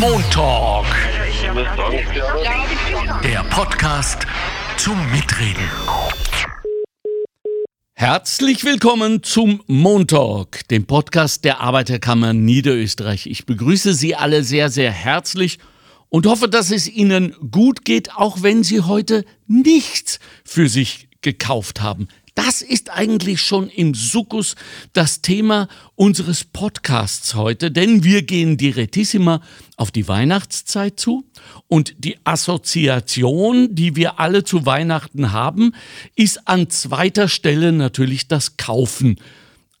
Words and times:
Montalk. 0.00 0.86
Der 3.22 3.44
Podcast 3.50 4.26
zum 4.76 4.96
Mitreden. 5.10 5.68
Herzlich 7.94 8.64
willkommen 8.64 9.22
zum 9.22 9.62
Montalk, 9.66 10.66
dem 10.68 10.86
Podcast 10.86 11.44
der 11.44 11.60
Arbeiterkammer 11.60 12.32
Niederösterreich. 12.32 13.26
Ich 13.26 13.44
begrüße 13.44 13.92
Sie 13.92 14.14
alle 14.14 14.44
sehr, 14.44 14.70
sehr 14.70 14.90
herzlich 14.90 15.58
und 16.08 16.26
hoffe, 16.26 16.48
dass 16.48 16.70
es 16.70 16.88
Ihnen 16.88 17.34
gut 17.50 17.84
geht, 17.84 18.14
auch 18.16 18.42
wenn 18.42 18.62
Sie 18.62 18.80
heute 18.80 19.24
nichts 19.46 20.20
für 20.44 20.68
sich 20.68 21.08
gekauft 21.20 21.80
haben. 21.80 22.08
Das 22.34 22.62
ist 22.62 22.90
eigentlich 22.90 23.42
schon 23.42 23.68
im 23.68 23.92
Sukkus 23.94 24.56
das 24.94 25.20
Thema 25.20 25.68
unseres 25.96 26.44
Podcasts 26.44 27.34
heute, 27.34 27.70
denn 27.70 28.04
wir 28.04 28.22
gehen 28.22 28.56
direttissima 28.56 29.42
auf 29.76 29.90
die 29.90 30.08
Weihnachtszeit 30.08 30.98
zu 30.98 31.24
und 31.68 31.94
die 31.98 32.16
Assoziation, 32.24 33.74
die 33.74 33.96
wir 33.96 34.18
alle 34.18 34.44
zu 34.44 34.64
Weihnachten 34.64 35.32
haben, 35.32 35.74
ist 36.16 36.48
an 36.48 36.70
zweiter 36.70 37.28
Stelle 37.28 37.70
natürlich 37.70 38.28
das 38.28 38.56
Kaufen. 38.56 39.16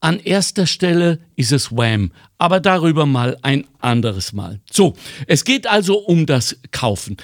An 0.00 0.18
erster 0.18 0.66
Stelle 0.66 1.20
ist 1.36 1.52
es 1.52 1.72
Wham, 1.72 2.12
aber 2.36 2.60
darüber 2.60 3.06
mal 3.06 3.38
ein 3.40 3.64
anderes 3.78 4.34
Mal. 4.34 4.60
So, 4.70 4.94
es 5.26 5.44
geht 5.44 5.66
also 5.66 5.98
um 5.98 6.26
das 6.26 6.58
Kaufen. 6.70 7.16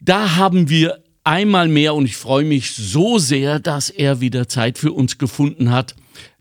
Da 0.00 0.36
haben 0.36 0.68
wir 0.68 1.02
einmal 1.28 1.68
mehr 1.68 1.94
und 1.94 2.06
ich 2.06 2.16
freue 2.16 2.44
mich 2.44 2.72
so 2.72 3.18
sehr, 3.18 3.60
dass 3.60 3.90
er 3.90 4.22
wieder 4.22 4.48
Zeit 4.48 4.78
für 4.78 4.92
uns 4.92 5.18
gefunden 5.18 5.70
hat. 5.70 5.94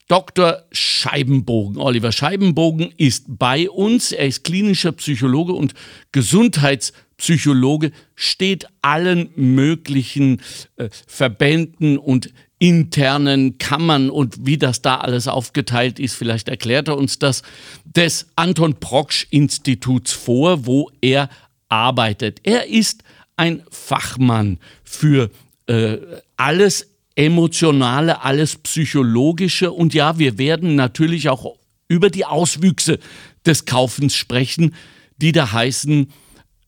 Dr. 0.07 0.63
Scheibenbogen. 0.71 1.77
Oliver 1.77 2.13
Scheibenbogen 2.13 2.93
ist 2.95 3.25
bei 3.27 3.69
uns. 3.69 4.13
Er 4.13 4.27
ist 4.27 4.45
klinischer 4.45 4.93
Psychologe 4.93 5.51
und 5.51 5.73
Gesundheitspsychologe, 6.13 7.91
steht 8.15 8.67
allen 8.81 9.29
möglichen 9.35 10.41
äh, 10.77 10.87
Verbänden 11.05 11.97
und 11.97 12.29
internen 12.57 13.57
Kammern 13.57 14.09
und 14.09 14.45
wie 14.45 14.57
das 14.57 14.81
da 14.81 14.95
alles 14.95 15.27
aufgeteilt 15.27 15.99
ist, 15.99 16.15
vielleicht 16.15 16.47
erklärt 16.47 16.87
er 16.87 16.97
uns 16.97 17.19
das, 17.19 17.43
des 17.83 18.27
Anton 18.35 18.79
Proksch 18.79 19.27
Instituts 19.29 20.13
vor, 20.13 20.65
wo 20.65 20.89
er 21.01 21.29
arbeitet. 21.69 22.39
Er 22.43 22.67
ist 22.67 23.03
ein 23.37 23.63
Fachmann 23.69 24.59
für 24.83 25.29
äh, 25.67 25.97
alles 26.35 26.87
Emotionale, 27.15 28.21
alles 28.21 28.57
Psychologische. 28.57 29.71
Und 29.71 29.93
ja, 29.93 30.19
wir 30.19 30.37
werden 30.37 30.75
natürlich 30.75 31.29
auch 31.29 31.57
über 31.87 32.09
die 32.09 32.25
Auswüchse 32.25 32.99
des 33.45 33.65
Kaufens 33.65 34.15
sprechen, 34.15 34.75
die 35.17 35.31
da 35.31 35.51
heißen 35.51 36.11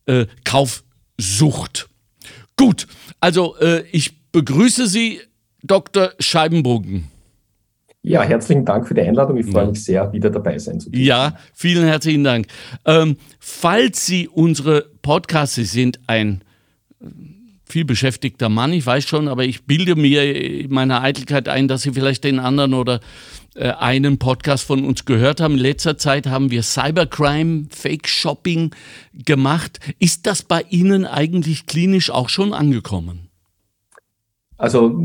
äh, 0.06 0.26
Kaufsucht. 0.44 1.90
Gut, 2.56 2.88
also 3.20 3.58
äh, 3.58 3.84
ich 3.92 4.32
begrüße 4.32 4.88
Sie, 4.88 5.22
Dr. 5.62 6.12
Scheibenbogen. 6.20 7.08
Ja, 8.02 8.24
herzlichen 8.24 8.64
Dank 8.64 8.88
für 8.88 8.94
die 8.94 9.02
Einladung. 9.02 9.38
Ich 9.38 9.48
freue 9.48 9.68
mich 9.68 9.84
sehr, 9.84 10.12
wieder 10.14 10.30
dabei 10.30 10.58
sein 10.58 10.80
zu 10.80 10.90
dürfen. 10.90 11.06
Ja, 11.06 11.38
vielen 11.54 11.86
herzlichen 11.86 12.24
Dank. 12.24 12.48
Ähm, 12.86 13.18
falls 13.40 14.06
Sie 14.06 14.30
unsere 14.30 14.90
Podcasts, 15.02 15.56
sind 15.56 16.00
ein 16.08 16.42
viel 17.70 17.86
beschäftigter 17.86 18.50
Mann, 18.50 18.74
ich 18.74 18.86
weiß 18.86 19.06
schon, 19.06 19.28
aber 19.28 19.46
ich 19.46 19.66
bilde 19.66 19.96
mir 19.96 20.36
in 20.36 20.74
meiner 20.74 21.02
Eitelkeit 21.02 21.48
ein, 21.48 21.68
dass 21.68 21.84
Sie 21.84 21.94
vielleicht 21.94 22.24
den 22.24 22.40
anderen 22.40 22.74
oder 22.74 23.00
äh, 23.56 23.70
einen 23.72 24.18
Podcast 24.18 24.64
von 24.64 24.84
uns 24.84 25.06
gehört 25.06 25.40
haben. 25.40 25.54
In 25.54 25.60
letzter 25.60 25.98
Zeit 25.98 26.28
haben 26.28 26.50
wir 26.50 26.64
Cybercrime, 26.64 27.68
Fake 27.70 28.08
Shopping 28.08 28.72
gemacht. 29.14 29.80
Ist 30.00 30.26
das 30.26 30.42
bei 30.42 30.66
Ihnen 30.70 31.06
eigentlich 31.06 31.68
klinisch 31.68 32.10
auch 32.10 32.30
schon 32.30 32.54
angekommen? 32.54 33.30
Also 34.58 35.00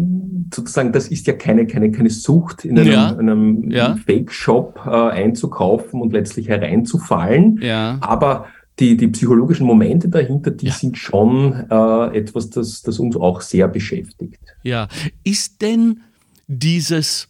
sozusagen, 0.52 0.92
das 0.92 1.08
ist 1.08 1.28
ja 1.28 1.32
keine, 1.34 1.66
keine, 1.66 1.92
keine 1.92 2.10
Sucht, 2.10 2.64
in 2.64 2.76
einem, 2.76 2.92
ja. 2.92 3.16
einem 3.16 3.70
ja. 3.70 3.96
Fake-Shop 4.04 4.80
äh, 4.84 4.90
einzukaufen 4.90 6.00
und 6.00 6.12
letztlich 6.12 6.48
hereinzufallen. 6.48 7.60
Ja. 7.62 7.98
Aber 8.00 8.46
die, 8.78 8.96
die 8.96 9.08
psychologischen 9.08 9.66
Momente 9.66 10.08
dahinter, 10.08 10.50
die 10.50 10.66
ja. 10.66 10.72
sind 10.72 10.98
schon 10.98 11.52
äh, 11.70 12.16
etwas, 12.16 12.50
das, 12.50 12.82
das 12.82 12.98
uns 12.98 13.16
auch 13.16 13.40
sehr 13.40 13.68
beschäftigt. 13.68 14.40
Ja, 14.62 14.88
ist 15.22 15.62
denn 15.62 16.00
dieses 16.46 17.28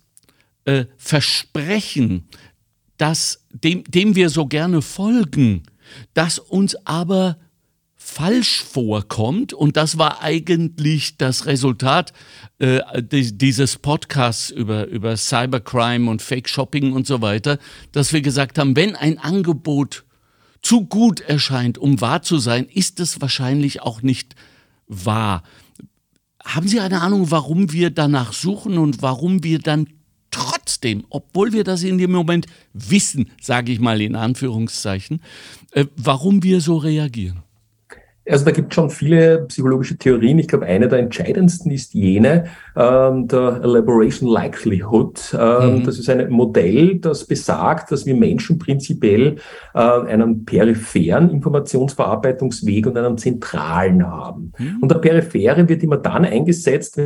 äh, 0.65 0.87
Versprechen, 0.97 2.29
das, 2.97 3.45
dem, 3.51 3.85
dem 3.85 4.15
wir 4.15 4.31
so 4.31 4.47
gerne 4.47 4.81
folgen, 4.81 5.65
das 6.15 6.39
uns 6.39 6.77
aber 6.87 7.37
falsch 7.97 8.63
vorkommt, 8.63 9.53
und 9.53 9.77
das 9.77 9.99
war 9.99 10.23
eigentlich 10.23 11.17
das 11.17 11.47
Resultat 11.47 12.13
äh, 12.59 12.81
dieses 13.03 13.79
Podcasts 13.79 14.51
über, 14.51 14.87
über 14.87 15.17
Cybercrime 15.17 16.11
und 16.11 16.21
Fake 16.23 16.49
Shopping 16.49 16.93
und 16.93 17.07
so 17.07 17.23
weiter, 17.23 17.59
dass 17.93 18.13
wir 18.13 18.21
gesagt 18.21 18.59
haben, 18.59 18.77
wenn 18.77 18.95
ein 18.95 19.19
Angebot 19.19 20.05
zu 20.65 20.87
gut 20.87 21.21
erscheint, 21.21 21.79
um 21.79 22.01
wahr 22.01 22.23
zu 22.23 22.39
sein, 22.39 22.67
ist 22.67 22.99
es 22.99 23.21
wahrscheinlich 23.21 23.83
auch 23.83 24.03
nicht 24.03 24.35
wahr. 24.89 25.45
Haben 26.43 26.67
Sie 26.67 26.81
eine 26.81 27.01
Ahnung, 27.01 27.31
warum 27.31 27.73
wir 27.73 27.91
danach 27.91 28.33
suchen 28.33 28.79
und 28.79 29.03
warum 29.03 29.45
wir 29.45 29.59
dann 29.59 29.89
trotzdem, 30.31 31.05
obwohl 31.11 31.53
wir 31.53 31.65
das 31.65 31.83
in 31.83 31.99
dem 31.99 32.11
Moment 32.11 32.47
wissen, 32.73 33.31
sage 33.41 33.73
ich 33.73 33.79
mal 33.79 34.01
in 34.01 34.17
Anführungszeichen, 34.17 35.21
äh, 35.73 35.87
warum 35.97 36.43
wir 36.43 36.61
so 36.61 36.77
reagieren? 36.77 37.44
Also 38.29 38.45
da 38.45 38.51
gibt 38.53 38.73
es 38.73 38.75
schon 38.75 38.91
viele 38.91 39.45
psychologische 39.47 39.99
Theorien. 39.99 40.39
Ich 40.39 40.49
glaube, 40.49 40.67
eine 40.67 40.89
der 40.89 40.99
entscheidendsten 41.01 41.71
ist 41.71 41.93
jene 41.93 42.45
ähm, 42.75 43.29
der 43.29 43.61
Elaboration 43.63 44.29
Likelihood. 44.29 45.37
Ähm, 45.39 45.81
mhm. 45.81 45.85
Das 45.85 45.99
ist 45.99 46.09
ein 46.09 46.31
Modell, 46.31 46.99
das 46.99 47.27
besagt, 47.27 47.93
dass 47.93 48.07
wir 48.07 48.15
Menschen 48.15 48.59
prinzipiell 48.59 49.37
äh, 49.75 49.79
einen 49.79 50.45
peripheren 50.45 51.31
Informationsverarbeitungsweg 51.31 52.87
und 52.87 52.97
einen 52.97 53.19
zentralen 53.19 54.07
haben. 54.07 54.53
Mhm. 54.59 54.79
Und 54.81 54.91
der 54.91 54.99
periphere 54.99 55.69
wird 55.69 55.83
immer 55.83 55.99
dann 55.99 56.25
eingesetzt, 56.25 56.99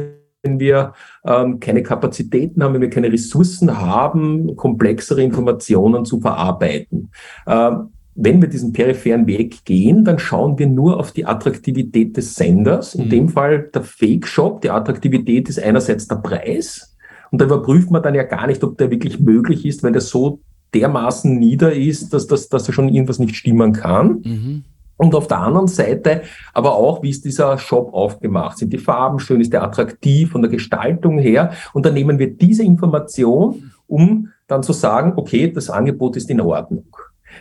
wenn 0.42 0.60
wir 0.60 0.92
ähm, 1.24 1.58
keine 1.58 1.82
Kapazitäten 1.82 2.62
haben, 2.62 2.74
wenn 2.74 2.80
wir 2.80 2.90
keine 2.90 3.12
Ressourcen 3.12 3.76
haben, 3.80 4.54
komplexere 4.54 5.22
Informationen 5.22 6.04
zu 6.04 6.20
verarbeiten. 6.20 7.10
Ähm, 7.46 7.88
wenn 8.20 8.42
wir 8.42 8.48
diesen 8.48 8.72
peripheren 8.72 9.28
Weg 9.28 9.64
gehen, 9.64 10.04
dann 10.04 10.18
schauen 10.18 10.58
wir 10.58 10.66
nur 10.66 10.98
auf 10.98 11.12
die 11.12 11.24
Attraktivität 11.24 12.16
des 12.16 12.34
Senders. 12.34 12.96
In 12.96 13.04
mhm. 13.04 13.10
dem 13.10 13.28
Fall 13.28 13.70
der 13.72 13.82
Fake-Shop. 13.82 14.60
Die 14.60 14.70
Attraktivität 14.70 15.48
ist 15.48 15.62
einerseits 15.62 16.08
der 16.08 16.16
Preis. 16.16 16.96
Und 17.30 17.40
da 17.40 17.44
überprüft 17.44 17.92
man 17.92 18.02
dann 18.02 18.16
ja 18.16 18.24
gar 18.24 18.48
nicht, 18.48 18.64
ob 18.64 18.76
der 18.76 18.90
wirklich 18.90 19.20
möglich 19.20 19.64
ist, 19.64 19.84
weil 19.84 19.92
der 19.92 20.00
so 20.00 20.40
dermaßen 20.74 21.38
nieder 21.38 21.72
ist, 21.72 22.12
dass, 22.12 22.26
dass, 22.26 22.48
dass 22.48 22.66
er 22.66 22.74
schon 22.74 22.88
irgendwas 22.88 23.20
nicht 23.20 23.36
stimmen 23.36 23.72
kann. 23.72 24.22
Mhm. 24.24 24.64
Und 24.96 25.14
auf 25.14 25.28
der 25.28 25.38
anderen 25.38 25.68
Seite 25.68 26.22
aber 26.52 26.74
auch, 26.74 27.04
wie 27.04 27.10
ist 27.10 27.24
dieser 27.24 27.56
Shop 27.56 27.94
aufgemacht? 27.94 28.58
Sind 28.58 28.72
die 28.72 28.78
Farben 28.78 29.20
schön? 29.20 29.40
Ist 29.40 29.52
der 29.52 29.62
attraktiv 29.62 30.32
von 30.32 30.42
der 30.42 30.50
Gestaltung 30.50 31.20
her? 31.20 31.52
Und 31.72 31.86
dann 31.86 31.94
nehmen 31.94 32.18
wir 32.18 32.36
diese 32.36 32.64
Information, 32.64 33.70
um 33.86 34.30
dann 34.48 34.64
zu 34.64 34.72
sagen, 34.72 35.12
okay, 35.14 35.52
das 35.52 35.70
Angebot 35.70 36.16
ist 36.16 36.28
in 36.30 36.40
Ordnung. 36.40 36.86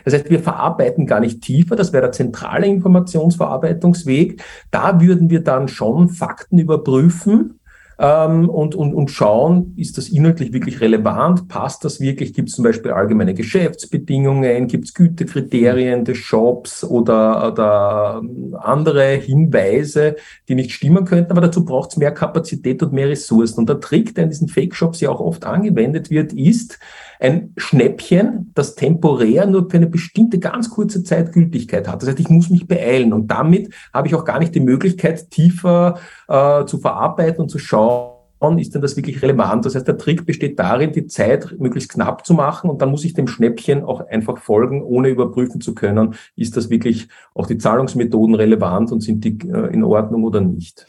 Das 0.04 0.14
heißt, 0.14 0.30
wir 0.30 0.40
verarbeiten 0.40 1.06
gar 1.06 1.20
nicht 1.20 1.42
tiefer, 1.42 1.76
das 1.76 1.92
wäre 1.92 2.02
der 2.02 2.12
zentrale 2.12 2.66
Informationsverarbeitungsweg. 2.66 4.42
Da 4.70 5.00
würden 5.00 5.30
wir 5.30 5.42
dann 5.42 5.68
schon 5.68 6.08
Fakten 6.08 6.58
überprüfen, 6.58 7.58
ähm, 8.00 8.48
und, 8.48 8.76
und, 8.76 8.94
und 8.94 9.10
schauen, 9.10 9.74
ist 9.76 9.98
das 9.98 10.08
inhaltlich 10.08 10.52
wirklich 10.52 10.80
relevant? 10.80 11.48
Passt 11.48 11.84
das 11.84 12.00
wirklich? 12.00 12.32
Gibt 12.32 12.48
es 12.48 12.54
zum 12.54 12.62
Beispiel 12.62 12.92
allgemeine 12.92 13.34
Geschäftsbedingungen? 13.34 14.68
Gibt 14.68 14.84
es 14.84 14.94
Gütekriterien 14.94 16.04
des 16.04 16.18
Shops 16.18 16.84
oder, 16.84 17.48
oder 17.52 18.22
andere 18.60 19.14
Hinweise, 19.14 20.14
die 20.48 20.54
nicht 20.54 20.70
stimmen 20.70 21.04
könnten? 21.06 21.32
Aber 21.32 21.40
dazu 21.40 21.64
braucht 21.64 21.90
es 21.90 21.96
mehr 21.96 22.12
Kapazität 22.12 22.82
und 22.84 22.92
mehr 22.92 23.08
Ressourcen. 23.08 23.60
Und 23.60 23.68
der 23.68 23.80
Trick, 23.80 24.14
der 24.14 24.24
in 24.24 24.30
diesen 24.30 24.48
Fake-Shops 24.48 25.00
ja 25.00 25.10
auch 25.10 25.20
oft 25.20 25.44
angewendet 25.44 26.08
wird, 26.08 26.32
ist, 26.32 26.78
ein 27.20 27.52
Schnäppchen, 27.56 28.52
das 28.54 28.74
temporär 28.74 29.46
nur 29.46 29.68
für 29.70 29.76
eine 29.76 29.86
bestimmte 29.86 30.38
ganz 30.38 30.70
kurze 30.70 31.02
Zeit 31.02 31.32
Gültigkeit 31.32 31.88
hat. 31.88 32.02
Das 32.02 32.08
heißt, 32.08 32.20
ich 32.20 32.28
muss 32.28 32.50
mich 32.50 32.66
beeilen 32.66 33.12
und 33.12 33.28
damit 33.28 33.72
habe 33.92 34.08
ich 34.08 34.14
auch 34.14 34.24
gar 34.24 34.38
nicht 34.38 34.54
die 34.54 34.60
Möglichkeit, 34.60 35.30
tiefer 35.30 35.98
äh, 36.28 36.64
zu 36.64 36.78
verarbeiten 36.78 37.42
und 37.42 37.48
zu 37.48 37.58
schauen, 37.58 38.18
ist 38.58 38.74
denn 38.74 38.82
das 38.82 38.96
wirklich 38.96 39.20
relevant? 39.20 39.64
Das 39.64 39.74
heißt, 39.74 39.88
der 39.88 39.98
Trick 39.98 40.24
besteht 40.24 40.58
darin, 40.58 40.92
die 40.92 41.06
Zeit 41.06 41.56
möglichst 41.58 41.90
knapp 41.90 42.24
zu 42.24 42.34
machen 42.34 42.70
und 42.70 42.80
dann 42.80 42.90
muss 42.90 43.04
ich 43.04 43.14
dem 43.14 43.26
Schnäppchen 43.26 43.82
auch 43.82 44.06
einfach 44.06 44.38
folgen, 44.38 44.82
ohne 44.82 45.08
überprüfen 45.08 45.60
zu 45.60 45.74
können, 45.74 46.14
ist 46.36 46.56
das 46.56 46.70
wirklich 46.70 47.08
auch 47.34 47.46
die 47.46 47.58
Zahlungsmethoden 47.58 48.36
relevant 48.36 48.92
und 48.92 49.00
sind 49.00 49.24
die 49.24 49.38
äh, 49.48 49.72
in 49.72 49.82
Ordnung 49.82 50.22
oder 50.22 50.40
nicht. 50.40 50.86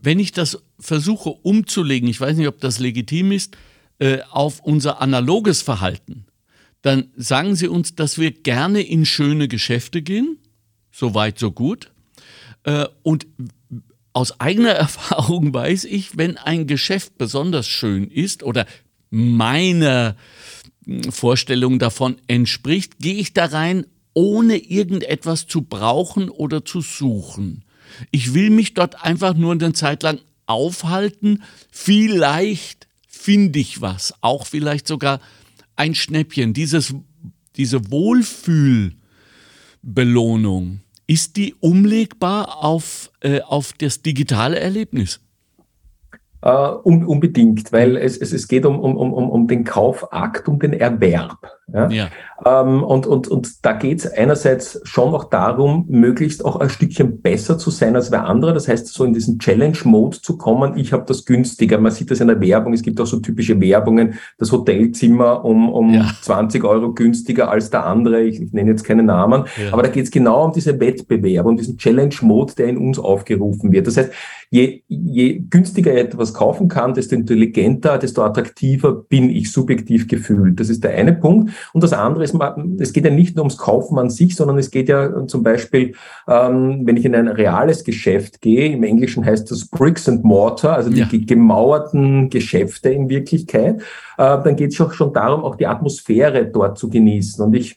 Wenn 0.00 0.18
ich 0.18 0.32
das 0.32 0.62
versuche 0.78 1.30
umzulegen, 1.30 2.08
ich 2.08 2.20
weiß 2.20 2.36
nicht, 2.36 2.48
ob 2.48 2.60
das 2.60 2.78
legitim 2.78 3.32
ist, 3.32 3.56
äh, 3.98 4.18
auf 4.30 4.60
unser 4.60 5.00
analoges 5.00 5.62
Verhalten, 5.62 6.26
dann 6.82 7.10
sagen 7.16 7.56
Sie 7.56 7.68
uns, 7.68 7.94
dass 7.94 8.18
wir 8.18 8.30
gerne 8.30 8.82
in 8.82 9.06
schöne 9.06 9.48
Geschäfte 9.48 10.02
gehen, 10.02 10.38
so 10.92 11.14
weit, 11.14 11.38
so 11.38 11.50
gut. 11.50 11.90
Äh, 12.64 12.86
und 13.02 13.26
aus 14.12 14.40
eigener 14.40 14.70
Erfahrung 14.72 15.52
weiß 15.52 15.84
ich, 15.84 16.16
wenn 16.16 16.36
ein 16.38 16.66
Geschäft 16.66 17.18
besonders 17.18 17.66
schön 17.66 18.10
ist 18.10 18.42
oder 18.42 18.66
meiner 19.10 20.16
hm, 20.84 21.10
Vorstellung 21.12 21.78
davon 21.78 22.16
entspricht, 22.26 22.98
gehe 22.98 23.16
ich 23.16 23.32
da 23.32 23.46
rein, 23.46 23.86
ohne 24.14 24.56
irgendetwas 24.56 25.46
zu 25.46 25.62
brauchen 25.62 26.30
oder 26.30 26.64
zu 26.64 26.80
suchen. 26.80 27.64
Ich 28.10 28.32
will 28.32 28.50
mich 28.50 28.74
dort 28.74 29.04
einfach 29.04 29.34
nur 29.34 29.52
eine 29.52 29.72
Zeit 29.72 30.02
lang 30.02 30.20
aufhalten. 30.46 31.42
Vielleicht 31.70 32.85
finde 33.16 33.58
ich 33.58 33.80
was, 33.80 34.14
auch 34.20 34.46
vielleicht 34.46 34.86
sogar 34.86 35.20
ein 35.74 35.94
Schnäppchen. 35.94 36.52
Dieses, 36.54 36.94
diese 37.56 37.90
Wohlfühlbelohnung, 37.90 40.82
ist 41.06 41.36
die 41.36 41.54
umlegbar 41.60 42.64
auf, 42.64 43.12
äh, 43.20 43.40
auf 43.40 43.72
das 43.74 44.02
digitale 44.02 44.58
Erlebnis? 44.58 45.20
Uh, 46.46 46.78
unbedingt, 46.84 47.72
weil 47.72 47.96
es, 47.96 48.16
es, 48.18 48.32
es 48.32 48.46
geht 48.46 48.66
um, 48.66 48.78
um, 48.78 48.96
um, 48.96 49.30
um 49.30 49.48
den 49.48 49.64
Kaufakt, 49.64 50.46
um 50.46 50.60
den 50.60 50.74
Erwerb. 50.74 51.56
Ja? 51.72 51.88
ja. 51.88 52.08
Ähm, 52.44 52.84
und, 52.84 53.06
und, 53.08 53.26
und 53.26 53.64
da 53.64 53.72
geht 53.72 53.98
es 53.98 54.12
einerseits 54.12 54.80
schon 54.84 55.12
auch 55.12 55.24
darum, 55.24 55.86
möglichst 55.88 56.44
auch 56.44 56.56
ein 56.56 56.68
Stückchen 56.68 57.20
besser 57.20 57.58
zu 57.58 57.70
sein 57.70 57.96
als 57.96 58.12
wer 58.12 58.26
andere. 58.26 58.52
Das 58.54 58.68
heißt, 58.68 58.86
so 58.86 59.04
in 59.04 59.12
diesen 59.12 59.40
Challenge-Mode 59.40 60.20
zu 60.20 60.36
kommen, 60.36 60.76
ich 60.76 60.92
habe 60.92 61.04
das 61.06 61.24
günstiger. 61.24 61.78
Man 61.78 61.90
sieht 61.90 62.10
das 62.10 62.20
in 62.20 62.28
der 62.28 62.40
Werbung, 62.40 62.74
es 62.74 62.82
gibt 62.82 63.00
auch 63.00 63.06
so 63.06 63.18
typische 63.18 63.60
Werbungen, 63.60 64.14
das 64.38 64.52
Hotelzimmer 64.52 65.44
um, 65.44 65.68
um 65.72 65.92
ja. 65.94 66.12
20 66.22 66.62
Euro 66.62 66.92
günstiger 66.92 67.50
als 67.50 67.70
der 67.70 67.86
andere. 67.86 68.22
Ich, 68.22 68.40
ich 68.40 68.52
nenne 68.52 68.70
jetzt 68.70 68.84
keine 68.84 69.02
Namen, 69.02 69.46
ja. 69.56 69.72
aber 69.72 69.82
da 69.82 69.88
geht 69.88 70.04
es 70.04 70.10
genau 70.12 70.44
um 70.44 70.52
diese 70.52 70.78
Wettbewerb, 70.78 71.46
um 71.46 71.56
diesen 71.56 71.76
Challenge-Mode, 71.76 72.54
der 72.56 72.68
in 72.68 72.76
uns 72.76 73.00
aufgerufen 73.00 73.72
wird. 73.72 73.88
Das 73.88 73.96
heißt, 73.96 74.12
je, 74.50 74.82
je 74.88 75.42
günstiger 75.50 75.94
ich 75.94 76.00
etwas 76.00 76.32
kaufen 76.32 76.68
kann, 76.68 76.94
desto 76.94 77.14
intelligenter, 77.14 77.98
desto 77.98 78.22
attraktiver 78.22 78.92
bin 78.92 79.30
ich 79.30 79.52
subjektiv 79.52 80.08
gefühlt. 80.08 80.60
Das 80.60 80.68
ist 80.68 80.84
der 80.84 80.92
eine 80.92 81.12
Punkt. 81.12 81.52
Und 81.72 81.82
das 81.82 81.92
andere 81.92 82.24
ist, 82.24 82.36
es 82.78 82.92
geht 82.92 83.04
ja 83.04 83.10
nicht 83.10 83.36
nur 83.36 83.44
ums 83.44 83.58
Kaufen 83.58 83.98
an 83.98 84.10
sich, 84.10 84.36
sondern 84.36 84.58
es 84.58 84.70
geht 84.70 84.88
ja 84.88 85.26
zum 85.26 85.42
Beispiel, 85.42 85.94
ähm, 86.28 86.82
wenn 86.84 86.96
ich 86.96 87.04
in 87.04 87.14
ein 87.14 87.28
reales 87.28 87.84
Geschäft 87.84 88.40
gehe, 88.40 88.72
im 88.72 88.82
Englischen 88.82 89.24
heißt 89.24 89.50
das 89.50 89.66
Bricks 89.66 90.08
and 90.08 90.24
Mortar, 90.24 90.76
also 90.76 90.90
die 90.90 91.00
ja. 91.00 91.08
gemauerten 91.10 92.30
Geschäfte 92.30 92.90
in 92.90 93.08
Wirklichkeit, 93.08 93.80
äh, 94.18 94.38
dann 94.42 94.56
geht 94.56 94.72
es 94.72 94.80
auch 94.80 94.92
schon 94.92 95.12
darum, 95.12 95.44
auch 95.44 95.56
die 95.56 95.66
Atmosphäre 95.66 96.46
dort 96.46 96.78
zu 96.78 96.88
genießen. 96.88 97.44
Und 97.44 97.54
ich 97.54 97.76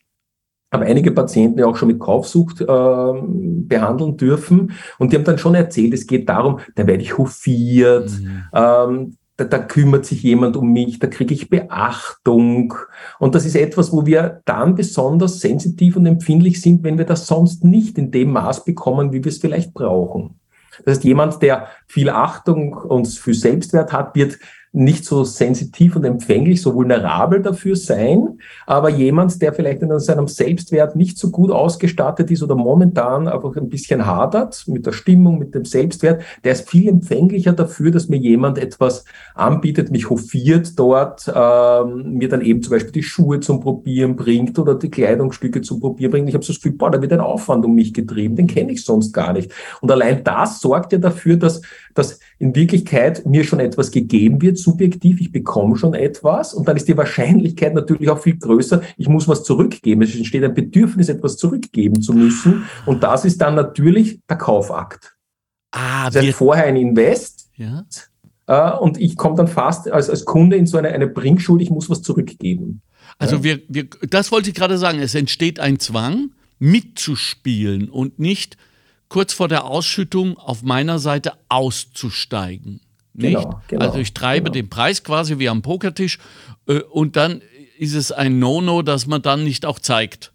habe 0.72 0.86
einige 0.86 1.12
Patienten 1.12 1.60
ja 1.60 1.66
auch 1.66 1.76
schon 1.76 1.88
mit 1.88 2.00
Kaufsucht 2.00 2.62
äh, 2.62 2.66
behandeln 2.66 4.18
dürfen 4.18 4.74
und 4.98 5.12
die 5.12 5.18
haben 5.18 5.24
dann 5.24 5.38
schon 5.38 5.56
erzählt, 5.56 5.94
es 5.94 6.08
geht 6.08 6.30
darum, 6.30 6.60
da 6.76 6.86
werde 6.86 7.02
ich 7.02 7.18
hofiert, 7.18 8.10
mhm. 8.12 8.44
ähm, 8.54 9.18
da, 9.40 9.46
da 9.46 9.60
kümmert 9.60 10.06
sich 10.06 10.22
jemand 10.22 10.58
um 10.58 10.72
mich, 10.72 11.00
da 11.00 11.08
kriege 11.08 11.34
ich 11.34 11.50
Beachtung. 11.50 12.74
Und 13.20 13.36
das 13.36 13.46
ist 13.46 13.56
etwas, 13.56 13.92
wo 13.92 14.06
wir 14.06 14.42
dann 14.46 14.76
besonders 14.76 15.40
sensitiv 15.40 15.96
und 15.96 16.06
empfindlich 16.06 16.62
sind, 16.62 16.84
wenn 16.84 16.98
wir 16.98 17.06
das 17.06 17.26
sonst 17.26 17.64
nicht 17.64 17.98
in 17.98 18.12
dem 18.12 18.32
Maß 18.32 18.66
bekommen, 18.66 19.14
wie 19.14 19.24
wir 19.24 19.32
es 19.32 19.38
vielleicht 19.38 19.74
brauchen. 19.74 20.40
Das 20.86 20.96
heißt, 20.96 21.04
jemand, 21.04 21.42
der 21.42 21.68
viel 21.88 22.10
Achtung 22.10 22.74
und 22.74 23.08
viel 23.08 23.34
Selbstwert 23.34 23.92
hat, 23.92 24.16
wird 24.16 24.38
nicht 24.72 25.04
so 25.04 25.24
sensitiv 25.24 25.96
und 25.96 26.04
empfänglich, 26.04 26.62
so 26.62 26.76
vulnerabel 26.76 27.42
dafür 27.42 27.76
sein, 27.76 28.40
aber 28.68 28.90
jemand, 28.90 29.42
der 29.42 29.52
vielleicht 29.52 29.82
in 29.82 30.00
seinem 30.00 30.28
Selbstwert 30.28 30.96
nicht 30.96 31.18
so 31.18 31.32
gut 31.32 31.50
ausgestattet 31.50 32.30
ist 32.30 32.44
oder 32.44 32.56
momentan 32.56 33.28
einfach 33.28 33.56
ein 33.56 33.70
bisschen 33.70 34.06
hadert 34.06 34.66
mit 34.68 34.86
der 34.86 34.92
Stimmung, 34.92 35.40
mit 35.40 35.56
dem 35.56 35.66
Selbstwert, 35.66 36.22
der 36.44 36.52
ist 36.52 36.70
viel 36.70 36.88
empfänglicher 36.88 37.54
dafür, 37.54 37.90
dass 37.90 38.10
mir 38.10 38.18
jemand 38.18 38.60
etwas 38.60 39.06
anbietet, 39.34 39.90
mich 39.90 40.10
hofiert 40.10 40.78
dort, 40.78 41.32
ähm, 41.34 42.14
mir 42.14 42.30
dann 42.30 42.42
eben 42.42 42.62
zum 42.62 42.72
Beispiel 42.72 42.92
die 42.92 43.04
Schuhe 43.04 43.40
zum 43.40 43.62
Probieren 43.62 44.16
bringt 44.16 44.60
oder 44.60 44.76
die 44.76 44.92
Kleidungsstücke 44.92 45.62
zum 45.62 45.80
Probieren 45.80 46.12
bringt. 46.12 46.30
Ich 46.30 46.36
habe 46.36 46.46
so 46.46 46.54
das 46.54 46.62
Gefühl, 46.62 46.78
boah, 46.78 46.92
da 46.92 47.02
wird 47.02 47.12
ein 47.12 47.22
Aufwand 47.22 47.66
um 47.66 47.74
mich 47.74 47.92
getrieben, 47.92 48.36
den 48.36 48.46
kenne 48.46 48.72
ich 48.72 48.86
sonst 48.86 49.14
gar 49.14 49.34
nicht. 49.34 49.52
Und 49.82 49.92
allein 49.92 50.24
das 50.24 50.60
sorgt 50.60 50.94
ja 50.94 51.00
dafür, 51.00 51.38
dass, 51.38 51.62
dass 51.96 52.20
in 52.40 52.56
Wirklichkeit 52.56 53.26
mir 53.26 53.44
schon 53.44 53.60
etwas 53.60 53.92
gegeben 53.92 54.42
wird, 54.42 54.58
subjektiv, 54.58 55.20
ich 55.20 55.32
bekomme 55.32 55.76
schon 55.76 55.94
etwas 55.94 56.54
und 56.54 56.68
dann 56.68 56.78
ist 56.78 56.88
die 56.88 56.96
Wahrscheinlichkeit 56.96 57.74
natürlich 57.74 58.10
auch 58.10 58.20
viel 58.20 58.38
größer, 58.38 58.82
ich 58.98 59.10
muss 59.10 59.28
was 59.28 59.44
zurückgeben. 59.44 60.02
Es 60.02 60.16
entsteht 60.16 60.44
ein 60.46 60.54
Bedürfnis, 60.54 61.10
etwas 61.10 61.36
zurückgeben 61.36 62.02
zu 62.02 62.14
müssen 62.14 62.64
und 62.86 63.04
das 63.04 63.26
ist 63.26 63.42
dann 63.42 63.56
natürlich 63.56 64.22
der 64.30 64.38
Kaufakt. 64.38 65.18
Ah, 65.72 66.10
das 66.10 66.26
heißt, 66.26 66.38
vorher 66.38 66.66
ein 66.66 66.78
Invest 66.78 67.50
ja. 67.58 67.84
äh, 68.48 68.72
und 68.80 68.98
ich 68.98 69.18
komme 69.18 69.36
dann 69.36 69.50
fast 69.50 69.92
als, 69.92 70.10
als 70.10 70.24
Kunde 70.24 70.56
in 70.56 70.66
so 70.66 70.78
eine, 70.78 70.90
eine 70.90 71.08
Bringschuld, 71.08 71.62
ich 71.62 71.70
muss 71.70 71.90
was 71.90 72.02
zurückgeben. 72.02 72.82
Also 73.18 73.36
ja. 73.38 73.44
wir, 73.44 73.60
wir, 73.68 73.88
das 74.10 74.32
wollte 74.32 74.50
ich 74.50 74.56
gerade 74.56 74.78
sagen, 74.78 75.00
es 75.00 75.14
entsteht 75.14 75.60
ein 75.60 75.78
Zwang, 75.80 76.32
mitzuspielen 76.58 77.90
und 77.90 78.20
nicht 78.20 78.58
kurz 79.10 79.34
vor 79.34 79.48
der 79.48 79.66
Ausschüttung 79.66 80.38
auf 80.38 80.64
meiner 80.64 81.00
Seite 81.00 81.34
auszusteigen. 81.50 82.82
Nicht? 83.14 83.36
Genau, 83.36 83.62
genau, 83.68 83.86
also 83.86 84.00
ich 84.00 84.14
treibe 84.14 84.46
genau. 84.46 84.54
den 84.54 84.70
Preis 84.70 85.04
quasi 85.04 85.40
wie 85.40 85.50
am 85.50 85.62
Pokertisch 85.62 86.20
äh, 86.68 86.80
und 86.82 87.16
dann 87.16 87.42
ist 87.78 87.96
es 87.96 88.12
ein 88.12 88.40
No-No, 88.40 88.82
dass 88.82 89.08
man 89.08 89.22
dann 89.22 89.44
nicht 89.44 89.66
auch 89.66 89.80
zeigt, 89.80 90.32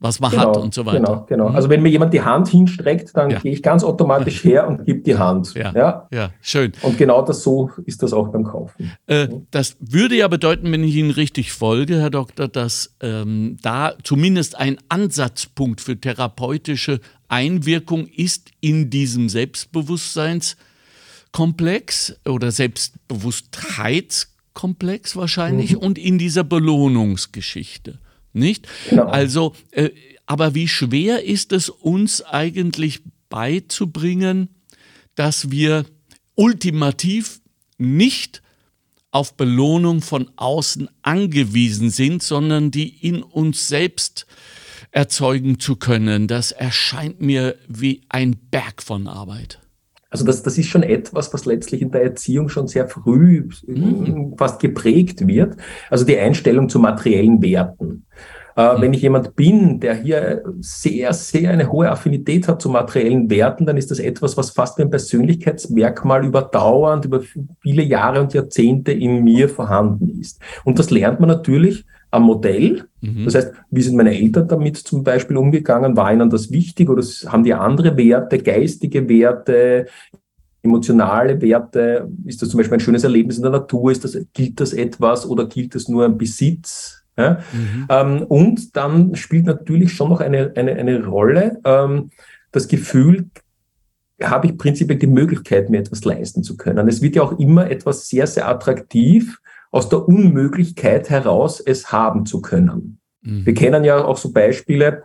was 0.00 0.20
man 0.20 0.30
genau, 0.30 0.42
hat 0.42 0.56
und 0.56 0.74
so 0.74 0.86
weiter. 0.86 0.98
Genau, 0.98 1.26
genau. 1.28 1.48
Mhm. 1.50 1.56
Also 1.56 1.68
wenn 1.70 1.82
mir 1.82 1.90
jemand 1.90 2.14
die 2.14 2.22
Hand 2.22 2.48
hinstreckt, 2.48 3.16
dann 3.16 3.30
ja. 3.30 3.38
gehe 3.38 3.52
ich 3.52 3.62
ganz 3.62 3.84
automatisch 3.84 4.42
her 4.44 4.66
und 4.66 4.84
gebe 4.84 5.00
die 5.00 5.16
Hand. 5.16 5.54
Ja, 5.54 5.72
ja, 5.74 6.08
ja, 6.10 6.30
schön. 6.40 6.72
Und 6.82 6.98
genau 6.98 7.22
das 7.22 7.42
so 7.42 7.70
ist 7.84 8.02
das 8.02 8.12
auch 8.12 8.28
beim 8.28 8.44
Kaufen. 8.44 8.92
Äh, 9.06 9.28
das 9.50 9.76
würde 9.80 10.16
ja 10.16 10.28
bedeuten, 10.28 10.70
wenn 10.72 10.82
ich 10.82 10.96
Ihnen 10.96 11.10
richtig 11.10 11.52
folge, 11.52 12.00
Herr 12.00 12.10
Doktor, 12.10 12.48
dass 12.48 12.94
ähm, 13.00 13.58
da 13.62 13.92
zumindest 14.02 14.56
ein 14.58 14.78
Ansatzpunkt 14.88 15.80
für 15.80 16.00
therapeutische 16.00 17.00
Einwirkung 17.28 18.06
ist 18.06 18.50
in 18.60 18.90
diesem 18.90 19.28
Selbstbewusstseinskomplex 19.28 22.16
oder 22.24 22.50
Selbstbewusstheitskomplex 22.50 25.16
wahrscheinlich 25.16 25.72
mhm. 25.72 25.78
und 25.78 25.98
in 25.98 26.18
dieser 26.18 26.44
Belohnungsgeschichte. 26.44 27.98
Nicht? 28.32 28.66
Genau. 28.90 29.06
Also, 29.06 29.54
äh, 29.70 29.90
aber 30.26 30.54
wie 30.54 30.68
schwer 30.68 31.24
ist 31.24 31.52
es 31.52 31.70
uns 31.70 32.22
eigentlich 32.22 33.00
beizubringen, 33.28 34.48
dass 35.14 35.50
wir 35.50 35.86
ultimativ 36.34 37.40
nicht 37.78 38.42
auf 39.10 39.36
Belohnung 39.36 40.02
von 40.02 40.30
außen 40.36 40.88
angewiesen 41.02 41.90
sind, 41.90 42.22
sondern 42.22 42.70
die 42.70 42.88
in 42.88 43.22
uns 43.22 43.68
selbst 43.68 44.26
erzeugen 44.90 45.58
zu 45.60 45.76
können. 45.76 46.28
Das 46.28 46.52
erscheint 46.52 47.20
mir 47.20 47.56
wie 47.68 48.02
ein 48.08 48.36
Berg 48.50 48.82
von 48.82 49.06
Arbeit. 49.06 49.60
Also 50.10 50.24
das, 50.24 50.42
das 50.42 50.56
ist 50.56 50.68
schon 50.68 50.82
etwas, 50.82 51.32
was 51.34 51.44
letztlich 51.44 51.82
in 51.82 51.90
der 51.90 52.02
Erziehung 52.02 52.48
schon 52.48 52.66
sehr 52.66 52.88
früh 52.88 53.48
mhm. 53.66 54.34
fast 54.38 54.60
geprägt 54.60 55.26
wird. 55.26 55.56
Also 55.90 56.06
die 56.06 56.18
Einstellung 56.18 56.68
zu 56.68 56.78
materiellen 56.78 57.42
Werten. 57.42 58.06
Äh, 58.56 58.76
mhm. 58.76 58.80
Wenn 58.80 58.94
ich 58.94 59.02
jemand 59.02 59.36
bin, 59.36 59.80
der 59.80 59.94
hier 59.94 60.42
sehr, 60.60 61.12
sehr 61.12 61.50
eine 61.50 61.70
hohe 61.70 61.90
Affinität 61.90 62.48
hat 62.48 62.62
zu 62.62 62.70
materiellen 62.70 63.28
Werten, 63.28 63.66
dann 63.66 63.76
ist 63.76 63.90
das 63.90 63.98
etwas, 63.98 64.38
was 64.38 64.50
fast 64.50 64.78
wie 64.78 64.82
ein 64.82 64.90
Persönlichkeitsmerkmal 64.90 66.24
überdauernd 66.24 67.04
über 67.04 67.20
viele 67.60 67.82
Jahre 67.82 68.22
und 68.22 68.32
Jahrzehnte 68.32 68.92
in 68.92 69.22
mir 69.22 69.50
vorhanden 69.50 70.20
ist. 70.20 70.40
Und 70.64 70.78
das 70.78 70.90
lernt 70.90 71.20
man 71.20 71.28
natürlich 71.28 71.84
am 72.10 72.22
Modell. 72.24 72.84
Mhm. 73.00 73.24
Das 73.24 73.34
heißt, 73.34 73.52
wie 73.70 73.82
sind 73.82 73.96
meine 73.96 74.16
Eltern 74.16 74.48
damit 74.48 74.76
zum 74.76 75.04
Beispiel 75.04 75.36
umgegangen? 75.36 75.96
War 75.96 76.12
ihnen 76.12 76.30
das 76.30 76.50
wichtig 76.50 76.88
oder 76.88 77.02
haben 77.26 77.44
die 77.44 77.54
andere 77.54 77.96
Werte, 77.96 78.38
geistige 78.38 79.08
Werte, 79.08 79.86
emotionale 80.62 81.40
Werte? 81.40 82.08
Ist 82.24 82.42
das 82.42 82.48
zum 82.48 82.58
Beispiel 82.58 82.78
ein 82.78 82.80
schönes 82.80 83.04
Erlebnis 83.04 83.36
in 83.36 83.42
der 83.42 83.52
Natur? 83.52 83.90
Ist 83.92 84.04
das, 84.04 84.18
gilt 84.32 84.60
das 84.60 84.72
etwas 84.72 85.28
oder 85.28 85.46
gilt 85.46 85.74
das 85.74 85.88
nur 85.88 86.04
ein 86.04 86.18
Besitz? 86.18 87.02
Ja? 87.16 87.40
Mhm. 87.52 87.86
Ähm, 87.90 88.22
und 88.28 88.76
dann 88.76 89.14
spielt 89.14 89.46
natürlich 89.46 89.92
schon 89.92 90.08
noch 90.08 90.20
eine, 90.20 90.52
eine, 90.56 90.72
eine 90.72 91.04
Rolle 91.04 91.58
ähm, 91.64 92.10
das 92.52 92.68
Gefühl, 92.68 93.26
habe 94.22 94.48
ich 94.48 94.58
prinzipiell 94.58 94.98
die 94.98 95.06
Möglichkeit, 95.06 95.70
mir 95.70 95.78
etwas 95.78 96.04
leisten 96.04 96.42
zu 96.42 96.56
können. 96.56 96.88
Es 96.88 97.02
wird 97.02 97.16
ja 97.16 97.22
auch 97.22 97.38
immer 97.38 97.70
etwas 97.70 98.08
sehr, 98.08 98.26
sehr 98.26 98.48
attraktiv, 98.48 99.38
aus 99.70 99.88
der 99.88 100.06
Unmöglichkeit 100.06 101.10
heraus 101.10 101.60
es 101.60 101.92
haben 101.92 102.26
zu 102.26 102.40
können. 102.40 103.00
Mhm. 103.22 103.46
Wir 103.46 103.54
kennen 103.54 103.84
ja 103.84 104.04
auch 104.04 104.16
so 104.16 104.32
Beispiele, 104.32 105.04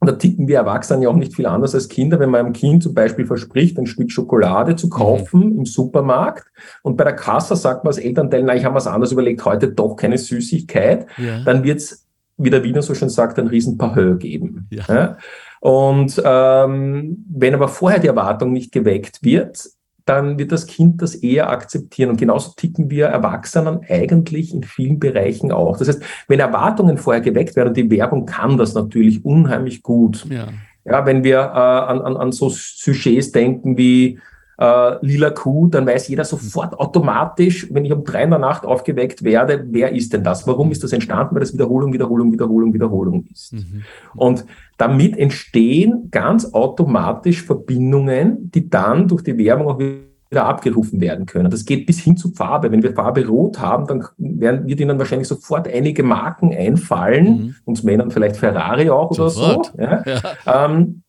da 0.00 0.12
ticken 0.12 0.48
wir 0.48 0.58
Erwachsenen 0.58 1.02
ja 1.02 1.08
auch 1.08 1.16
nicht 1.16 1.34
viel 1.34 1.46
anders 1.46 1.74
als 1.74 1.88
Kinder, 1.88 2.20
wenn 2.20 2.30
man 2.30 2.40
einem 2.40 2.52
Kind 2.52 2.82
zum 2.82 2.94
Beispiel 2.94 3.24
verspricht, 3.26 3.78
ein 3.78 3.86
Stück 3.86 4.10
Schokolade 4.10 4.76
zu 4.76 4.88
kaufen 4.88 5.52
mhm. 5.52 5.58
im 5.60 5.66
Supermarkt 5.66 6.46
und 6.82 6.96
bei 6.96 7.04
der 7.04 7.14
Kasse 7.14 7.56
sagt 7.56 7.84
man 7.84 7.92
als 7.92 7.98
Elternteil, 7.98 8.42
na, 8.42 8.54
ich 8.54 8.64
habe 8.64 8.74
was 8.74 8.86
anderes 8.86 9.12
überlegt, 9.12 9.44
heute 9.44 9.68
doch 9.68 9.96
keine 9.96 10.18
Süßigkeit, 10.18 11.06
ja. 11.16 11.42
dann 11.44 11.64
wird 11.64 11.78
es, 11.78 12.06
wie 12.36 12.50
der 12.50 12.64
Wiener 12.64 12.82
so 12.82 12.94
schön 12.94 13.08
sagt, 13.08 13.38
ein 13.38 13.46
riesen 13.46 13.78
Pahö 13.78 14.16
geben. 14.16 14.66
Ja. 14.70 14.84
Ja? 14.88 15.16
Und 15.60 16.20
ähm, 16.22 17.24
wenn 17.30 17.54
aber 17.54 17.68
vorher 17.68 17.98
die 17.98 18.08
Erwartung 18.08 18.52
nicht 18.52 18.72
geweckt 18.72 19.22
wird, 19.22 19.70
dann 20.04 20.38
wird 20.38 20.52
das 20.52 20.66
Kind 20.66 21.00
das 21.00 21.14
eher 21.14 21.50
akzeptieren. 21.50 22.10
Und 22.10 22.16
genauso 22.18 22.52
ticken 22.56 22.90
wir 22.90 23.06
Erwachsenen 23.06 23.80
eigentlich 23.88 24.52
in 24.52 24.62
vielen 24.62 24.98
Bereichen 24.98 25.52
auch. 25.52 25.78
Das 25.78 25.88
heißt, 25.88 26.02
wenn 26.28 26.40
Erwartungen 26.40 26.98
vorher 26.98 27.22
geweckt 27.22 27.56
werden, 27.56 27.74
die 27.74 27.90
Werbung 27.90 28.26
kann 28.26 28.58
das 28.58 28.74
natürlich 28.74 29.24
unheimlich 29.24 29.82
gut. 29.82 30.26
Ja, 30.28 30.48
ja 30.84 31.06
wenn 31.06 31.24
wir 31.24 31.38
äh, 31.38 31.40
an, 31.40 32.02
an, 32.02 32.16
an 32.16 32.32
so 32.32 32.50
Sujets 32.50 33.32
denken 33.32 33.78
wie 33.78 34.18
äh, 34.58 35.04
lila 35.04 35.30
Kuh, 35.30 35.68
dann 35.68 35.86
weiß 35.86 36.08
jeder 36.08 36.24
sofort 36.24 36.78
automatisch, 36.78 37.72
wenn 37.72 37.84
ich 37.84 37.92
um 37.92 38.04
drei 38.04 38.24
in 38.24 38.30
der 38.30 38.38
Nacht 38.38 38.64
aufgeweckt 38.64 39.24
werde, 39.24 39.66
wer 39.70 39.92
ist 39.92 40.12
denn 40.12 40.22
das? 40.22 40.46
Warum 40.46 40.70
ist 40.70 40.82
das 40.84 40.92
entstanden? 40.92 41.34
Weil 41.34 41.40
das 41.40 41.52
Wiederholung, 41.52 41.92
Wiederholung, 41.92 42.32
Wiederholung, 42.32 42.72
Wiederholung 42.72 43.26
ist. 43.32 43.52
Mhm. 43.52 43.82
Und 44.14 44.44
damit 44.76 45.16
entstehen 45.16 46.08
ganz 46.10 46.52
automatisch 46.52 47.42
Verbindungen, 47.42 48.50
die 48.50 48.68
dann 48.68 49.08
durch 49.08 49.22
die 49.22 49.38
Werbung 49.38 49.68
auch 49.68 49.78
wieder 49.78 50.46
abgerufen 50.46 51.00
werden 51.00 51.26
können. 51.26 51.50
Das 51.50 51.64
geht 51.64 51.86
bis 51.86 52.00
hin 52.00 52.16
zu 52.16 52.32
Farbe. 52.32 52.72
Wenn 52.72 52.82
wir 52.82 52.92
Farbe 52.92 53.26
rot 53.26 53.60
haben, 53.60 53.86
dann 53.86 54.04
werden, 54.18 54.66
wird 54.66 54.80
Ihnen 54.80 54.98
wahrscheinlich 54.98 55.28
sofort 55.28 55.68
einige 55.68 56.02
Marken 56.02 56.52
einfallen, 56.52 57.24
mhm. 57.24 57.54
uns 57.64 57.82
Männern 57.84 58.10
vielleicht 58.10 58.36
Ferrari 58.36 58.90
auch 58.90 59.10
oder 59.10 59.30
sofort. 59.30 59.66
so. 59.66 59.82
Ja. 59.82 60.02
Ja. 60.04 60.66
Ähm, 60.66 61.03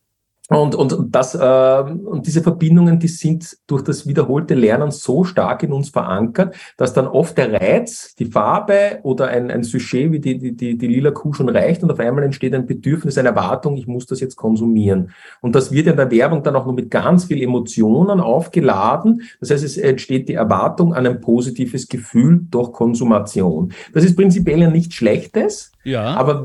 und, 0.48 0.76
und, 0.76 0.92
und, 0.92 1.14
das, 1.14 1.34
äh, 1.34 1.38
und 1.38 2.26
diese 2.26 2.40
Verbindungen, 2.40 3.00
die 3.00 3.08
sind 3.08 3.56
durch 3.66 3.82
das 3.82 4.06
wiederholte 4.06 4.54
Lernen 4.54 4.92
so 4.92 5.24
stark 5.24 5.64
in 5.64 5.72
uns 5.72 5.88
verankert, 5.88 6.54
dass 6.76 6.92
dann 6.92 7.08
oft 7.08 7.36
der 7.36 7.52
Reiz, 7.52 8.14
die 8.14 8.26
Farbe 8.26 9.00
oder 9.02 9.26
ein, 9.26 9.50
ein 9.50 9.64
Sujet 9.64 10.12
wie 10.12 10.20
die, 10.20 10.38
die, 10.38 10.56
die, 10.56 10.78
die 10.78 10.86
lila 10.86 11.10
Kuh 11.10 11.32
schon 11.32 11.48
reicht 11.48 11.82
und 11.82 11.90
auf 11.90 11.98
einmal 11.98 12.22
entsteht 12.22 12.54
ein 12.54 12.66
Bedürfnis, 12.66 13.18
eine 13.18 13.30
Erwartung, 13.30 13.76
ich 13.76 13.88
muss 13.88 14.06
das 14.06 14.20
jetzt 14.20 14.36
konsumieren. 14.36 15.10
Und 15.40 15.56
das 15.56 15.72
wird 15.72 15.88
in 15.88 15.96
der 15.96 16.12
Werbung 16.12 16.44
dann 16.44 16.54
auch 16.54 16.66
noch 16.66 16.74
mit 16.74 16.92
ganz 16.92 17.24
viel 17.24 17.42
Emotionen 17.42 18.20
aufgeladen. 18.20 19.22
Das 19.40 19.50
heißt, 19.50 19.64
es 19.64 19.76
entsteht 19.76 20.28
die 20.28 20.34
Erwartung 20.34 20.94
an 20.94 21.06
ein 21.06 21.20
positives 21.20 21.88
Gefühl 21.88 22.46
durch 22.50 22.70
Konsumation. 22.72 23.72
Das 23.92 24.04
ist 24.04 24.14
prinzipiell 24.14 24.60
ja 24.60 24.70
nichts 24.70 24.94
Schlechtes, 24.94 25.72
ja. 25.82 26.14
aber 26.14 26.44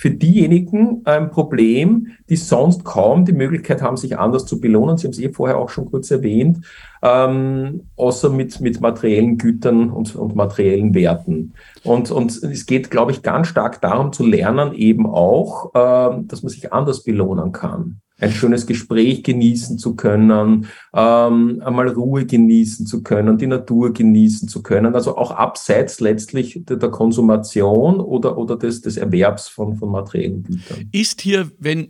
für 0.00 0.10
diejenigen 0.10 1.02
ein 1.04 1.30
Problem, 1.30 2.06
die 2.30 2.36
sonst 2.36 2.86
kaum 2.86 3.26
die 3.26 3.34
Möglichkeit 3.34 3.82
haben, 3.82 3.98
sich 3.98 4.18
anders 4.18 4.46
zu 4.46 4.58
belohnen. 4.58 4.96
Sie 4.96 5.06
haben 5.06 5.12
es 5.12 5.18
eh 5.18 5.28
vorher 5.28 5.58
auch 5.58 5.68
schon 5.68 5.90
kurz 5.90 6.10
erwähnt, 6.10 6.64
ähm, 7.02 7.82
außer 7.96 8.30
mit, 8.30 8.62
mit 8.62 8.80
materiellen 8.80 9.36
Gütern 9.36 9.90
und, 9.90 10.16
und 10.16 10.34
materiellen 10.34 10.94
Werten. 10.94 11.52
Und, 11.84 12.10
und 12.10 12.30
es 12.30 12.64
geht, 12.64 12.90
glaube 12.90 13.12
ich, 13.12 13.20
ganz 13.20 13.48
stark 13.48 13.82
darum 13.82 14.10
zu 14.14 14.24
lernen, 14.24 14.72
eben 14.72 15.04
auch, 15.04 15.74
äh, 15.74 16.22
dass 16.24 16.42
man 16.42 16.48
sich 16.48 16.72
anders 16.72 17.02
belohnen 17.02 17.52
kann 17.52 18.00
ein 18.20 18.32
schönes 18.32 18.66
Gespräch 18.66 19.22
genießen 19.22 19.78
zu 19.78 19.96
können, 19.96 20.66
ähm, 20.94 21.62
einmal 21.64 21.88
Ruhe 21.88 22.26
genießen 22.26 22.86
zu 22.86 23.02
können, 23.02 23.38
die 23.38 23.46
Natur 23.46 23.92
genießen 23.92 24.48
zu 24.48 24.62
können, 24.62 24.94
also 24.94 25.16
auch 25.16 25.30
abseits 25.30 26.00
letztlich 26.00 26.60
der, 26.64 26.76
der 26.76 26.90
Konsumation 26.90 28.00
oder, 28.00 28.36
oder 28.36 28.56
des, 28.56 28.82
des 28.82 28.96
Erwerbs 28.96 29.48
von, 29.48 29.76
von 29.76 29.90
materiellen 29.90 30.42
Gütern. 30.42 30.88
Ist 30.92 31.22
hier, 31.22 31.50
wenn, 31.58 31.88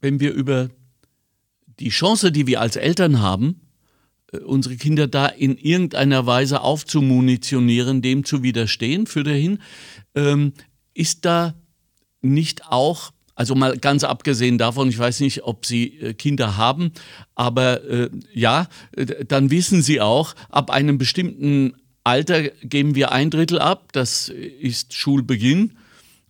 wenn 0.00 0.20
wir 0.20 0.32
über 0.32 0.68
die 1.78 1.90
Chance, 1.90 2.32
die 2.32 2.46
wir 2.46 2.60
als 2.60 2.76
Eltern 2.76 3.20
haben, 3.20 3.60
äh, 4.32 4.38
unsere 4.38 4.76
Kinder 4.76 5.06
da 5.06 5.26
in 5.26 5.56
irgendeiner 5.56 6.26
Weise 6.26 6.60
aufzumunitionieren, 6.60 8.02
dem 8.02 8.24
zu 8.24 8.42
widerstehen, 8.42 9.06
für 9.06 9.24
dahin, 9.24 9.58
ähm, 10.14 10.52
ist 10.94 11.24
da 11.24 11.54
nicht 12.20 12.66
auch 12.68 13.12
also 13.38 13.54
mal 13.54 13.78
ganz 13.78 14.02
abgesehen 14.02 14.58
davon, 14.58 14.88
ich 14.88 14.98
weiß 14.98 15.20
nicht, 15.20 15.44
ob 15.44 15.64
Sie 15.64 15.96
äh, 16.00 16.12
Kinder 16.12 16.56
haben, 16.56 16.90
aber 17.36 17.84
äh, 17.84 18.10
ja, 18.34 18.66
dann 19.28 19.52
wissen 19.52 19.80
Sie 19.80 20.00
auch, 20.00 20.34
ab 20.50 20.72
einem 20.72 20.98
bestimmten 20.98 21.74
Alter 22.02 22.42
geben 22.42 22.96
wir 22.96 23.12
ein 23.12 23.30
Drittel 23.30 23.60
ab, 23.60 23.92
das 23.92 24.28
ist 24.28 24.92
Schulbeginn. 24.92 25.76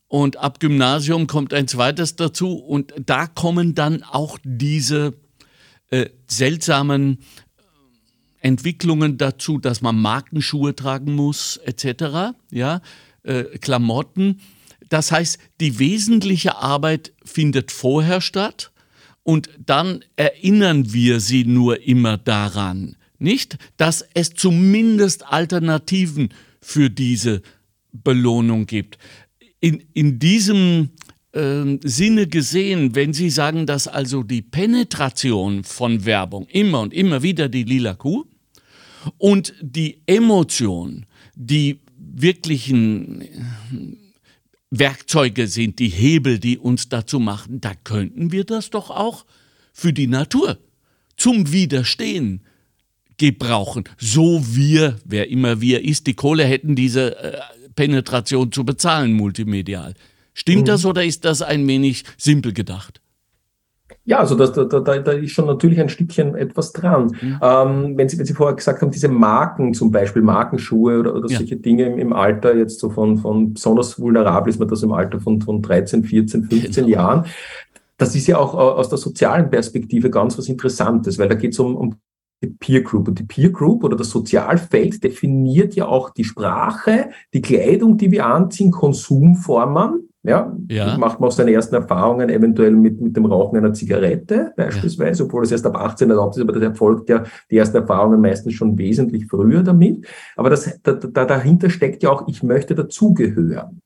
Und 0.07 0.39
ab 0.39 0.61
Gymnasium 0.61 1.27
kommt 1.27 1.53
ein 1.53 1.69
zweites 1.69 2.17
dazu 2.17 2.57
und 2.57 2.93
da 3.05 3.27
kommen 3.27 3.75
dann 3.75 4.03
auch 4.03 4.39
diese 4.43 5.15
äh, 5.91 6.07
seltsamen 6.27 7.19
Entwicklungen 8.41 9.19
dazu, 9.19 9.59
dass 9.59 9.81
man 9.81 9.99
Markenschuhe 9.99 10.75
tragen 10.75 11.15
muss, 11.15 11.59
etc. 11.59 12.35
Ja, 12.51 12.81
äh, 13.23 13.45
Klamotten. 13.59 14.41
Das 14.89 15.13
heißt, 15.13 15.39
die 15.61 15.79
wesentliche 15.79 16.57
Arbeit 16.57 17.13
findet 17.25 17.73
vorher 17.73 18.21
statt 18.21 18.73
und 19.23 19.51
dann 19.65 20.05
erinnern 20.17 20.93
wir 20.93 21.21
sie 21.21 21.45
nur 21.45 21.83
immer 21.83 22.17
daran, 22.17 22.97
nicht, 23.19 23.59
dass 23.77 24.05
es 24.15 24.31
zumindest 24.31 25.27
Alternativen 25.27 26.31
für 26.61 26.89
diese 26.89 27.43
Belohnung 27.93 28.67
gibt. 28.67 28.99
In, 29.61 29.83
in 29.93 30.19
diesem 30.19 30.91
äh, 31.33 31.79
Sinne 31.83 32.27
gesehen, 32.27 32.95
wenn 32.95 33.13
Sie 33.13 33.29
sagen, 33.29 33.67
dass 33.67 33.89
also 33.89 34.23
die 34.23 34.43
Penetration 34.43 35.65
von 35.65 36.05
Werbung 36.05 36.47
immer 36.47 36.81
und 36.81 36.95
immer 36.95 37.23
wieder 37.23 37.49
die 37.49 37.65
lila 37.65 37.95
Kuh 37.95 38.25
und 39.19 39.55
die 39.61 40.01
Emotion, 40.07 41.07
die 41.35 41.81
wirklichen 41.99 43.25
Werkzeuge 44.71 45.47
sind, 45.47 45.79
die 45.79 45.89
Hebel, 45.89 46.39
die 46.39 46.59
uns 46.59 46.89
dazu 46.89 47.21
machen, 47.21 47.61
da 47.61 47.75
könnten 47.75 48.33
wir 48.33 48.45
das 48.45 48.71
doch 48.71 48.91
auch 48.91 49.25
für 49.73 49.93
die 49.93 50.07
Natur 50.07 50.59
zum 51.17 51.53
Widerstehen 51.53 52.43
gebrauchen. 53.17 53.85
So 53.99 54.43
wir, 54.55 54.99
wer 55.05 55.29
immer 55.29 55.61
wir 55.61 55.85
ist, 55.85 56.07
die 56.07 56.15
Kohle 56.15 56.45
hätten, 56.45 56.77
diese 56.77 57.17
äh, 57.17 57.41
Penetration 57.75 58.53
zu 58.53 58.65
bezahlen 58.65 59.13
multimedial. 59.13 59.95
Stimmt 60.35 60.63
mhm. 60.63 60.67
das 60.67 60.85
oder 60.85 61.05
ist 61.05 61.25
das 61.25 61.43
ein 61.43 61.67
wenig 61.67 62.05
simpel 62.17 62.53
gedacht? 62.53 63.01
Ja, 64.05 64.21
also 64.21 64.35
das, 64.35 64.53
da, 64.53 64.65
da, 64.65 64.81
da 64.81 65.13
ist 65.13 65.33
schon 65.33 65.47
natürlich 65.47 65.81
ein 65.81 65.89
Stückchen 65.89 66.35
etwas 66.35 66.73
dran. 66.73 67.13
Mhm. 67.21 67.39
Ähm, 67.43 67.99
wenn, 67.99 68.09
Sie, 68.09 68.19
wenn 68.19 68.27
Sie 68.27 68.35
vorher 68.35 68.57
gesagt 68.57 68.81
haben, 68.81 68.91
diese 68.91 69.09
Marken, 69.09 69.75
zum 69.75 69.91
Beispiel 69.91 70.23
Markenschuhe 70.23 71.01
oder, 71.01 71.15
oder 71.15 71.29
ja. 71.29 71.39
solche 71.39 71.57
Dinge 71.57 71.85
im, 71.85 71.99
im, 71.99 72.13
Alter, 72.13 72.57
jetzt 72.57 72.81
so 72.81 72.91
von, 72.91 73.19
von 73.19 73.55
besonders 73.55 74.01
vulnerabel 74.01 74.51
ist 74.51 74.59
man 74.59 74.69
das 74.69 74.83
im 74.83 74.93
Alter 74.93 75.21
von, 75.21 75.41
von 75.41 75.61
13, 75.61 76.05
14, 76.05 76.45
15 76.45 76.87
genau. 76.87 76.89
Jahren. 76.89 77.27
Das 77.99 78.15
ist 78.15 78.27
ja 78.27 78.39
auch 78.39 78.55
äh, 78.55 78.57
aus 78.57 78.89
der 78.89 78.99
sozialen 78.99 79.51
Perspektive 79.51 80.11
ganz 80.11 80.39
was 80.39 80.49
Interessantes, 80.49 81.19
weil 81.19 81.29
da 81.29 81.35
geht 81.35 81.53
es 81.53 81.59
um, 81.59 81.77
um 81.77 81.97
die 82.43 82.49
Peer 82.49 82.83
Group. 82.83 83.09
Und 83.09 83.19
die 83.19 83.25
Peer 83.25 83.51
Group 83.51 83.85
oder 83.85 83.97
das 83.97 84.11
Sozialfeld 84.11 85.03
definiert 85.03 85.75
ja 85.75 85.87
auch 85.87 86.11
die 86.11 86.25
Sprache, 86.25 87.11
die 87.35 87.43
Kleidung, 87.43 87.99
die 87.99 88.11
wir 88.11 88.27
anziehen, 88.27 88.71
Konsumformen 88.71 90.08
ja, 90.29 90.57
ja. 90.69 90.99
macht 90.99 91.21
man 91.21 91.29
auch 91.29 91.33
seine 91.33 91.53
ersten 91.53 91.75
Erfahrungen 91.75 92.29
eventuell 92.29 92.73
mit, 92.73 93.01
mit 93.01 93.17
dem 93.17 93.27
Rauchen 93.27 93.57
einer 93.57 93.73
Zigarette 93.73 94.53
beispielsweise, 94.57 95.23
ja. 95.23 95.27
obwohl 95.27 95.45
es 95.45 95.53
erst 95.53 95.67
ab 95.67 95.77
18 95.77 96.11
erlaubt 96.11 96.37
ist, 96.37 96.43
aber 96.43 96.53
das 96.53 96.63
erfolgt 96.63 97.09
ja 97.09 97.25
die 97.51 97.57
ersten 97.57 97.77
Erfahrungen 97.77 98.21
meistens 98.21 98.55
schon 98.55 98.79
wesentlich 98.79 99.27
früher 99.27 99.63
damit. 99.63 100.07
Aber 100.37 100.51
das, 100.51 100.81
da, 100.83 100.93
da, 100.93 101.25
dahinter 101.25 101.71
steckt 101.71 102.03
ja 102.03 102.11
auch, 102.11 102.29
ich 102.29 102.43
möchte 102.43 102.75
dazugehören. 102.75 103.81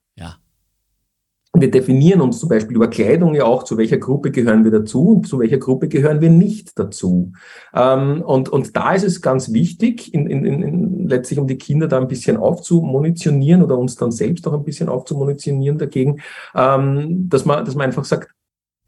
Wir 1.54 1.70
definieren 1.70 2.22
uns 2.22 2.40
zum 2.40 2.48
Beispiel 2.48 2.76
über 2.76 2.88
Kleidung 2.88 3.34
ja 3.34 3.44
auch, 3.44 3.64
zu 3.64 3.76
welcher 3.76 3.98
Gruppe 3.98 4.30
gehören 4.30 4.64
wir 4.64 4.70
dazu 4.70 5.10
und 5.10 5.28
zu 5.28 5.38
welcher 5.38 5.58
Gruppe 5.58 5.88
gehören 5.88 6.22
wir 6.22 6.30
nicht 6.30 6.78
dazu. 6.78 7.32
Ähm, 7.74 8.22
und, 8.22 8.48
und 8.48 8.74
da 8.74 8.94
ist 8.94 9.02
es 9.02 9.20
ganz 9.20 9.52
wichtig, 9.52 10.14
in, 10.14 10.26
in, 10.28 10.44
in, 10.46 11.08
letztlich 11.08 11.38
um 11.38 11.46
die 11.46 11.58
Kinder 11.58 11.88
da 11.88 12.00
ein 12.00 12.08
bisschen 12.08 12.38
aufzumunitionieren 12.38 13.62
oder 13.62 13.76
uns 13.76 13.96
dann 13.96 14.12
selbst 14.12 14.48
auch 14.48 14.54
ein 14.54 14.64
bisschen 14.64 14.88
aufzumunitionieren 14.88 15.76
dagegen, 15.76 16.22
ähm, 16.54 17.28
dass, 17.28 17.44
man, 17.44 17.66
dass 17.66 17.74
man 17.74 17.84
einfach 17.84 18.06
sagt, 18.06 18.30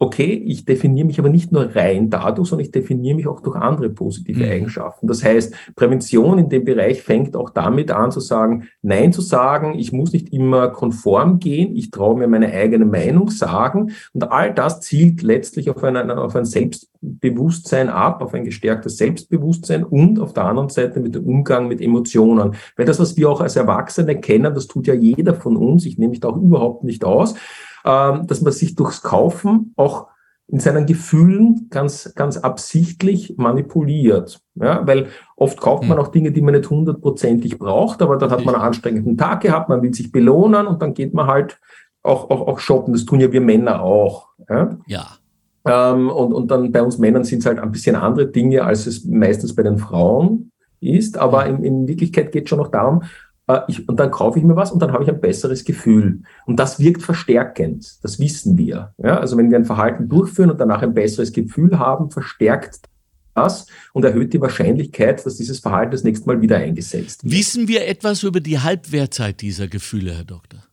okay, 0.04 0.42
ich 0.46 0.64
definiere 0.64 1.06
mich 1.06 1.18
aber 1.18 1.30
nicht 1.30 1.50
nur 1.50 1.74
rein 1.74 2.10
dadurch, 2.10 2.48
sondern 2.48 2.66
ich 2.66 2.72
definiere 2.72 3.16
mich 3.16 3.26
auch 3.26 3.40
durch 3.40 3.56
andere 3.56 3.88
positive 3.88 4.44
mhm. 4.44 4.50
Eigenschaften. 4.50 5.06
Das 5.06 5.24
heißt, 5.24 5.54
Prävention 5.74 6.38
in 6.38 6.48
dem 6.48 6.64
Bereich 6.64 7.02
fängt 7.02 7.36
auch 7.36 7.50
damit 7.50 7.90
an 7.90 8.10
zu 8.10 8.20
sagen, 8.20 8.68
Nein 8.82 9.12
zu 9.12 9.22
sagen, 9.22 9.78
ich 9.78 9.92
muss 9.92 10.12
nicht 10.12 10.32
immer 10.32 10.68
konform 10.68 11.38
gehen, 11.38 11.74
ich 11.74 11.90
traue 11.90 12.18
mir 12.18 12.28
meine 12.28 12.52
eigene 12.52 12.84
Meinung 12.84 13.30
sagen 13.30 13.92
und 14.12 14.30
all 14.30 14.52
das 14.52 14.80
zielt 14.80 15.22
letztlich 15.22 15.70
auf, 15.70 15.82
ein, 15.82 16.10
auf 16.10 16.36
ein 16.36 16.44
Selbstbewusstsein 16.44 17.88
ab, 17.88 18.22
auf 18.22 18.34
ein 18.34 18.44
gestärktes 18.44 18.98
Selbstbewusstsein 18.98 19.84
und 19.84 20.20
auf 20.20 20.34
der 20.34 20.44
anderen 20.44 20.68
Seite 20.68 21.00
mit 21.00 21.14
dem 21.14 21.24
Umgang 21.24 21.66
mit 21.66 21.80
Emotionen. 21.80 22.56
Weil 22.76 22.86
das, 22.86 23.00
was 23.00 23.16
wir 23.16 23.30
auch 23.30 23.40
als 23.40 23.56
Erwachsene 23.56 24.20
kennen, 24.20 24.54
das 24.54 24.66
tut 24.66 24.86
ja 24.86 24.94
jeder 24.94 25.34
von 25.34 25.56
uns, 25.56 25.86
ich 25.86 25.98
nehme 25.98 26.10
mich 26.10 26.20
da 26.20 26.28
auch 26.28 26.36
überhaupt 26.36 26.84
nicht 26.84 27.04
aus, 27.04 27.34
dass 27.84 28.40
man 28.40 28.52
sich 28.52 28.74
durchs 28.74 29.02
Kaufen 29.02 29.74
auch 29.76 30.08
in 30.48 30.60
seinen 30.60 30.86
Gefühlen 30.86 31.68
ganz, 31.70 32.12
ganz 32.14 32.36
absichtlich 32.36 33.34
manipuliert. 33.36 34.40
Ja, 34.56 34.86
weil 34.86 35.08
oft 35.36 35.60
kauft 35.60 35.84
man 35.84 35.98
hm. 35.98 36.04
auch 36.04 36.08
Dinge, 36.08 36.32
die 36.32 36.42
man 36.42 36.54
nicht 36.54 36.68
hundertprozentig 36.68 37.58
braucht, 37.58 38.02
aber 38.02 38.16
dann 38.16 38.30
hat 38.30 38.44
man 38.44 38.54
einen 38.54 38.64
anstrengenden 38.64 39.16
Tag 39.16 39.40
gehabt, 39.40 39.68
man 39.68 39.82
will 39.82 39.94
sich 39.94 40.12
belohnen 40.12 40.66
und 40.66 40.82
dann 40.82 40.92
geht 40.92 41.14
man 41.14 41.26
halt 41.26 41.58
auch, 42.02 42.30
auch, 42.30 42.46
auch 42.46 42.58
shoppen. 42.58 42.92
Das 42.92 43.04
tun 43.04 43.20
ja 43.20 43.32
wir 43.32 43.40
Männer 43.40 43.82
auch. 43.82 44.28
Ja. 44.48 44.76
ja. 44.86 45.06
Ähm, 45.66 46.10
und, 46.10 46.34
und 46.34 46.50
dann 46.50 46.70
bei 46.70 46.82
uns 46.82 46.98
Männern 46.98 47.24
sind 47.24 47.38
es 47.38 47.46
halt 47.46 47.58
ein 47.58 47.72
bisschen 47.72 47.96
andere 47.96 48.26
Dinge, 48.26 48.64
als 48.64 48.86
es 48.86 49.04
meistens 49.04 49.54
bei 49.54 49.62
den 49.62 49.78
Frauen 49.78 50.52
ist. 50.80 51.16
Aber 51.16 51.46
in, 51.46 51.64
in 51.64 51.88
Wirklichkeit 51.88 52.32
geht 52.32 52.44
es 52.44 52.50
schon 52.50 52.58
noch 52.58 52.70
darum, 52.70 53.02
äh, 53.46 53.60
ich, 53.68 53.88
und 53.88 53.98
dann 53.98 54.10
kaufe 54.10 54.38
ich 54.38 54.44
mir 54.44 54.56
was 54.56 54.72
und 54.72 54.80
dann 54.80 54.92
habe 54.92 55.04
ich 55.04 55.10
ein 55.10 55.20
besseres 55.20 55.64
Gefühl. 55.64 56.22
Und 56.46 56.58
das 56.58 56.78
wirkt 56.78 57.02
verstärkend. 57.02 57.98
Das 58.02 58.18
wissen 58.18 58.56
wir. 58.56 58.94
Ja? 58.98 59.18
Also 59.18 59.36
wenn 59.36 59.50
wir 59.50 59.58
ein 59.58 59.64
Verhalten 59.64 60.08
durchführen 60.08 60.50
und 60.50 60.60
danach 60.60 60.82
ein 60.82 60.94
besseres 60.94 61.32
Gefühl 61.32 61.78
haben, 61.78 62.10
verstärkt 62.10 62.88
das 63.34 63.66
und 63.92 64.04
erhöht 64.04 64.32
die 64.32 64.40
Wahrscheinlichkeit, 64.40 65.24
dass 65.26 65.36
dieses 65.36 65.58
Verhalten 65.58 65.90
das 65.90 66.04
nächste 66.04 66.26
Mal 66.26 66.40
wieder 66.40 66.56
eingesetzt 66.56 67.24
wird. 67.24 67.34
Wissen 67.34 67.68
wir 67.68 67.86
etwas 67.86 68.22
über 68.22 68.40
die 68.40 68.60
Halbwertzeit 68.60 69.40
dieser 69.40 69.66
Gefühle, 69.68 70.14
Herr 70.14 70.24
Doktor? 70.24 70.64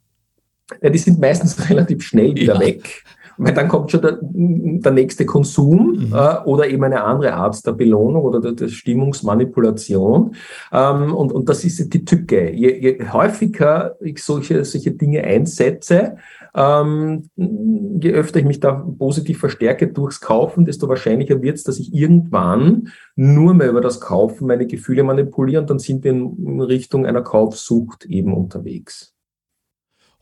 Ja, 0.82 0.90
die 0.90 1.00
sind 1.00 1.20
meistens 1.20 1.70
relativ 1.70 2.04
schnell 2.04 2.36
wieder 2.36 2.54
ja. 2.54 2.60
weg 2.60 3.04
weil 3.44 3.54
dann 3.56 3.68
kommt 3.68 3.90
schon 3.90 4.02
der, 4.02 4.20
der 4.22 4.92
nächste 4.92 5.26
Konsum 5.26 6.10
mhm. 6.10 6.14
äh, 6.14 6.38
oder 6.46 6.68
eben 6.68 6.84
eine 6.84 7.04
andere 7.04 7.34
Art 7.34 7.66
der 7.66 7.72
Belohnung 7.72 8.24
oder 8.24 8.40
der, 8.40 8.52
der 8.52 8.68
Stimmungsmanipulation. 8.68 10.36
Ähm, 10.72 11.14
und, 11.16 11.32
und 11.32 11.50
das 11.50 11.64
ist 11.66 11.92
die 11.92 12.06
Tücke. 12.06 12.52
Je, 12.52 12.80
je 12.80 13.10
häufiger 13.12 13.96
ich 14.00 14.24
solche, 14.24 14.64
solche 14.64 14.92
Dinge 14.92 15.24
einsetze, 15.24 16.18
ähm, 16.54 17.30
je 17.36 18.12
öfter 18.12 18.40
ich 18.40 18.46
mich 18.46 18.60
da 18.60 18.86
positiv 18.98 19.40
verstärke 19.40 19.88
durchs 19.88 20.22
Kaufen, 20.22 20.66
desto 20.66 20.88
wahrscheinlicher 20.88 21.42
wird 21.42 21.58
es, 21.58 21.64
dass 21.64 21.80
ich 21.80 21.94
irgendwann 21.94 22.90
nur 23.16 23.56
mehr 23.56 23.70
über 23.70 23.82
das 23.82 24.02
Kaufen 24.02 24.48
meine 24.48 24.68
Gefühle 24.68 25.04
manipuliere 25.04 25.62
und 25.62 25.70
dann 25.70 25.80
sind 25.80 26.04
wir 26.04 26.12
in 26.12 26.62
Richtung 26.62 27.08
einer 27.08 27.22
Kaufsucht 27.22 28.06
eben 28.06 28.34
unterwegs. 28.34 29.16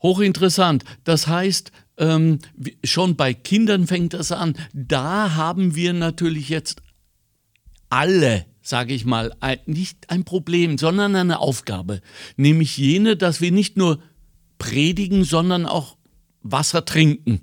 Hochinteressant. 0.02 0.84
Das 1.04 1.28
heißt, 1.28 1.72
ähm, 2.00 2.40
schon 2.82 3.14
bei 3.14 3.34
Kindern 3.34 3.86
fängt 3.86 4.14
das 4.14 4.32
an. 4.32 4.56
Da 4.72 5.34
haben 5.34 5.76
wir 5.76 5.92
natürlich 5.92 6.48
jetzt 6.48 6.82
alle, 7.90 8.46
sage 8.62 8.94
ich 8.94 9.04
mal, 9.04 9.32
ein, 9.40 9.58
nicht 9.66 10.10
ein 10.10 10.24
Problem, 10.24 10.78
sondern 10.78 11.14
eine 11.14 11.38
Aufgabe. 11.38 12.00
Nämlich 12.36 12.76
jene, 12.78 13.16
dass 13.16 13.40
wir 13.40 13.52
nicht 13.52 13.76
nur 13.76 14.02
predigen, 14.58 15.24
sondern 15.24 15.66
auch 15.66 15.96
Wasser 16.42 16.84
trinken. 16.84 17.42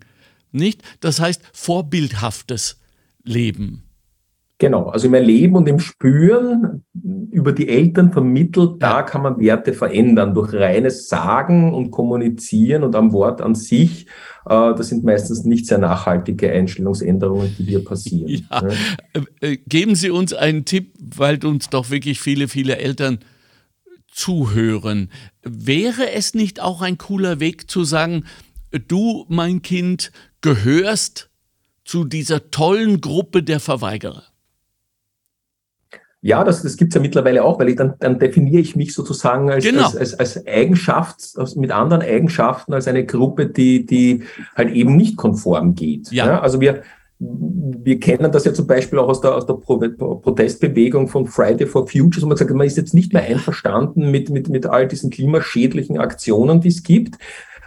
Nicht? 0.51 0.81
Das 0.99 1.19
heißt, 1.19 1.41
vorbildhaftes 1.53 2.79
Leben. 3.23 3.86
Genau, 4.59 4.89
also 4.89 5.05
im 5.05 5.13
Erleben 5.13 5.55
und 5.55 5.67
im 5.67 5.79
Spüren 5.79 6.83
über 7.31 7.51
die 7.51 7.69
Eltern 7.69 8.11
vermittelt, 8.11 8.81
da 8.81 9.03
kann 9.03 9.21
man 9.21 9.39
Werte 9.39 9.73
verändern 9.73 10.33
durch 10.33 10.51
reines 10.51 11.07
Sagen 11.09 11.75
und 11.75 11.91
Kommunizieren 11.91 12.83
und 12.83 12.95
am 12.95 13.13
Wort 13.13 13.39
an 13.39 13.53
sich. 13.53 14.07
Äh, 14.49 14.73
das 14.75 14.87
sind 14.87 15.03
meistens 15.03 15.43
nicht 15.43 15.67
sehr 15.67 15.77
nachhaltige 15.77 16.51
Einstellungsänderungen, 16.51 17.55
die 17.57 17.65
hier 17.65 17.83
passieren. 17.83 18.47
Ja. 18.49 18.67
Äh, 19.13 19.51
äh, 19.51 19.57
geben 19.57 19.93
Sie 19.95 20.09
uns 20.09 20.33
einen 20.33 20.65
Tipp, 20.65 20.93
weil 20.99 21.43
uns 21.45 21.69
doch 21.69 21.91
wirklich 21.91 22.19
viele, 22.19 22.47
viele 22.47 22.77
Eltern 22.77 23.19
zuhören. 24.11 25.11
Wäre 25.43 26.11
es 26.11 26.33
nicht 26.33 26.61
auch 26.61 26.81
ein 26.81 26.97
cooler 26.97 27.39
Weg 27.39 27.69
zu 27.69 27.83
sagen, 27.83 28.25
du, 28.87 29.25
mein 29.29 29.61
Kind, 29.61 30.11
gehörst 30.41 31.29
zu 31.85 32.03
dieser 32.03 32.49
tollen 32.49 33.01
Gruppe 33.01 33.43
der 33.43 33.59
Verweigerer? 33.59 34.23
Ja, 36.21 36.43
das, 36.43 36.63
das 36.63 36.77
gibt 36.77 36.91
es 36.91 36.95
ja 36.95 37.01
mittlerweile 37.01 37.43
auch, 37.43 37.59
weil 37.59 37.69
ich 37.69 37.75
dann, 37.75 37.93
dann 37.99 38.17
definiere 38.17 38.61
ich 38.61 38.75
mich 38.75 38.93
sozusagen 38.93 39.51
als, 39.51 39.63
genau. 39.63 39.83
als, 39.83 39.95
als, 39.95 40.13
als 40.15 40.47
Eigenschaft, 40.47 41.21
als, 41.35 41.55
mit 41.55 41.71
anderen 41.71 42.01
Eigenschaften 42.01 42.73
als 42.73 42.87
eine 42.87 43.05
Gruppe, 43.05 43.47
die, 43.47 43.85
die 43.85 44.23
halt 44.55 44.73
eben 44.73 44.97
nicht 44.97 45.15
konform 45.15 45.75
geht. 45.75 46.11
Ja. 46.11 46.25
ja. 46.25 46.41
Also 46.41 46.59
wir, 46.59 46.81
wir 47.19 47.99
kennen 47.99 48.31
das 48.31 48.45
ja 48.45 48.53
zum 48.53 48.65
Beispiel 48.65 48.97
auch 48.99 49.09
aus 49.09 49.21
der, 49.21 49.35
aus 49.35 49.45
der 49.45 49.53
Pro 49.53 49.77
Protestbewegung 49.77 51.07
von 51.07 51.27
Friday 51.27 51.67
for 51.67 51.87
Futures, 51.87 52.23
wo 52.23 52.27
man 52.27 52.37
sagt, 52.37 52.51
man 52.51 52.65
ist 52.65 52.77
jetzt 52.77 52.93
nicht 52.93 53.13
mehr 53.13 53.23
einverstanden 53.23 54.09
mit, 54.09 54.29
mit, 54.29 54.49
mit 54.49 54.65
all 54.65 54.87
diesen 54.87 55.11
klimaschädlichen 55.11 55.99
Aktionen, 55.99 56.61
die 56.61 56.69
es 56.69 56.83
gibt. 56.83 57.17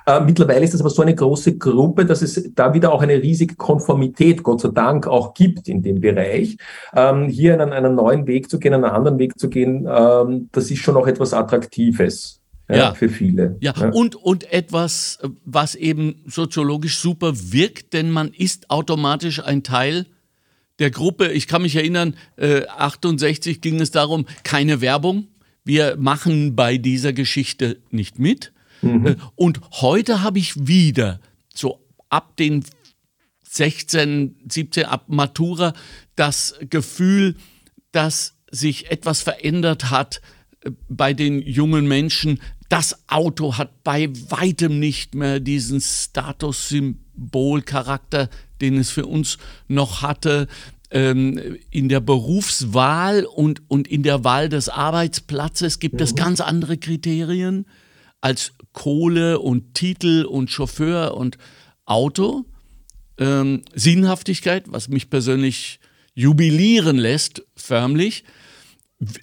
Äh, 0.06 0.20
mittlerweile 0.20 0.64
ist 0.64 0.74
das 0.74 0.80
aber 0.80 0.90
so 0.90 1.02
eine 1.02 1.14
große 1.14 1.56
Gruppe, 1.58 2.04
dass 2.04 2.22
es 2.22 2.50
da 2.54 2.74
wieder 2.74 2.92
auch 2.92 3.02
eine 3.02 3.22
riesige 3.22 3.56
Konformität, 3.56 4.42
Gott 4.42 4.60
sei 4.60 4.70
Dank, 4.70 5.06
auch 5.06 5.34
gibt 5.34 5.68
in 5.68 5.82
dem 5.82 6.00
Bereich. 6.00 6.56
Ähm, 6.94 7.28
hier 7.28 7.54
einen, 7.54 7.72
einen 7.72 7.94
neuen 7.94 8.26
Weg 8.26 8.50
zu 8.50 8.58
gehen, 8.58 8.74
einen 8.74 8.84
anderen 8.84 9.18
Weg 9.18 9.38
zu 9.38 9.48
gehen, 9.48 9.88
ähm, 9.90 10.48
das 10.52 10.70
ist 10.70 10.78
schon 10.80 10.96
auch 10.96 11.06
etwas 11.06 11.34
Attraktives. 11.34 12.40
Ja, 12.68 12.76
ja, 12.76 12.94
für 12.94 13.08
viele. 13.08 13.56
Ja, 13.60 13.74
ja, 13.76 13.88
Und, 13.88 14.14
und 14.14 14.52
etwas, 14.52 15.18
was 15.44 15.74
eben 15.74 16.22
soziologisch 16.26 16.98
super 16.98 17.32
wirkt, 17.34 17.94
denn 17.94 18.12
man 18.12 18.28
ist 18.28 18.70
automatisch 18.70 19.42
ein 19.42 19.64
Teil 19.64 20.06
der 20.78 20.90
Gruppe. 20.90 21.32
Ich 21.32 21.48
kann 21.48 21.62
mich 21.62 21.74
erinnern, 21.74 22.14
äh, 22.36 22.66
68 22.66 23.60
ging 23.60 23.80
es 23.80 23.90
darum, 23.90 24.26
keine 24.44 24.80
Werbung. 24.80 25.26
Wir 25.64 25.96
machen 25.98 26.56
bei 26.56 26.78
dieser 26.78 27.12
Geschichte 27.12 27.78
nicht 27.90 28.18
mit. 28.18 28.52
Mhm. 28.82 29.06
Äh, 29.06 29.16
und 29.34 29.60
heute 29.80 30.22
habe 30.22 30.38
ich 30.38 30.66
wieder, 30.66 31.20
so 31.54 31.80
ab 32.08 32.36
den 32.36 32.64
16, 33.48 34.36
17, 34.48 34.84
ab 34.84 35.04
Matura, 35.08 35.72
das 36.14 36.54
Gefühl, 36.68 37.36
dass 37.92 38.34
sich 38.50 38.90
etwas 38.90 39.22
verändert 39.22 39.90
hat 39.90 40.20
äh, 40.60 40.70
bei 40.88 41.14
den 41.14 41.40
jungen 41.42 41.88
Menschen. 41.88 42.40
Das 42.68 43.08
Auto 43.08 43.56
hat 43.58 43.82
bei 43.82 44.08
weitem 44.28 44.78
nicht 44.78 45.16
mehr 45.16 45.40
diesen 45.40 45.80
Statussymbolcharakter, 45.80 48.28
den 48.60 48.76
es 48.76 48.90
für 48.90 49.06
uns 49.06 49.38
noch 49.66 50.02
hatte. 50.02 50.46
Ähm, 50.92 51.56
in 51.70 51.88
der 51.88 52.00
Berufswahl 52.00 53.24
und, 53.24 53.62
und 53.68 53.86
in 53.88 54.02
der 54.02 54.24
Wahl 54.24 54.48
des 54.48 54.68
Arbeitsplatzes 54.68 55.78
gibt 55.78 55.94
mhm. 55.96 56.02
es 56.02 56.16
ganz 56.16 56.40
andere 56.40 56.78
Kriterien 56.78 57.66
als 58.20 58.52
Kohle 58.72 59.38
und 59.38 59.74
Titel 59.74 60.24
und 60.24 60.50
Chauffeur 60.50 61.16
und 61.16 61.38
Auto. 61.84 62.44
Ähm, 63.18 63.62
Sinnhaftigkeit, 63.74 64.64
was 64.68 64.88
mich 64.88 65.10
persönlich 65.10 65.80
jubilieren 66.14 66.96
lässt, 66.96 67.42
förmlich. 67.56 68.24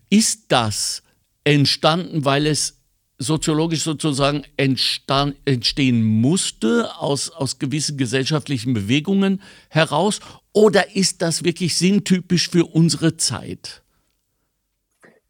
Ist 0.10 0.46
das 0.50 1.04
entstanden, 1.44 2.26
weil 2.26 2.46
es 2.48 2.78
soziologisch 3.20 3.82
sozusagen 3.82 4.44
entstehen 4.58 6.04
musste 6.04 6.96
aus, 6.98 7.30
aus 7.30 7.58
gewissen 7.58 7.98
gesellschaftlichen 7.98 8.74
Bewegungen 8.74 9.42
heraus? 9.70 10.20
Oder 10.54 10.96
ist 10.96 11.22
das 11.22 11.44
wirklich 11.44 11.76
sinntypisch 11.76 12.50
für 12.50 12.66
unsere 12.66 13.18
Zeit? 13.18 13.84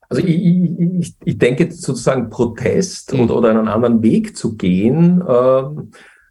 Also 0.09 0.23
ich, 0.23 0.29
ich, 0.29 1.15
ich 1.23 1.37
denke 1.37 1.71
sozusagen 1.71 2.29
Protest 2.29 3.13
mhm. 3.13 3.21
oder, 3.21 3.37
oder 3.37 3.49
einen 3.49 3.67
anderen 3.67 4.01
Weg 4.01 4.37
zu 4.37 4.55
gehen, 4.55 5.21
äh, 5.21 5.63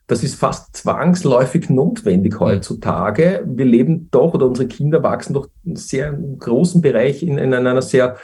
das 0.06 0.22
ist 0.22 0.36
fast 0.36 0.76
zwangsläufig 0.76 1.68
notwendig 1.68 2.34
mhm. 2.34 2.40
heutzutage. 2.40 3.44
Wir 3.46 3.64
leben 3.64 4.08
doch 4.10 4.34
oder 4.34 4.46
unsere 4.46 4.68
Kinder 4.68 5.02
wachsen 5.02 5.34
doch 5.34 5.48
in 5.64 5.76
sehr 5.76 6.12
großen 6.12 6.80
Bereich 6.80 7.22
in, 7.22 7.38
in 7.38 7.52
einer 7.52 7.82
sehr 7.82 8.16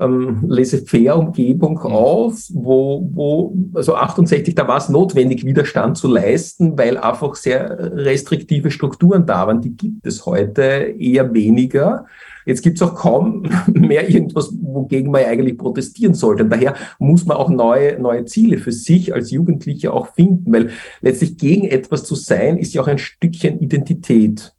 ähm, 0.00 0.44
laissez-faire-Umgebung 0.46 1.80
mhm. 1.84 1.92
auf, 1.92 2.34
wo, 2.52 3.08
wo, 3.12 3.56
also 3.74 3.96
68, 3.96 4.54
da 4.54 4.68
war 4.68 4.78
es 4.78 4.88
notwendig, 4.88 5.44
Widerstand 5.44 5.96
zu 5.96 6.08
leisten, 6.08 6.78
weil 6.78 6.96
einfach 6.96 7.34
sehr 7.34 7.78
restriktive 7.96 8.70
Strukturen 8.70 9.26
da 9.26 9.46
waren. 9.46 9.60
Die 9.60 9.76
gibt 9.76 10.06
es 10.06 10.24
heute 10.26 10.62
eher 10.62 11.34
weniger. 11.34 12.06
Jetzt 12.46 12.62
gibt 12.62 12.76
es 12.76 12.82
auch 12.82 12.94
kaum 12.94 13.42
mehr 13.72 14.08
irgendwas, 14.08 14.52
wogegen 14.60 15.10
man 15.10 15.24
eigentlich 15.24 15.58
protestieren 15.58 16.14
sollte. 16.14 16.44
Und 16.44 16.50
daher 16.50 16.74
muss 16.98 17.26
man 17.26 17.36
auch 17.36 17.50
neue, 17.50 18.00
neue 18.00 18.24
Ziele 18.24 18.58
für 18.58 18.72
sich 18.72 19.14
als 19.14 19.30
Jugendliche 19.30 19.92
auch 19.92 20.14
finden, 20.14 20.52
weil 20.52 20.70
letztlich 21.00 21.38
gegen 21.38 21.66
etwas 21.66 22.04
zu 22.04 22.14
sein, 22.14 22.58
ist 22.58 22.74
ja 22.74 22.82
auch 22.82 22.88
ein 22.88 22.98
Stückchen 22.98 23.60
Identität. 23.60 24.54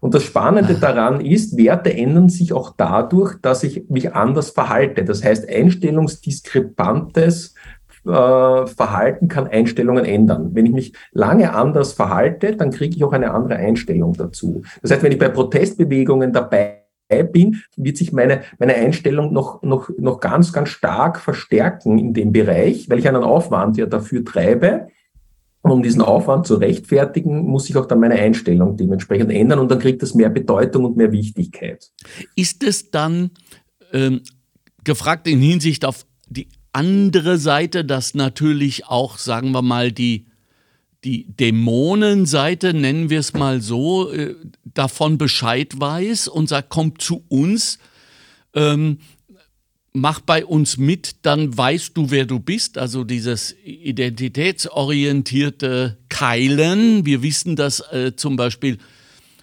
Und 0.00 0.14
das 0.14 0.22
Spannende 0.22 0.74
daran 0.74 1.24
ist, 1.24 1.56
Werte 1.56 1.94
ändern 1.94 2.28
sich 2.28 2.52
auch 2.52 2.74
dadurch, 2.76 3.36
dass 3.40 3.64
ich 3.64 3.88
mich 3.88 4.14
anders 4.14 4.50
verhalte. 4.50 5.04
Das 5.04 5.24
heißt, 5.24 5.48
einstellungsdiskrepantes 5.48 7.54
äh, 8.06 8.66
Verhalten 8.66 9.28
kann 9.28 9.46
Einstellungen 9.46 10.04
ändern. 10.04 10.50
Wenn 10.52 10.66
ich 10.66 10.72
mich 10.72 10.92
lange 11.12 11.54
anders 11.54 11.94
verhalte, 11.94 12.54
dann 12.54 12.70
kriege 12.70 12.96
ich 12.96 13.02
auch 13.02 13.12
eine 13.12 13.32
andere 13.32 13.56
Einstellung 13.56 14.12
dazu. 14.12 14.62
Das 14.82 14.90
heißt, 14.90 15.02
wenn 15.02 15.12
ich 15.12 15.18
bei 15.18 15.30
Protestbewegungen 15.30 16.32
dabei 16.32 16.83
bin, 17.08 17.62
wird 17.76 17.96
sich 17.96 18.12
meine, 18.12 18.42
meine 18.58 18.74
Einstellung 18.74 19.32
noch, 19.32 19.62
noch, 19.62 19.90
noch 19.98 20.20
ganz, 20.20 20.52
ganz 20.52 20.70
stark 20.70 21.20
verstärken 21.20 21.98
in 21.98 22.14
dem 22.14 22.32
Bereich, 22.32 22.88
weil 22.88 22.98
ich 22.98 23.08
einen 23.08 23.22
Aufwand 23.22 23.76
ja 23.76 23.86
dafür 23.86 24.24
treibe. 24.24 24.88
Und 25.62 25.70
um 25.70 25.82
diesen 25.82 26.02
Aufwand 26.02 26.46
zu 26.46 26.56
rechtfertigen, 26.56 27.46
muss 27.46 27.70
ich 27.70 27.76
auch 27.76 27.86
dann 27.86 28.00
meine 28.00 28.16
Einstellung 28.16 28.76
dementsprechend 28.76 29.30
ändern 29.30 29.60
und 29.60 29.70
dann 29.70 29.78
kriegt 29.78 30.02
das 30.02 30.14
mehr 30.14 30.28
Bedeutung 30.28 30.84
und 30.84 30.96
mehr 30.96 31.10
Wichtigkeit. 31.10 31.90
Ist 32.36 32.62
es 32.62 32.90
dann 32.90 33.30
ähm, 33.92 34.20
gefragt 34.84 35.26
in 35.26 35.40
Hinsicht 35.40 35.86
auf 35.86 36.04
die 36.28 36.48
andere 36.72 37.38
Seite, 37.38 37.84
dass 37.84 38.14
natürlich 38.14 38.86
auch, 38.86 39.16
sagen 39.16 39.52
wir 39.52 39.62
mal, 39.62 39.90
die 39.90 40.26
die 41.04 41.26
Dämonenseite, 41.36 42.74
nennen 42.74 43.10
wir 43.10 43.20
es 43.20 43.34
mal 43.34 43.60
so, 43.60 44.10
äh, 44.10 44.34
davon 44.64 45.18
Bescheid 45.18 45.72
weiß 45.76 46.26
und 46.28 46.48
sagt, 46.48 46.70
kommt 46.70 47.02
zu 47.02 47.24
uns, 47.28 47.78
ähm, 48.54 48.98
mach 49.92 50.20
bei 50.20 50.44
uns 50.44 50.76
mit, 50.76 51.16
dann 51.22 51.56
weißt 51.56 51.96
du, 51.96 52.10
wer 52.10 52.26
du 52.26 52.40
bist. 52.40 52.78
Also 52.78 53.04
dieses 53.04 53.54
identitätsorientierte 53.64 55.98
Keilen. 56.08 57.06
Wir 57.06 57.22
wissen 57.22 57.54
das 57.54 57.78
äh, 57.92 58.16
zum 58.16 58.34
Beispiel 58.36 58.78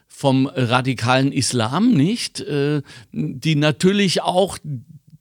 vom 0.07 0.47
radikalen 0.47 1.31
Islam 1.31 1.93
nicht, 1.93 2.41
äh, 2.41 2.81
die 3.11 3.55
natürlich 3.55 4.21
auch 4.21 4.57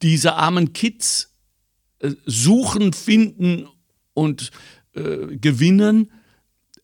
diese 0.02 0.34
armen 0.34 0.72
Kids 0.72 1.32
äh, 2.00 2.10
suchen, 2.26 2.92
finden 2.92 3.68
und 4.14 4.50
äh, 4.94 5.36
gewinnen, 5.36 6.10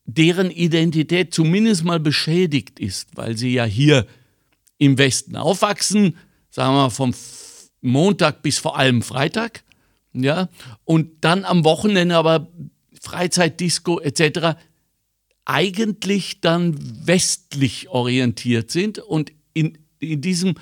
deren 0.07 0.51
Identität 0.51 1.35
zumindest 1.35 1.85
mal 1.85 2.01
beschädigt 2.01 2.79
ist, 2.79 3.17
weil 3.17 3.37
sie 3.37 3.53
ja 3.53 3.65
hier 3.65 4.07
im 4.79 4.99
Westen 4.99 5.37
aufwachsen, 5.37 6.17
sagen 6.51 6.75
wir 6.75 6.83
mal 6.83 6.91
vom 6.91 7.15
Montag 7.81 8.43
bis 8.43 8.59
vor 8.59 8.79
allem 8.79 9.03
Freitag, 9.03 9.65
ja, 10.13 10.49
und 10.85 11.11
dann 11.21 11.45
am 11.45 11.65
Wochenende 11.65 12.17
aber 12.17 12.49
Freizeitdisco 13.03 14.01
etc. 14.01 14.59
eigentlich 15.45 16.41
dann 16.41 16.77
westlich 17.07 17.89
orientiert 17.89 18.71
sind 18.71 18.99
und 18.99 19.33
in, 19.53 19.77
in 19.99 20.21
diesem 20.21 20.55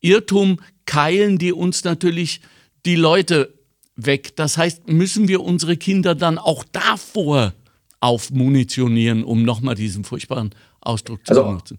Irrtum 0.00 0.60
keilen 0.86 1.38
die 1.38 1.52
uns 1.52 1.84
natürlich 1.84 2.40
die 2.86 2.96
Leute 2.96 3.54
weg. 3.94 4.36
Das 4.36 4.56
heißt, 4.56 4.88
müssen 4.88 5.28
wir 5.28 5.42
unsere 5.42 5.76
Kinder 5.76 6.14
dann 6.14 6.38
auch 6.38 6.64
davor 6.72 7.52
aufmunitionieren, 8.02 9.24
um 9.24 9.44
nochmal 9.44 9.76
diesen 9.76 10.04
furchtbaren 10.04 10.50
Ausdruck 10.80 11.24
zu 11.24 11.30
also, 11.30 11.44
benutzen? 11.44 11.78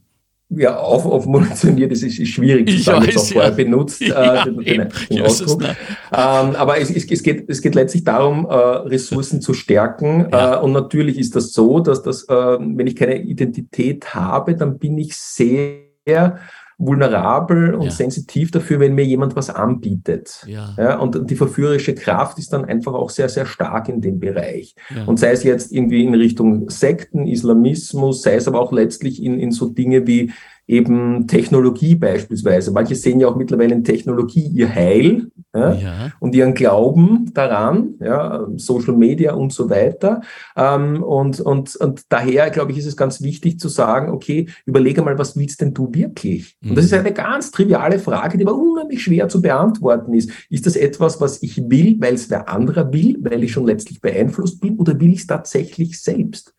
Ja, 0.49 0.77
auf, 0.77 1.05
auf 1.05 1.25
munitioniert 1.25 1.91
ist, 1.91 2.03
ist 2.03 2.27
schwierig 2.27 2.69
zu 2.69 2.77
sagen, 2.77 3.05
jetzt 3.05 3.17
auch 3.17 3.25
vorher 3.25 3.49
ja. 3.49 3.55
benutzt, 3.55 4.01
ja, 4.01 4.41
äh, 4.41 4.45
den, 4.45 4.59
den, 4.59 4.89
den 5.09 5.21
Ausdruck. 5.21 5.63
Ähm, 5.63 5.75
aber 6.11 6.79
es, 6.79 6.91
es, 6.91 7.09
es, 7.09 7.23
geht, 7.23 7.49
es 7.49 7.61
geht 7.61 7.75
letztlich 7.75 8.03
darum, 8.03 8.45
äh, 8.45 8.53
Ressourcen 8.53 9.41
zu 9.41 9.53
stärken. 9.53 10.27
Ja. 10.31 10.59
Äh, 10.59 10.63
und 10.63 10.71
natürlich 10.71 11.17
ist 11.17 11.35
das 11.35 11.53
so, 11.53 11.79
dass 11.79 12.03
das, 12.03 12.23
äh, 12.29 12.33
wenn 12.33 12.87
ich 12.87 12.95
keine 12.95 13.21
Identität 13.21 14.13
habe, 14.13 14.55
dann 14.55 14.77
bin 14.77 14.97
ich 14.97 15.15
sehr 15.15 16.37
vulnerabel 16.85 17.75
und 17.75 17.85
ja. 17.85 17.91
sensitiv 17.91 18.51
dafür, 18.51 18.79
wenn 18.79 18.95
mir 18.95 19.05
jemand 19.05 19.35
was 19.35 19.49
anbietet. 19.49 20.43
Ja. 20.47 20.75
ja. 20.77 20.97
und 20.97 21.29
die 21.29 21.35
verführerische 21.35 21.95
Kraft 21.95 22.37
ist 22.39 22.53
dann 22.53 22.65
einfach 22.65 22.93
auch 22.93 23.09
sehr, 23.09 23.29
sehr 23.29 23.45
stark 23.45 23.89
in 23.89 24.01
dem 24.01 24.19
Bereich. 24.19 24.75
Ja. 24.95 25.05
Und 25.05 25.19
sei 25.19 25.31
es 25.31 25.43
jetzt 25.43 25.71
irgendwie 25.71 26.03
in 26.03 26.13
Richtung 26.13 26.69
Sekten, 26.69 27.27
Islamismus, 27.27 28.21
sei 28.21 28.35
es 28.35 28.47
aber 28.47 28.59
auch 28.59 28.71
letztlich 28.71 29.21
in, 29.21 29.39
in 29.39 29.51
so 29.51 29.69
Dinge 29.69 30.07
wie 30.07 30.31
eben 30.67 31.27
Technologie 31.27 31.95
beispielsweise. 31.95 32.71
Manche 32.71 32.95
sehen 32.95 33.19
ja 33.19 33.27
auch 33.27 33.35
mittlerweile 33.35 33.73
in 33.73 33.83
Technologie 33.83 34.47
ihr 34.47 34.73
Heil 34.73 35.27
ja, 35.53 35.73
ja. 35.73 36.11
und 36.19 36.33
ihren 36.35 36.53
Glauben 36.53 37.31
daran, 37.33 37.95
ja, 37.99 38.47
Social 38.55 38.95
Media 38.95 39.33
und 39.33 39.51
so 39.51 39.69
weiter. 39.69 40.21
Ähm, 40.55 41.03
und, 41.03 41.41
und, 41.41 41.75
und 41.75 42.01
daher, 42.09 42.49
glaube 42.49 42.71
ich, 42.71 42.77
ist 42.77 42.85
es 42.85 42.97
ganz 42.97 43.21
wichtig 43.21 43.59
zu 43.59 43.67
sagen, 43.67 44.11
okay, 44.11 44.47
überlege 44.65 45.01
mal, 45.01 45.17
was 45.17 45.35
willst 45.35 45.61
denn 45.61 45.73
du 45.73 45.93
wirklich? 45.93 46.57
Mhm. 46.61 46.69
Und 46.69 46.77
das 46.77 46.85
ist 46.85 46.93
mhm. 46.93 46.99
eine 46.99 47.13
ganz 47.13 47.51
triviale 47.51 47.99
Frage, 47.99 48.37
die 48.37 48.45
aber 48.45 48.55
unheimlich 48.55 49.03
schwer 49.03 49.27
zu 49.27 49.41
beantworten 49.41 50.13
ist. 50.13 50.31
Ist 50.49 50.65
das 50.65 50.75
etwas, 50.75 51.19
was 51.19 51.43
ich 51.43 51.69
will, 51.69 51.97
weil 51.99 52.13
es 52.13 52.29
wer 52.29 52.47
anderer 52.47 52.91
will, 52.93 53.17
weil 53.21 53.43
ich 53.43 53.51
schon 53.51 53.65
letztlich 53.65 53.99
beeinflusst 53.99 54.61
bin, 54.61 54.77
oder 54.77 54.99
will 54.99 55.11
ich 55.11 55.19
es 55.19 55.27
tatsächlich 55.27 56.01
selbst? 56.01 56.53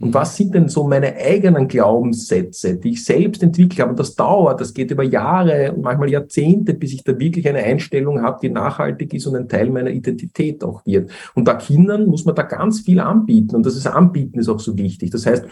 Und 0.00 0.14
was 0.14 0.36
sind 0.36 0.54
denn 0.54 0.68
so 0.68 0.86
meine 0.86 1.16
eigenen 1.16 1.66
Glaubenssätze, 1.66 2.76
die 2.76 2.90
ich 2.90 3.04
selbst 3.04 3.42
entwickle 3.42 3.82
habe? 3.82 3.90
Und 3.90 3.98
das 3.98 4.14
dauert, 4.14 4.60
das 4.60 4.72
geht 4.72 4.92
über 4.92 5.02
Jahre 5.02 5.72
und 5.72 5.82
manchmal 5.82 6.08
Jahrzehnte, 6.08 6.74
bis 6.74 6.92
ich 6.92 7.02
da 7.02 7.18
wirklich 7.18 7.48
eine 7.48 7.64
Einstellung 7.64 8.22
habe, 8.22 8.38
die 8.40 8.50
nachhaltig 8.50 9.12
ist 9.14 9.26
und 9.26 9.34
ein 9.34 9.48
Teil 9.48 9.70
meiner 9.70 9.90
Identität 9.90 10.62
auch 10.62 10.86
wird. 10.86 11.10
Und 11.34 11.48
da 11.48 11.54
Kindern 11.54 12.06
muss 12.06 12.24
man 12.24 12.36
da 12.36 12.42
ganz 12.42 12.80
viel 12.80 13.00
anbieten. 13.00 13.56
Und 13.56 13.66
das 13.66 13.74
ist 13.74 13.88
Anbieten 13.88 14.38
ist 14.38 14.48
auch 14.48 14.60
so 14.60 14.78
wichtig. 14.78 15.10
Das 15.10 15.26
heißt, 15.26 15.46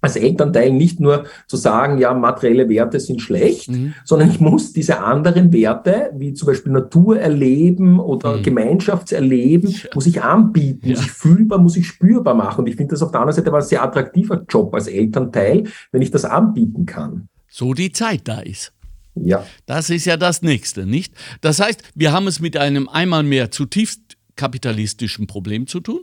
als 0.00 0.16
Elternteil 0.16 0.72
nicht 0.72 1.00
nur 1.00 1.24
zu 1.46 1.56
sagen, 1.56 1.98
ja, 1.98 2.14
materielle 2.14 2.68
Werte 2.68 3.00
sind 3.00 3.20
schlecht, 3.20 3.70
mhm. 3.70 3.94
sondern 4.04 4.30
ich 4.30 4.40
muss 4.40 4.72
diese 4.72 5.00
anderen 5.00 5.52
Werte, 5.52 6.10
wie 6.14 6.32
zum 6.34 6.46
Beispiel 6.46 6.72
Natur 6.72 7.18
erleben 7.18 8.00
oder 8.00 8.38
mhm. 8.38 8.42
Gemeinschaftserleben, 8.42 9.74
muss 9.94 10.06
ich 10.06 10.22
anbieten, 10.22 10.88
ja. 10.88 10.96
muss 10.96 11.04
ich 11.04 11.10
fühlbar, 11.10 11.58
muss 11.58 11.76
ich 11.76 11.86
spürbar 11.86 12.34
machen. 12.34 12.60
Und 12.60 12.66
ich 12.68 12.76
finde 12.76 12.92
das 12.92 13.02
auf 13.02 13.10
der 13.10 13.20
anderen 13.20 13.36
Seite 13.36 13.48
aber 13.48 13.58
ein 13.58 13.64
sehr 13.64 13.82
attraktiver 13.82 14.44
Job 14.48 14.74
als 14.74 14.86
Elternteil, 14.86 15.64
wenn 15.92 16.02
ich 16.02 16.10
das 16.10 16.24
anbieten 16.24 16.86
kann. 16.86 17.28
So 17.48 17.74
die 17.74 17.92
Zeit 17.92 18.22
da 18.24 18.40
ist. 18.40 18.72
Ja. 19.14 19.44
Das 19.66 19.90
ist 19.90 20.04
ja 20.04 20.16
das 20.16 20.42
Nächste, 20.42 20.86
nicht? 20.86 21.12
Das 21.40 21.60
heißt, 21.60 21.82
wir 21.94 22.12
haben 22.12 22.26
es 22.26 22.40
mit 22.40 22.56
einem 22.56 22.88
einmal 22.88 23.22
mehr 23.22 23.50
zutiefst 23.50 24.16
kapitalistischen 24.36 25.26
Problem 25.26 25.66
zu 25.66 25.80
tun. 25.80 26.00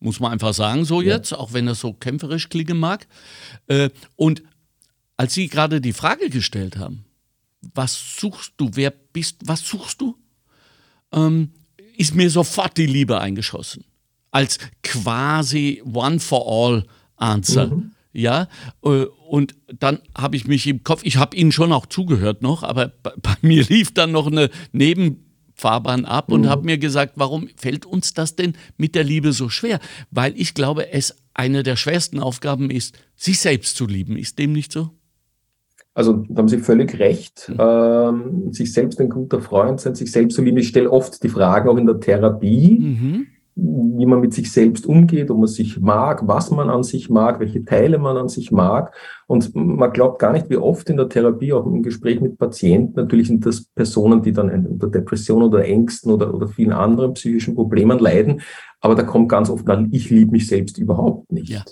Muss 0.00 0.18
man 0.18 0.32
einfach 0.32 0.54
sagen, 0.54 0.84
so 0.84 1.02
jetzt, 1.02 1.30
ja. 1.30 1.38
auch 1.38 1.52
wenn 1.52 1.66
das 1.66 1.80
so 1.80 1.92
kämpferisch 1.92 2.48
klingen 2.48 2.78
mag. 2.78 3.06
Äh, 3.66 3.90
und 4.16 4.42
als 5.16 5.34
Sie 5.34 5.48
gerade 5.48 5.80
die 5.82 5.92
Frage 5.92 6.30
gestellt 6.30 6.78
haben, 6.78 7.04
was 7.74 8.16
suchst 8.18 8.54
du, 8.56 8.70
wer 8.72 8.90
bist, 8.90 9.36
was 9.44 9.60
suchst 9.60 10.00
du, 10.00 10.16
ähm, 11.12 11.50
ist 11.96 12.14
mir 12.14 12.30
sofort 12.30 12.78
die 12.78 12.86
Liebe 12.86 13.20
eingeschossen. 13.20 13.84
Als 14.30 14.58
quasi 14.82 15.82
One-for-All-Answer. 15.84 17.66
Mhm. 17.66 17.92
Ja, 18.12 18.48
äh, 18.82 19.04
und 19.28 19.54
dann 19.78 20.00
habe 20.16 20.36
ich 20.36 20.46
mich 20.46 20.66
im 20.66 20.82
Kopf, 20.82 21.02
ich 21.04 21.16
habe 21.18 21.36
Ihnen 21.36 21.52
schon 21.52 21.72
auch 21.72 21.86
zugehört 21.86 22.42
noch, 22.42 22.62
aber 22.62 22.88
bei 22.88 23.36
mir 23.42 23.62
lief 23.64 23.92
dann 23.92 24.12
noch 24.12 24.26
eine 24.26 24.50
Neben- 24.72 25.29
Fahrbahn 25.60 26.04
ab 26.04 26.28
mhm. 26.28 26.34
und 26.34 26.48
habe 26.48 26.64
mir 26.64 26.78
gesagt, 26.78 27.12
warum 27.16 27.48
fällt 27.56 27.86
uns 27.86 28.14
das 28.14 28.36
denn 28.36 28.54
mit 28.76 28.94
der 28.94 29.04
Liebe 29.04 29.32
so 29.32 29.48
schwer? 29.48 29.78
Weil 30.10 30.32
ich 30.36 30.54
glaube, 30.54 30.92
es 30.92 31.16
eine 31.34 31.62
der 31.62 31.76
schwersten 31.76 32.18
Aufgaben 32.18 32.70
ist, 32.70 32.98
sich 33.16 33.38
selbst 33.40 33.76
zu 33.76 33.86
lieben. 33.86 34.16
Ist 34.16 34.38
dem 34.38 34.52
nicht 34.52 34.72
so? 34.72 34.90
Also 35.94 36.24
da 36.28 36.38
haben 36.38 36.48
Sie 36.48 36.58
völlig 36.58 36.98
recht. 36.98 37.48
Mhm. 37.48 37.56
Ähm, 37.58 38.52
sich 38.52 38.72
selbst 38.72 39.00
ein 39.00 39.08
guter 39.08 39.40
Freund 39.40 39.80
sein, 39.80 39.94
sich 39.94 40.10
selbst 40.10 40.34
zu 40.34 40.42
lieben. 40.42 40.58
Ich 40.58 40.68
stelle 40.68 40.90
oft 40.90 41.22
die 41.22 41.28
Fragen 41.28 41.68
auch 41.68 41.76
in 41.76 41.86
der 41.86 42.00
Therapie. 42.00 42.78
Mhm 42.78 43.26
wie 43.56 44.06
man 44.06 44.20
mit 44.20 44.32
sich 44.32 44.50
selbst 44.52 44.86
umgeht, 44.86 45.30
ob 45.30 45.38
man 45.38 45.46
sich 45.46 45.80
mag, 45.80 46.26
was 46.26 46.50
man 46.50 46.70
an 46.70 46.82
sich 46.82 47.10
mag, 47.10 47.40
welche 47.40 47.64
Teile 47.64 47.98
man 47.98 48.16
an 48.16 48.28
sich 48.28 48.50
mag. 48.50 48.94
Und 49.26 49.54
man 49.54 49.92
glaubt 49.92 50.18
gar 50.18 50.32
nicht, 50.32 50.48
wie 50.48 50.56
oft 50.56 50.88
in 50.88 50.96
der 50.96 51.08
Therapie, 51.08 51.52
auch 51.52 51.66
im 51.66 51.82
Gespräch 51.82 52.20
mit 52.20 52.38
Patienten, 52.38 52.94
natürlich 52.96 53.28
sind 53.28 53.44
das 53.44 53.64
Personen, 53.74 54.22
die 54.22 54.32
dann 54.32 54.66
unter 54.66 54.88
Depressionen 54.88 55.48
oder 55.48 55.64
Ängsten 55.64 56.12
oder, 56.12 56.34
oder 56.34 56.48
vielen 56.48 56.72
anderen 56.72 57.14
psychischen 57.14 57.54
Problemen 57.54 57.98
leiden. 57.98 58.40
Aber 58.80 58.94
da 58.94 59.02
kommt 59.02 59.28
ganz 59.28 59.50
oft 59.50 59.68
an, 59.68 59.88
ich 59.92 60.10
liebe 60.10 60.32
mich 60.32 60.46
selbst 60.46 60.78
überhaupt 60.78 61.30
nicht. 61.32 61.50
Ja. 61.50 61.62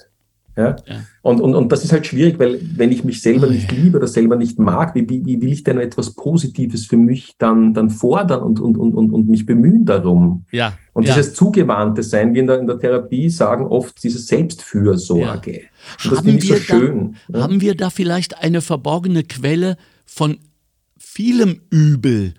Ja? 0.58 0.76
ja? 0.86 1.04
Und, 1.22 1.40
und, 1.40 1.54
und 1.54 1.70
das 1.70 1.84
ist 1.84 1.92
halt 1.92 2.06
schwierig, 2.06 2.38
weil 2.40 2.58
wenn 2.74 2.90
ich 2.90 3.04
mich 3.04 3.22
selber 3.22 3.46
oh, 3.46 3.50
nicht 3.50 3.70
liebe 3.70 3.98
oder 3.98 4.08
selber 4.08 4.34
nicht 4.34 4.58
mag, 4.58 4.94
wie, 4.96 5.08
wie, 5.08 5.24
wie 5.24 5.40
will 5.40 5.52
ich 5.52 5.62
denn 5.62 5.78
etwas 5.78 6.14
Positives 6.14 6.86
für 6.86 6.96
mich 6.96 7.36
dann, 7.38 7.74
dann 7.74 7.90
fordern 7.90 8.42
und, 8.42 8.58
und, 8.58 8.76
und, 8.76 8.94
und, 8.94 9.12
und 9.12 9.28
mich 9.28 9.46
bemühen 9.46 9.84
darum? 9.84 10.44
Ja. 10.50 10.76
Und 10.94 11.06
ja. 11.06 11.14
dieses 11.14 11.34
Zugewandte 11.34 12.02
sein, 12.02 12.34
wie 12.34 12.40
in 12.40 12.48
der, 12.48 12.58
in 12.58 12.66
der 12.66 12.78
Therapie 12.78 13.30
sagen, 13.30 13.66
oft 13.66 14.02
diese 14.02 14.18
Selbstfürsorge. 14.18 15.52
Ja. 15.52 15.60
Und 16.04 16.12
das 16.12 16.20
finde 16.22 16.44
ich 16.44 16.48
so 16.48 16.56
schön. 16.56 17.16
Da, 17.28 17.42
haben 17.42 17.60
wir 17.60 17.76
da 17.76 17.90
vielleicht 17.90 18.38
eine 18.38 18.60
verborgene 18.60 19.22
Quelle 19.22 19.76
von 20.06 20.38
vielem 20.98 21.60
Übel 21.70 22.34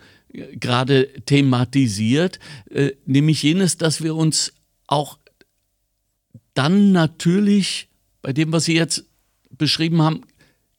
gerade 0.59 1.07
thematisiert, 1.25 2.39
äh, 2.69 2.91
nämlich 3.05 3.43
jenes, 3.43 3.77
dass 3.77 4.03
wir 4.03 4.15
uns 4.15 4.53
auch 4.87 5.17
dann 6.53 6.91
natürlich 6.91 7.88
bei 8.21 8.33
dem, 8.33 8.51
was 8.51 8.65
Sie 8.65 8.75
jetzt 8.75 9.05
beschrieben 9.51 10.01
haben, 10.01 10.21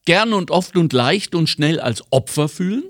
gern 0.04 0.32
und 0.32 0.50
oft 0.50 0.76
und 0.76 0.92
leicht 0.92 1.34
und 1.34 1.48
schnell 1.48 1.80
als 1.80 2.02
Opfer 2.10 2.48
fühlen, 2.48 2.84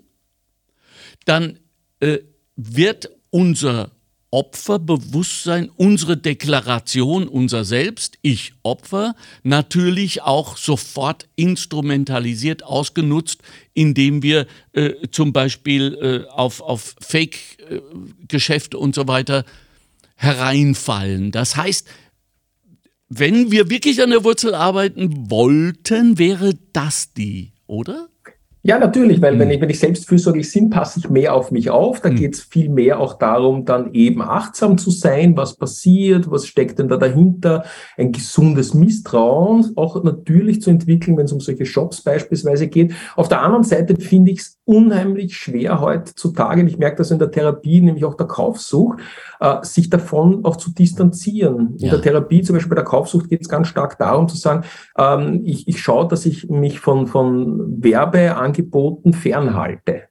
dann 1.24 1.58
äh, 2.00 2.18
wird 2.56 3.10
unser 3.30 3.92
Opferbewusstsein, 4.32 5.70
unsere 5.76 6.16
Deklaration, 6.16 7.26
unser 7.26 7.64
Selbst, 7.64 8.16
ich 8.22 8.52
Opfer, 8.62 9.16
natürlich 9.42 10.22
auch 10.22 10.56
sofort 10.56 11.28
instrumentalisiert, 11.34 12.62
ausgenutzt, 12.62 13.42
indem 13.74 14.22
wir 14.22 14.46
äh, 14.72 14.92
zum 15.10 15.32
Beispiel 15.32 15.98
äh, 16.00 16.30
auf, 16.30 16.60
auf 16.60 16.94
Fake-Geschäfte 17.00 18.78
und 18.78 18.94
so 18.94 19.08
weiter 19.08 19.44
hereinfallen. 20.14 21.32
Das 21.32 21.56
heißt, 21.56 21.88
wenn 23.10 23.50
wir 23.50 23.68
wirklich 23.68 24.02
an 24.02 24.10
der 24.10 24.24
Wurzel 24.24 24.54
arbeiten 24.54 25.30
wollten, 25.30 26.18
wäre 26.18 26.52
das 26.72 27.12
die, 27.12 27.52
oder? 27.66 28.08
Ja, 28.62 28.78
natürlich, 28.78 29.22
weil 29.22 29.34
mhm. 29.34 29.38
wenn, 29.38 29.50
ich, 29.50 29.60
wenn 29.60 29.70
ich 29.70 29.78
selbstfürsorglich 29.78 30.52
bin, 30.52 30.68
passe 30.68 31.00
ich 31.00 31.08
mehr 31.08 31.34
auf 31.34 31.50
mich 31.50 31.70
auf. 31.70 32.00
Da 32.00 32.10
mhm. 32.10 32.16
geht 32.16 32.34
es 32.34 32.42
viel 32.42 32.68
mehr 32.68 33.00
auch 33.00 33.14
darum, 33.14 33.64
dann 33.64 33.94
eben 33.94 34.20
achtsam 34.20 34.76
zu 34.76 34.90
sein, 34.90 35.36
was 35.36 35.56
passiert, 35.56 36.30
was 36.30 36.46
steckt 36.46 36.78
denn 36.78 36.88
da 36.88 36.98
dahinter, 36.98 37.64
ein 37.96 38.12
gesundes 38.12 38.74
Misstrauen 38.74 39.72
auch 39.76 40.04
natürlich 40.04 40.60
zu 40.60 40.70
entwickeln, 40.70 41.16
wenn 41.16 41.24
es 41.24 41.32
um 41.32 41.40
solche 41.40 41.64
Shops 41.64 42.02
beispielsweise 42.02 42.68
geht. 42.68 42.92
Auf 43.16 43.28
der 43.28 43.40
anderen 43.40 43.64
Seite 43.64 43.96
finde 43.96 44.32
ich 44.32 44.40
es 44.40 44.58
unheimlich 44.70 45.36
schwer 45.36 45.80
heutzutage, 45.80 46.60
und 46.60 46.68
ich 46.68 46.78
merke 46.78 46.98
das 46.98 47.10
in 47.10 47.18
der 47.18 47.32
Therapie, 47.32 47.80
nämlich 47.80 48.04
auch 48.04 48.14
der 48.14 48.28
Kaufsucht, 48.28 49.00
äh, 49.40 49.56
sich 49.62 49.90
davon 49.90 50.44
auch 50.44 50.54
zu 50.54 50.72
distanzieren. 50.72 51.74
In 51.78 51.86
ja. 51.86 51.90
der 51.90 52.02
Therapie, 52.02 52.42
zum 52.42 52.54
Beispiel 52.54 52.70
bei 52.70 52.76
der 52.76 52.84
Kaufsucht, 52.84 53.28
geht 53.28 53.40
es 53.40 53.48
ganz 53.48 53.66
stark 53.66 53.98
darum 53.98 54.28
zu 54.28 54.36
sagen, 54.36 54.64
ähm, 54.96 55.42
ich, 55.44 55.66
ich 55.66 55.82
schaue, 55.82 56.06
dass 56.06 56.24
ich 56.24 56.48
mich 56.48 56.78
von, 56.78 57.08
von 57.08 57.82
Werbeangeboten 57.82 59.12
fernhalte. 59.12 60.04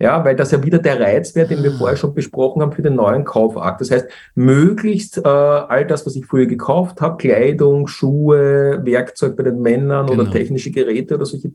Ja, 0.00 0.24
weil 0.24 0.34
das 0.34 0.50
ja 0.50 0.64
wieder 0.64 0.80
der 0.80 0.98
Reiz 0.98 1.36
wäre, 1.36 1.46
den 1.46 1.62
wir 1.62 1.70
ah. 1.74 1.76
vorher 1.78 1.96
schon 1.96 2.12
besprochen 2.12 2.60
haben 2.60 2.72
für 2.72 2.82
den 2.82 2.96
neuen 2.96 3.22
Kaufakt. 3.22 3.80
Das 3.80 3.92
heißt, 3.92 4.08
möglichst 4.34 5.18
äh, 5.18 5.28
all 5.28 5.86
das, 5.86 6.04
was 6.06 6.16
ich 6.16 6.26
früher 6.26 6.46
gekauft 6.46 7.00
habe, 7.00 7.18
Kleidung, 7.18 7.86
Schuhe, 7.86 8.80
Werkzeug 8.84 9.36
bei 9.36 9.44
den 9.44 9.60
Männern 9.60 10.08
genau. 10.08 10.22
oder 10.22 10.32
technische 10.32 10.72
Geräte 10.72 11.14
oder 11.14 11.24
solche 11.24 11.52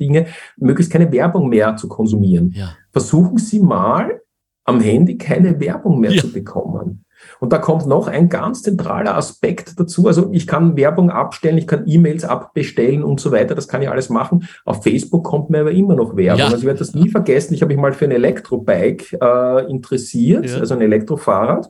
Dinge, 0.00 0.26
möglichst 0.56 0.92
keine 0.92 1.10
Werbung 1.12 1.48
mehr 1.48 1.76
zu 1.76 1.88
konsumieren. 1.88 2.52
Ja. 2.54 2.76
Versuchen 2.90 3.38
Sie 3.38 3.60
mal 3.60 4.20
am 4.64 4.80
Handy 4.80 5.18
keine 5.18 5.60
Werbung 5.60 6.00
mehr 6.00 6.12
ja. 6.12 6.22
zu 6.22 6.32
bekommen. 6.32 7.04
Und 7.40 7.52
da 7.52 7.58
kommt 7.58 7.86
noch 7.86 8.06
ein 8.06 8.28
ganz 8.28 8.62
zentraler 8.62 9.16
Aspekt 9.16 9.78
dazu. 9.78 10.06
Also 10.06 10.30
ich 10.32 10.46
kann 10.46 10.76
Werbung 10.76 11.10
abstellen, 11.10 11.58
ich 11.58 11.66
kann 11.66 11.84
E-Mails 11.86 12.24
abbestellen 12.24 13.02
und 13.02 13.20
so 13.20 13.32
weiter. 13.32 13.54
Das 13.54 13.68
kann 13.68 13.82
ich 13.82 13.88
alles 13.88 14.08
machen. 14.10 14.48
Auf 14.64 14.82
Facebook 14.82 15.24
kommt 15.24 15.50
mir 15.50 15.60
aber 15.60 15.72
immer 15.72 15.94
noch 15.94 16.16
Werbung. 16.16 16.38
Ja. 16.38 16.44
Also 16.46 16.58
ich 16.58 16.64
werde 16.64 16.80
das 16.80 16.94
nie 16.94 17.10
vergessen. 17.10 17.54
Ich 17.54 17.62
habe 17.62 17.72
mich 17.72 17.80
mal 17.80 17.92
für 17.92 18.04
ein 18.04 18.10
Elektrobike 18.10 19.18
äh, 19.20 19.70
interessiert, 19.70 20.50
ja. 20.50 20.58
also 20.58 20.74
ein 20.74 20.80
Elektrofahrrad. 20.80 21.68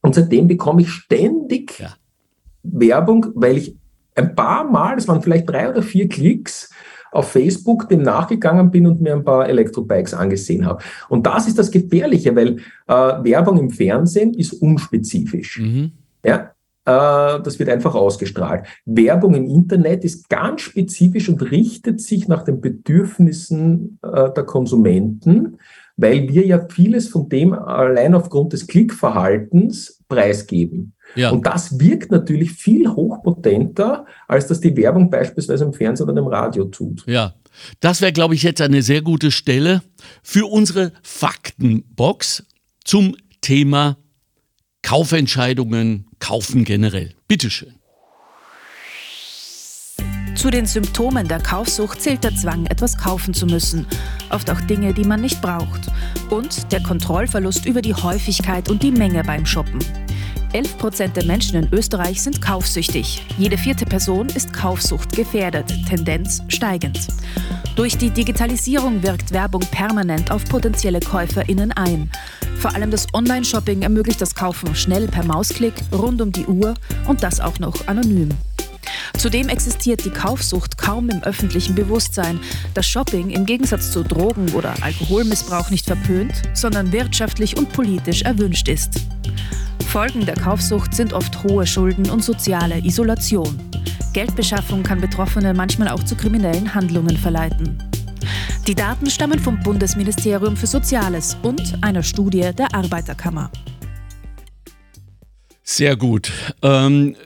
Und 0.00 0.14
seitdem 0.14 0.48
bekomme 0.48 0.82
ich 0.82 0.90
ständig. 0.90 1.82
Werbung, 2.62 3.26
weil 3.34 3.56
ich 3.56 3.76
ein 4.14 4.34
paar 4.34 4.64
Mal, 4.64 4.98
es 4.98 5.08
waren 5.08 5.22
vielleicht 5.22 5.48
drei 5.48 5.70
oder 5.70 5.82
vier 5.82 6.08
Klicks, 6.08 6.70
auf 7.12 7.30
Facebook 7.30 7.88
dem 7.88 8.02
nachgegangen 8.02 8.70
bin 8.70 8.86
und 8.86 9.00
mir 9.00 9.14
ein 9.14 9.24
paar 9.24 9.48
Elektrobikes 9.48 10.14
angesehen 10.14 10.66
habe. 10.66 10.82
Und 11.08 11.26
das 11.26 11.48
ist 11.48 11.58
das 11.58 11.70
Gefährliche, 11.70 12.34
weil 12.36 12.56
äh, 12.86 12.92
Werbung 12.92 13.58
im 13.58 13.70
Fernsehen 13.70 14.34
ist 14.34 14.52
unspezifisch. 14.54 15.60
Mhm. 15.60 15.92
Ja, 16.24 16.52
äh, 16.88 17.42
das 17.42 17.58
wird 17.58 17.68
einfach 17.68 17.94
ausgestrahlt. 17.94 18.64
Werbung 18.86 19.34
im 19.34 19.46
Internet 19.46 20.04
ist 20.04 20.28
ganz 20.30 20.62
spezifisch 20.62 21.28
und 21.28 21.50
richtet 21.50 22.00
sich 22.00 22.28
nach 22.28 22.44
den 22.44 22.60
Bedürfnissen 22.60 23.98
äh, 24.02 24.30
der 24.32 24.44
Konsumenten, 24.44 25.58
weil 25.98 26.28
wir 26.28 26.46
ja 26.46 26.64
vieles 26.70 27.08
von 27.08 27.28
dem 27.28 27.52
allein 27.52 28.14
aufgrund 28.14 28.54
des 28.54 28.66
Klickverhaltens 28.66 29.97
preisgeben. 30.08 30.94
Ja. 31.14 31.30
Und 31.30 31.46
das 31.46 31.78
wirkt 31.78 32.10
natürlich 32.10 32.52
viel 32.52 32.88
hochpotenter, 32.88 34.06
als 34.26 34.46
das 34.46 34.60
die 34.60 34.76
Werbung 34.76 35.10
beispielsweise 35.10 35.64
im 35.64 35.72
Fernsehen 35.72 36.08
oder 36.08 36.20
im 36.20 36.26
Radio 36.26 36.64
tut. 36.64 37.04
Ja, 37.06 37.34
das 37.80 38.00
wäre, 38.00 38.12
glaube 38.12 38.34
ich, 38.34 38.42
jetzt 38.42 38.60
eine 38.60 38.82
sehr 38.82 39.02
gute 39.02 39.30
Stelle 39.30 39.82
für 40.22 40.46
unsere 40.50 40.92
Faktenbox 41.02 42.44
zum 42.84 43.16
Thema 43.40 43.98
Kaufentscheidungen, 44.82 46.06
Kaufen 46.18 46.64
generell. 46.64 47.14
Bitteschön. 47.26 47.77
Zu 50.38 50.50
den 50.50 50.66
Symptomen 50.66 51.26
der 51.26 51.40
Kaufsucht 51.40 52.00
zählt 52.00 52.22
der 52.22 52.32
Zwang, 52.32 52.64
etwas 52.66 52.96
kaufen 52.96 53.34
zu 53.34 53.44
müssen, 53.44 53.88
oft 54.30 54.48
auch 54.52 54.60
Dinge, 54.60 54.94
die 54.94 55.02
man 55.02 55.20
nicht 55.20 55.42
braucht, 55.42 55.90
und 56.30 56.70
der 56.70 56.80
Kontrollverlust 56.80 57.66
über 57.66 57.82
die 57.82 57.92
Häufigkeit 57.92 58.68
und 58.68 58.84
die 58.84 58.92
Menge 58.92 59.24
beim 59.24 59.44
Shoppen. 59.44 59.80
11 60.52 60.78
Prozent 60.78 61.16
der 61.16 61.24
Menschen 61.24 61.64
in 61.64 61.68
Österreich 61.72 62.22
sind 62.22 62.40
kaufsüchtig. 62.40 63.26
Jede 63.36 63.58
vierte 63.58 63.84
Person 63.84 64.28
ist 64.28 64.52
Kaufsucht 64.52 65.10
gefährdet, 65.10 65.74
Tendenz 65.88 66.40
steigend. 66.46 67.08
Durch 67.74 67.98
die 67.98 68.10
Digitalisierung 68.10 69.02
wirkt 69.02 69.32
Werbung 69.32 69.62
permanent 69.72 70.30
auf 70.30 70.44
potenzielle 70.44 71.00
KäuferInnen 71.00 71.72
ein. 71.72 72.12
Vor 72.58 72.76
allem 72.76 72.92
das 72.92 73.12
Online-Shopping 73.12 73.82
ermöglicht 73.82 74.20
das 74.20 74.36
Kaufen 74.36 74.76
schnell 74.76 75.08
per 75.08 75.24
Mausklick, 75.24 75.74
rund 75.92 76.22
um 76.22 76.30
die 76.30 76.46
Uhr 76.46 76.74
und 77.08 77.24
das 77.24 77.40
auch 77.40 77.58
noch 77.58 77.88
anonym. 77.88 78.30
Zudem 79.16 79.48
existiert 79.48 80.04
die 80.04 80.10
Kaufsucht 80.10 80.78
kaum 80.78 81.10
im 81.10 81.22
öffentlichen 81.22 81.74
Bewusstsein, 81.74 82.40
da 82.74 82.82
Shopping 82.82 83.30
im 83.30 83.46
Gegensatz 83.46 83.90
zu 83.90 84.02
Drogen- 84.02 84.52
oder 84.54 84.74
Alkoholmissbrauch 84.82 85.70
nicht 85.70 85.86
verpönt, 85.86 86.42
sondern 86.54 86.92
wirtschaftlich 86.92 87.56
und 87.56 87.72
politisch 87.72 88.22
erwünscht 88.22 88.68
ist. 88.68 89.00
Folgen 89.88 90.26
der 90.26 90.36
Kaufsucht 90.36 90.94
sind 90.94 91.12
oft 91.12 91.42
hohe 91.44 91.66
Schulden 91.66 92.10
und 92.10 92.22
soziale 92.22 92.78
Isolation. 92.84 93.58
Geldbeschaffung 94.12 94.82
kann 94.82 95.00
Betroffene 95.00 95.54
manchmal 95.54 95.88
auch 95.88 96.02
zu 96.02 96.14
kriminellen 96.14 96.74
Handlungen 96.74 97.16
verleiten. 97.16 97.78
Die 98.66 98.74
Daten 98.74 99.08
stammen 99.08 99.38
vom 99.38 99.58
Bundesministerium 99.60 100.56
für 100.56 100.66
Soziales 100.66 101.36
und 101.42 101.78
einer 101.82 102.02
Studie 102.02 102.50
der 102.52 102.74
Arbeiterkammer. 102.74 103.50
Sehr 105.62 105.96
gut. 105.96 106.32
Ähm, 106.62 107.16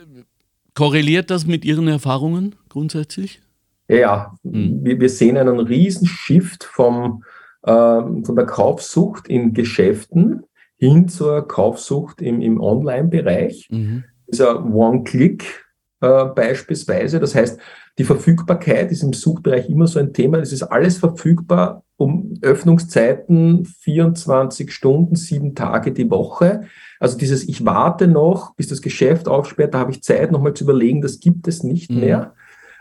korreliert 0.75 1.29
das 1.29 1.45
mit 1.45 1.65
Ihren 1.65 1.87
Erfahrungen 1.87 2.55
grundsätzlich? 2.69 3.41
Ja, 3.87 4.35
hm. 4.43 4.83
wir, 4.83 4.99
wir, 4.99 5.09
sehen 5.09 5.37
einen 5.37 5.59
riesen 5.59 6.07
Shift 6.07 6.63
vom, 6.63 7.23
äh, 7.63 7.71
von 7.71 8.35
der 8.35 8.45
Kaufsucht 8.45 9.27
in 9.27 9.53
Geschäften 9.53 10.43
hin 10.77 11.07
zur 11.07 11.47
Kaufsucht 11.47 12.21
im, 12.21 12.41
im 12.41 12.59
Online-Bereich. 12.59 13.67
Mhm. 13.71 14.03
Dieser 14.29 14.65
One-Click 14.65 15.65
äh, 16.01 16.25
beispielsweise. 16.25 17.19
Das 17.19 17.35
heißt, 17.35 17.59
die 17.99 18.03
Verfügbarkeit 18.03 18.91
ist 18.91 19.03
im 19.03 19.13
Suchbereich 19.13 19.69
immer 19.69 19.87
so 19.87 19.99
ein 19.99 20.13
Thema. 20.13 20.39
Es 20.39 20.51
ist 20.51 20.63
alles 20.63 20.97
verfügbar 20.97 21.83
um 21.95 22.33
Öffnungszeiten 22.41 23.65
24 23.65 24.71
Stunden, 24.71 25.15
sieben 25.15 25.53
Tage 25.53 25.91
die 25.91 26.09
Woche. 26.09 26.63
Also 26.99 27.17
dieses 27.17 27.47
Ich 27.47 27.65
warte 27.65 28.07
noch, 28.07 28.55
bis 28.55 28.67
das 28.67 28.81
Geschäft 28.81 29.27
aufsperrt, 29.27 29.73
da 29.73 29.79
habe 29.79 29.91
ich 29.91 30.01
Zeit, 30.01 30.31
nochmal 30.31 30.53
zu 30.55 30.63
überlegen, 30.63 31.01
das 31.01 31.19
gibt 31.19 31.47
es 31.47 31.63
nicht 31.63 31.91
mhm. 31.91 31.99
mehr. 31.99 32.33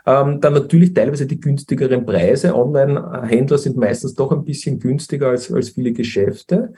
Ähm, 0.05 0.40
dann 0.40 0.55
natürlich 0.55 0.94
teilweise 0.94 1.27
die 1.27 1.40
günstigeren 1.40 2.05
Preise. 2.05 2.57
Online-Händler 2.57 3.59
sind 3.59 3.77
meistens 3.77 4.14
doch 4.14 4.33
ein 4.33 4.44
bisschen 4.44 4.81
günstiger 4.81 5.29
als, 5.29 5.53
als 5.53 5.70
viele 5.70 5.92
Geschäfte. 5.92 6.72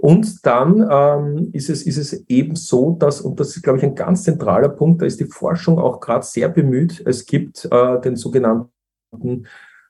Und 0.00 0.46
dann 0.46 0.86
ähm, 0.90 1.50
ist, 1.52 1.68
es, 1.68 1.82
ist 1.82 1.98
es 1.98 2.24
eben 2.26 2.56
so, 2.56 2.92
dass, 2.98 3.20
und 3.20 3.38
das 3.38 3.54
ist, 3.54 3.62
glaube 3.62 3.78
ich, 3.78 3.84
ein 3.84 3.94
ganz 3.94 4.22
zentraler 4.22 4.70
Punkt, 4.70 5.02
da 5.02 5.06
ist 5.06 5.20
die 5.20 5.26
Forschung 5.26 5.78
auch 5.78 6.00
gerade 6.00 6.24
sehr 6.24 6.48
bemüht, 6.48 7.02
es 7.04 7.26
gibt 7.26 7.68
äh, 7.70 8.00
den 8.00 8.16
sogenannten 8.16 8.70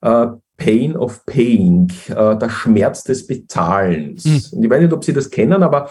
äh, 0.03 0.27
Pain 0.57 0.97
of 0.97 1.25
Paying, 1.27 1.93
äh, 2.09 2.37
der 2.37 2.49
Schmerz 2.51 3.05
des 3.05 3.25
Bezahlens. 3.25 4.25
Mhm. 4.25 4.59
Und 4.59 4.65
ich 4.65 4.71
weiß 4.71 4.83
nicht, 4.83 4.93
ob 4.93 5.05
Sie 5.05 5.13
das 5.13 5.31
kennen, 5.31 5.63
aber 5.63 5.89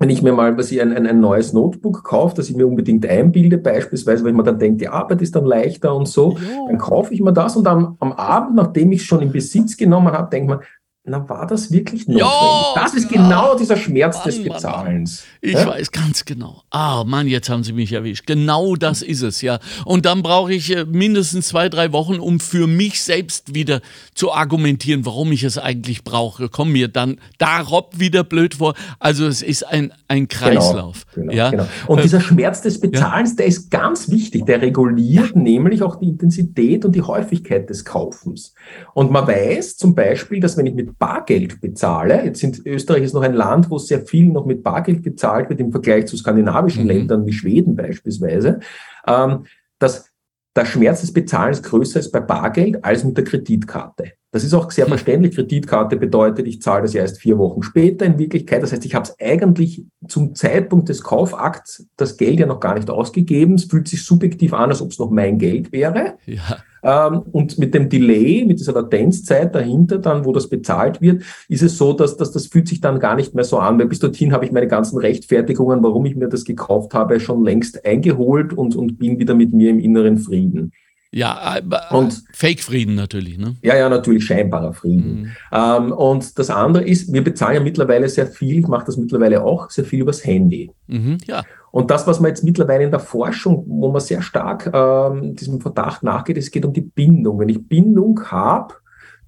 wenn 0.00 0.10
ich 0.10 0.20
mir 0.20 0.32
mal 0.32 0.58
was 0.58 0.72
ich, 0.72 0.82
ein, 0.82 0.92
ein, 0.92 1.06
ein 1.06 1.20
neues 1.20 1.52
Notebook 1.52 2.02
kaufe, 2.02 2.34
das 2.34 2.50
ich 2.50 2.56
mir 2.56 2.66
unbedingt 2.66 3.06
einbilde, 3.06 3.56
beispielsweise, 3.56 4.24
weil 4.24 4.32
man 4.32 4.44
dann 4.44 4.58
denkt, 4.58 4.80
die 4.80 4.88
Arbeit 4.88 5.22
ist 5.22 5.36
dann 5.36 5.46
leichter 5.46 5.94
und 5.94 6.08
so, 6.08 6.36
ja. 6.38 6.66
dann 6.66 6.78
kaufe 6.78 7.14
ich 7.14 7.20
mir 7.20 7.32
das 7.32 7.56
und 7.56 7.68
am, 7.68 7.96
am 8.00 8.12
Abend, 8.12 8.56
nachdem 8.56 8.90
ich 8.90 9.02
es 9.02 9.06
schon 9.06 9.22
in 9.22 9.30
Besitz 9.30 9.76
genommen 9.76 10.12
habe, 10.12 10.28
denkt 10.28 10.48
man, 10.48 10.58
na, 11.04 11.28
war 11.28 11.48
das 11.48 11.72
wirklich 11.72 12.06
notwendig? 12.06 12.30
Ja, 12.30 12.74
das 12.76 12.94
ist 12.94 13.10
ja. 13.10 13.20
genau 13.20 13.56
dieser 13.56 13.76
Schmerz 13.76 14.18
Mann, 14.18 14.24
des 14.24 14.42
Bezahlens. 14.44 15.24
Mann. 15.42 15.50
Ich 15.50 15.54
ja? 15.54 15.66
weiß 15.66 15.90
ganz 15.90 16.24
genau. 16.24 16.62
Ah, 16.70 17.02
Mann, 17.04 17.26
jetzt 17.26 17.50
haben 17.50 17.64
Sie 17.64 17.72
mich 17.72 17.92
erwischt. 17.92 18.24
Genau 18.28 18.76
das 18.76 19.02
ist 19.02 19.22
es, 19.22 19.42
ja. 19.42 19.58
Und 19.84 20.06
dann 20.06 20.22
brauche 20.22 20.54
ich 20.54 20.70
äh, 20.70 20.84
mindestens 20.84 21.48
zwei, 21.48 21.68
drei 21.68 21.90
Wochen, 21.90 22.20
um 22.20 22.38
für 22.38 22.68
mich 22.68 23.02
selbst 23.02 23.52
wieder 23.52 23.80
zu 24.14 24.32
argumentieren, 24.32 25.04
warum 25.04 25.32
ich 25.32 25.42
es 25.42 25.58
eigentlich 25.58 26.04
brauche. 26.04 26.48
Komm 26.48 26.70
mir 26.70 26.86
dann 26.86 27.18
darauf 27.36 27.86
wieder 27.96 28.22
blöd 28.22 28.54
vor. 28.54 28.74
Also 29.00 29.26
es 29.26 29.42
ist 29.42 29.64
ein, 29.66 29.92
ein 30.06 30.28
genau, 30.28 30.40
Kreislauf. 30.40 31.06
Genau, 31.16 31.32
genau, 31.32 31.32
ja? 31.36 31.50
Genau. 31.50 31.66
Und 31.88 31.98
äh, 31.98 32.02
dieser 32.02 32.20
Schmerz 32.20 32.62
des 32.62 32.78
Bezahlens, 32.78 33.34
der 33.34 33.46
ist 33.46 33.72
ganz 33.72 34.08
wichtig. 34.08 34.46
Der 34.46 34.62
reguliert 34.62 35.34
nämlich 35.34 35.82
auch 35.82 35.96
die 35.96 36.10
Intensität 36.10 36.84
und 36.84 36.94
die 36.94 37.02
Häufigkeit 37.02 37.68
des 37.68 37.84
Kaufens. 37.84 38.54
Und 38.94 39.10
man 39.10 39.26
weiß 39.26 39.76
zum 39.76 39.96
Beispiel, 39.96 40.38
dass 40.38 40.56
wenn 40.56 40.66
ich 40.66 40.74
mit 40.74 40.91
Bargeld 40.98 41.60
bezahle, 41.60 42.24
jetzt 42.24 42.40
sind 42.40 42.64
Österreich 42.66 43.02
ist 43.02 43.14
noch 43.14 43.22
ein 43.22 43.34
Land, 43.34 43.70
wo 43.70 43.78
sehr 43.78 44.04
viel 44.06 44.26
noch 44.26 44.46
mit 44.46 44.62
Bargeld 44.62 45.02
bezahlt 45.02 45.48
wird 45.48 45.60
im 45.60 45.70
Vergleich 45.70 46.06
zu 46.06 46.16
skandinavischen 46.16 46.84
mhm. 46.84 46.88
Ländern 46.88 47.26
wie 47.26 47.32
Schweden 47.32 47.76
beispielsweise, 47.76 48.60
ähm, 49.06 49.44
dass 49.78 50.10
der 50.54 50.66
Schmerz 50.66 51.00
des 51.00 51.12
Bezahlens 51.12 51.62
größer 51.62 52.00
ist 52.00 52.12
bei 52.12 52.20
Bargeld 52.20 52.84
als 52.84 53.04
mit 53.04 53.16
der 53.16 53.24
Kreditkarte. 53.24 54.12
Das 54.32 54.44
ist 54.44 54.54
auch 54.54 54.70
sehr 54.70 54.86
mhm. 54.86 54.90
verständlich. 54.90 55.34
Kreditkarte 55.34 55.96
bedeutet, 55.96 56.48
ich 56.48 56.62
zahle 56.62 56.82
das 56.82 56.94
ja 56.94 57.02
erst 57.02 57.20
vier 57.20 57.38
Wochen 57.38 57.62
später 57.62 58.06
in 58.06 58.18
Wirklichkeit. 58.18 58.62
Das 58.62 58.72
heißt, 58.72 58.84
ich 58.86 58.94
habe 58.94 59.04
es 59.04 59.14
eigentlich 59.20 59.84
zum 60.08 60.34
Zeitpunkt 60.34 60.88
des 60.88 61.02
Kaufakts 61.02 61.86
das 61.98 62.16
Geld 62.16 62.40
ja 62.40 62.46
noch 62.46 62.58
gar 62.58 62.74
nicht 62.74 62.88
ausgegeben. 62.88 63.54
Es 63.54 63.64
fühlt 63.64 63.86
sich 63.86 64.04
subjektiv 64.04 64.54
an, 64.54 64.70
als 64.70 64.80
ob 64.80 64.90
es 64.90 64.98
noch 64.98 65.10
mein 65.10 65.38
Geld 65.38 65.70
wäre. 65.70 66.14
Ja. 66.24 66.56
Ähm, 66.82 67.22
und 67.30 67.58
mit 67.58 67.74
dem 67.74 67.90
Delay, 67.90 68.46
mit 68.46 68.58
dieser 68.58 68.72
Latenzzeit 68.72 69.54
dahinter, 69.54 69.98
dann, 69.98 70.24
wo 70.24 70.32
das 70.32 70.48
bezahlt 70.48 71.02
wird, 71.02 71.22
ist 71.48 71.62
es 71.62 71.76
so, 71.76 71.92
dass, 71.92 72.16
dass 72.16 72.32
das 72.32 72.46
fühlt 72.46 72.68
sich 72.68 72.80
dann 72.80 72.98
gar 73.00 73.14
nicht 73.14 73.34
mehr 73.34 73.44
so 73.44 73.58
an, 73.58 73.78
weil 73.78 73.86
bis 73.86 74.00
dorthin 74.00 74.32
habe 74.32 74.46
ich 74.46 74.52
meine 74.52 74.66
ganzen 74.66 74.98
Rechtfertigungen, 74.98 75.82
warum 75.82 76.06
ich 76.06 76.16
mir 76.16 76.28
das 76.28 76.44
gekauft 76.44 76.94
habe, 76.94 77.20
schon 77.20 77.44
längst 77.44 77.84
eingeholt 77.84 78.54
und, 78.54 78.74
und 78.76 78.98
bin 78.98 79.18
wieder 79.18 79.34
mit 79.34 79.52
mir 79.52 79.70
im 79.70 79.78
inneren 79.78 80.16
Frieden. 80.16 80.72
Ja, 81.14 81.58
äh, 81.58 81.94
und 81.94 82.24
Fake-Frieden 82.32 82.94
natürlich, 82.94 83.36
ne? 83.36 83.54
Ja, 83.62 83.76
ja, 83.76 83.88
natürlich 83.90 84.24
scheinbarer 84.24 84.72
Frieden. 84.72 85.20
Mhm. 85.20 85.30
Ähm, 85.52 85.92
und 85.92 86.38
das 86.38 86.48
andere 86.48 86.84
ist, 86.84 87.12
wir 87.12 87.22
bezahlen 87.22 87.56
ja 87.56 87.60
mittlerweile 87.60 88.08
sehr 88.08 88.26
viel, 88.26 88.60
ich 88.60 88.66
mache 88.66 88.86
das 88.86 88.96
mittlerweile 88.96 89.44
auch, 89.44 89.70
sehr 89.70 89.84
viel 89.84 90.00
übers 90.00 90.24
Handy. 90.24 90.70
Mhm, 90.86 91.18
ja. 91.26 91.42
Und 91.70 91.90
das, 91.90 92.06
was 92.06 92.20
man 92.20 92.30
jetzt 92.30 92.44
mittlerweile 92.44 92.84
in 92.84 92.90
der 92.90 93.00
Forschung, 93.00 93.64
wo 93.66 93.90
man 93.90 94.00
sehr 94.00 94.22
stark 94.22 94.70
ähm, 94.72 95.36
diesem 95.36 95.60
Verdacht 95.60 96.02
nachgeht, 96.02 96.38
es 96.38 96.50
geht 96.50 96.64
um 96.64 96.72
die 96.72 96.80
Bindung. 96.80 97.38
Wenn 97.38 97.48
ich 97.50 97.66
Bindung 97.68 98.20
habe, 98.30 98.74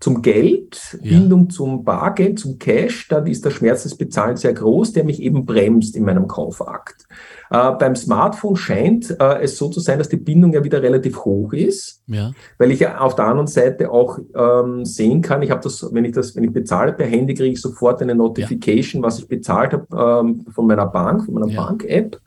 zum 0.01 0.21
Geld, 0.21 0.99
ja. 1.03 1.19
Bindung 1.19 1.49
zum 1.49 1.85
Bargeld, 1.85 2.39
zum 2.39 2.59
Cash, 2.59 3.09
dann 3.09 3.27
ist 3.27 3.45
der 3.45 3.51
Schmerz 3.51 3.85
des 3.85 3.97
Bezahlens 3.97 4.43
sehr 4.43 4.53
groß, 4.53 4.93
der 4.93 5.05
mich 5.05 5.23
eben 5.23 5.47
bremst 5.47 5.97
in 5.97 6.05
meinem 6.05 6.29
Kaufakt. 6.29 7.07
Äh, 7.55 7.73
beim 7.79 7.95
Smartphone 7.95 8.57
scheint 8.57 9.11
äh, 9.21 9.43
es 9.43 9.57
so 9.57 9.69
zu 9.69 9.79
sein, 9.79 9.99
dass 9.99 10.09
die 10.09 10.17
Bindung 10.17 10.53
ja 10.53 10.65
wieder 10.65 10.83
relativ 10.83 11.25
hoch 11.25 11.53
ist, 11.53 12.03
ja. 12.09 12.33
weil 12.59 12.73
ich 12.73 12.81
ja 12.81 12.99
auf 12.99 13.15
der 13.15 13.27
anderen 13.27 13.47
Seite 13.47 13.93
auch 13.93 14.19
ähm, 14.35 14.85
sehen 14.85 15.23
kann, 15.23 15.41
ich 15.43 15.53
habe 15.53 15.61
das, 15.63 15.89
wenn 15.93 16.05
ich 16.05 16.13
das, 16.13 16.35
wenn 16.35 16.43
ich 16.43 16.53
bezahle 16.53 16.93
per 16.93 17.07
Handy, 17.07 17.33
kriege 17.35 17.53
ich 17.53 17.61
sofort 17.61 18.03
eine 18.03 18.17
Notification, 18.17 19.03
ja. 19.03 19.07
was 19.07 19.21
ich 19.21 19.29
bezahlt 19.29 19.73
habe 19.73 19.87
ähm, 20.27 20.45
von 20.51 20.67
meiner 20.67 20.87
Bank, 20.87 21.27
von 21.27 21.35
meiner 21.35 21.49
ja. 21.49 21.65
Bank-App. 21.65 22.21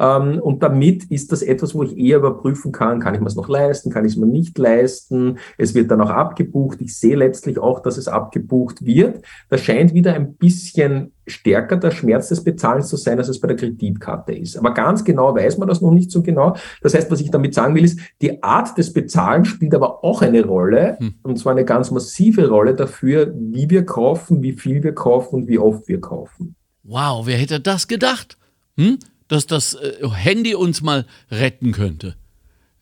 Ähm, 0.00 0.40
und 0.40 0.62
damit 0.62 1.04
ist 1.10 1.30
das 1.30 1.42
etwas, 1.42 1.74
wo 1.74 1.82
ich 1.82 1.96
eher 1.96 2.18
überprüfen 2.18 2.72
kann, 2.72 3.00
kann 3.00 3.14
ich 3.14 3.20
mir 3.20 3.26
es 3.26 3.36
noch 3.36 3.48
leisten, 3.48 3.90
kann 3.90 4.06
ich 4.06 4.14
es 4.14 4.18
mir 4.18 4.26
nicht 4.26 4.56
leisten. 4.56 5.38
Es 5.58 5.74
wird 5.74 5.90
dann 5.90 6.00
auch 6.00 6.08
abgebucht. 6.08 6.80
Ich 6.80 6.98
sehe 6.98 7.16
letztlich 7.16 7.58
auch, 7.58 7.80
dass 7.80 7.98
es 7.98 8.08
abgebucht 8.08 8.84
wird. 8.84 9.22
Da 9.50 9.58
scheint 9.58 9.92
wieder 9.92 10.14
ein 10.14 10.34
bisschen 10.34 11.12
stärker 11.26 11.76
der 11.76 11.90
Schmerz 11.90 12.28
des 12.28 12.42
Bezahlens 12.42 12.88
zu 12.88 12.96
sein, 12.96 13.18
als 13.18 13.28
es 13.28 13.40
bei 13.40 13.48
der 13.48 13.56
Kreditkarte 13.56 14.32
ist. 14.32 14.56
Aber 14.56 14.72
ganz 14.72 15.04
genau 15.04 15.34
weiß 15.34 15.58
man 15.58 15.68
das 15.68 15.82
noch 15.82 15.92
nicht 15.92 16.10
so 16.10 16.22
genau. 16.22 16.56
Das 16.80 16.94
heißt, 16.94 17.10
was 17.10 17.20
ich 17.20 17.30
damit 17.30 17.54
sagen 17.54 17.74
will, 17.74 17.84
ist, 17.84 18.00
die 18.22 18.42
Art 18.42 18.76
des 18.78 18.92
Bezahlens 18.94 19.48
spielt 19.48 19.74
aber 19.74 20.02
auch 20.02 20.22
eine 20.22 20.44
Rolle, 20.44 20.96
hm. 20.98 21.14
und 21.22 21.38
zwar 21.38 21.52
eine 21.52 21.66
ganz 21.66 21.90
massive 21.90 22.48
Rolle 22.48 22.74
dafür, 22.74 23.32
wie 23.36 23.68
wir 23.68 23.84
kaufen, 23.84 24.42
wie 24.42 24.52
viel 24.52 24.82
wir 24.82 24.94
kaufen 24.94 25.42
und 25.42 25.48
wie 25.48 25.58
oft 25.58 25.86
wir 25.88 26.00
kaufen. 26.00 26.56
Wow, 26.82 27.26
wer 27.26 27.36
hätte 27.36 27.60
das 27.60 27.86
gedacht? 27.86 28.38
Hm? 28.76 28.98
Dass 29.30 29.46
das 29.46 29.74
äh, 29.74 30.08
Handy 30.12 30.54
uns 30.54 30.82
mal 30.82 31.06
retten 31.30 31.72
könnte. 31.72 32.16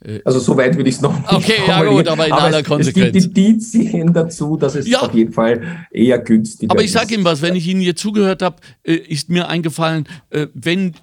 Äh, 0.02 0.20
also 0.24 0.40
so 0.40 0.56
weit 0.56 0.76
würde 0.76 0.88
ich 0.88 0.96
es 0.96 1.00
noch 1.02 1.16
nicht 1.16 1.32
Okay, 1.32 1.60
ja 1.66 1.84
gut, 1.84 2.08
aber 2.08 2.26
in 2.26 2.32
aber 2.32 2.42
aller 2.42 2.60
es, 2.60 2.66
Konsequenz. 2.66 3.16
Es 3.16 3.24
gibt 3.24 3.38
Indizien 3.38 4.12
dazu, 4.12 4.56
dass 4.56 4.74
es 4.74 4.88
ja. 4.88 5.00
auf 5.00 5.14
jeden 5.14 5.32
Fall 5.32 5.86
eher 5.90 6.18
günstiger 6.18 6.70
ist. 6.70 6.70
Aber 6.70 6.82
ich 6.82 6.92
sage 6.92 7.14
Ihnen 7.14 7.24
was, 7.24 7.42
wenn 7.42 7.54
ich 7.54 7.66
Ihnen 7.66 7.80
hier 7.80 7.96
zugehört 7.96 8.42
habe, 8.42 8.56
äh, 8.82 8.94
ist 8.94 9.28
mir 9.28 9.48
eingefallen, 9.48 10.08
wenn 10.54 10.94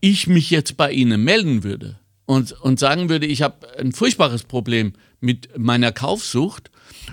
ich 0.00 0.26
mich 0.26 0.50
jetzt 0.50 0.76
bei 0.76 0.92
Ihnen 0.92 1.24
melden 1.24 1.64
würde 1.64 1.98
und, 2.26 2.52
und 2.52 2.78
sagen 2.78 3.08
würde, 3.08 3.26
ich 3.26 3.42
habe 3.42 3.66
ein 3.78 3.92
furchtbares 3.92 4.44
Problem 4.44 4.92
mit 5.20 5.58
meiner 5.58 5.92
Kaufsucht 5.92 6.70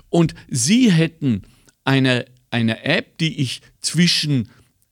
und 0.09 0.35
Sie 0.49 0.91
hätten 0.91 1.43
eine, 1.83 2.25
eine 2.49 2.83
App, 2.83 3.17
die 3.17 3.41
ich 3.41 3.61
zwischen 3.79 4.49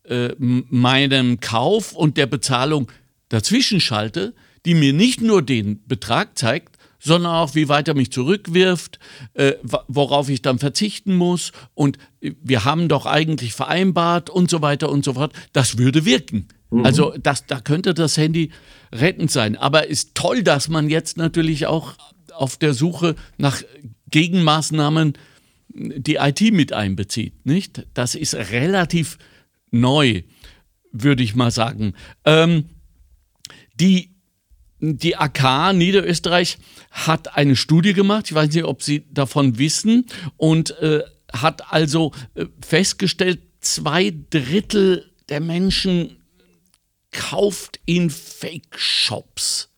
äh, 0.10 0.36
meinem 0.38 1.40
Kauf 1.40 1.94
und 1.94 2.18
der 2.18 2.28
Bezahlung 2.28 2.92
dazwischen 3.30 3.80
schalte, 3.80 4.34
die 4.66 4.74
mir 4.74 4.94
nicht 4.94 5.22
nur 5.22 5.42
den 5.42 5.86
Betrag 5.88 6.38
zeigt, 6.38 6.78
sondern 7.00 7.34
auch, 7.34 7.54
wie 7.54 7.70
weit 7.70 7.88
er 7.88 7.94
mich 7.94 8.12
zurückwirft, 8.12 9.00
äh, 9.36 9.54
worauf 9.88 10.28
ich 10.28 10.42
dann 10.42 10.58
verzichten 10.58 11.16
muss. 11.16 11.52
Und 11.76 12.00
wir 12.20 12.66
haben 12.66 12.88
doch 12.88 13.06
eigentlich 13.06 13.54
vereinbart 13.54 14.30
und 14.30 14.50
so 14.50 14.62
weiter 14.62 14.90
und 14.90 15.06
so 15.06 15.14
fort. 15.14 15.34
Das 15.54 15.78
würde 15.78 16.06
wirken. 16.06 16.48
Mhm. 16.72 16.86
Also 16.86 17.14
das, 17.22 17.46
da 17.46 17.60
könnte 17.60 17.94
das 17.94 18.18
Handy 18.18 18.52
rettend 18.92 19.30
sein. 19.30 19.56
Aber 19.56 19.88
ist 19.88 20.16
toll, 20.16 20.42
dass 20.42 20.68
man 20.68 20.90
jetzt 20.90 21.18
natürlich 21.18 21.68
auch 21.68 21.94
auf 22.34 22.58
der 22.58 22.74
Suche 22.74 23.16
nach 23.38 23.62
Gegenmaßnahmen 24.10 25.14
die 25.70 26.16
IT 26.16 26.42
mit 26.54 26.74
einbezieht. 26.74 27.46
Nicht? 27.46 27.86
Das 27.94 28.16
ist 28.16 28.34
relativ 28.34 29.18
neu, 29.80 30.24
würde 30.92 31.24
ich 31.24 31.36
mal 31.36 31.52
sagen. 31.52 31.94
Ähm, 32.24 32.66
die, 33.80 34.16
die 34.80 35.16
AK 35.16 35.74
Niederösterreich 35.74 36.58
hat 36.92 37.36
eine 37.36 37.56
Studie 37.56 37.94
gemacht, 37.94 38.26
ich 38.28 38.36
weiß 38.36 38.54
nicht, 38.54 38.64
ob 38.64 38.82
Sie 38.82 39.06
davon 39.12 39.58
wissen, 39.58 40.06
und 40.38 40.72
äh, 40.80 41.02
hat 41.32 41.72
also 41.72 42.14
äh, 42.36 42.46
festgestellt, 42.66 43.42
zwei 43.60 44.14
Drittel 44.30 45.12
der 45.30 45.42
Menschen 45.42 46.18
kauft 47.12 47.80
in 47.86 48.10
Fake-Shops. 48.10 49.70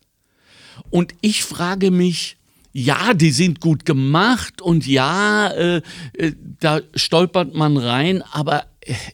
Und 0.90 1.14
ich 1.22 1.44
frage 1.44 1.92
mich, 1.92 2.38
ja, 2.74 3.14
die 3.14 3.32
sind 3.32 3.60
gut 3.60 3.86
gemacht 3.86 4.62
und 4.62 4.86
ja, 4.86 5.50
äh, 5.50 5.82
äh, 6.14 6.34
da 6.60 6.82
stolpert 6.94 7.56
man 7.56 7.78
rein, 7.78 8.22
aber 8.22 8.68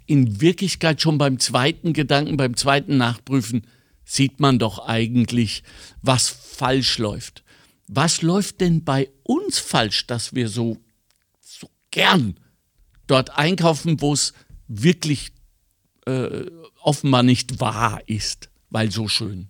in 0.05 0.41
Wirklichkeit 0.41 1.01
schon 1.01 1.17
beim 1.17 1.39
zweiten 1.39 1.93
Gedanken, 1.93 2.37
beim 2.37 2.55
zweiten 2.55 2.97
Nachprüfen, 2.97 3.65
sieht 4.05 4.39
man 4.39 4.59
doch 4.59 4.79
eigentlich, 4.87 5.63
was 6.01 6.29
falsch 6.29 6.97
läuft. 6.97 7.43
Was 7.87 8.21
läuft 8.21 8.61
denn 8.61 8.83
bei 8.83 9.09
uns 9.23 9.59
falsch, 9.59 10.07
dass 10.07 10.33
wir 10.33 10.47
so, 10.47 10.77
so 11.41 11.67
gern 11.91 12.35
dort 13.07 13.37
einkaufen, 13.37 14.01
wo 14.01 14.13
es 14.13 14.33
wirklich 14.67 15.31
äh, 16.05 16.45
offenbar 16.81 17.23
nicht 17.23 17.59
wahr 17.59 18.01
ist, 18.07 18.49
weil 18.69 18.91
so 18.91 19.07
schön? 19.07 19.49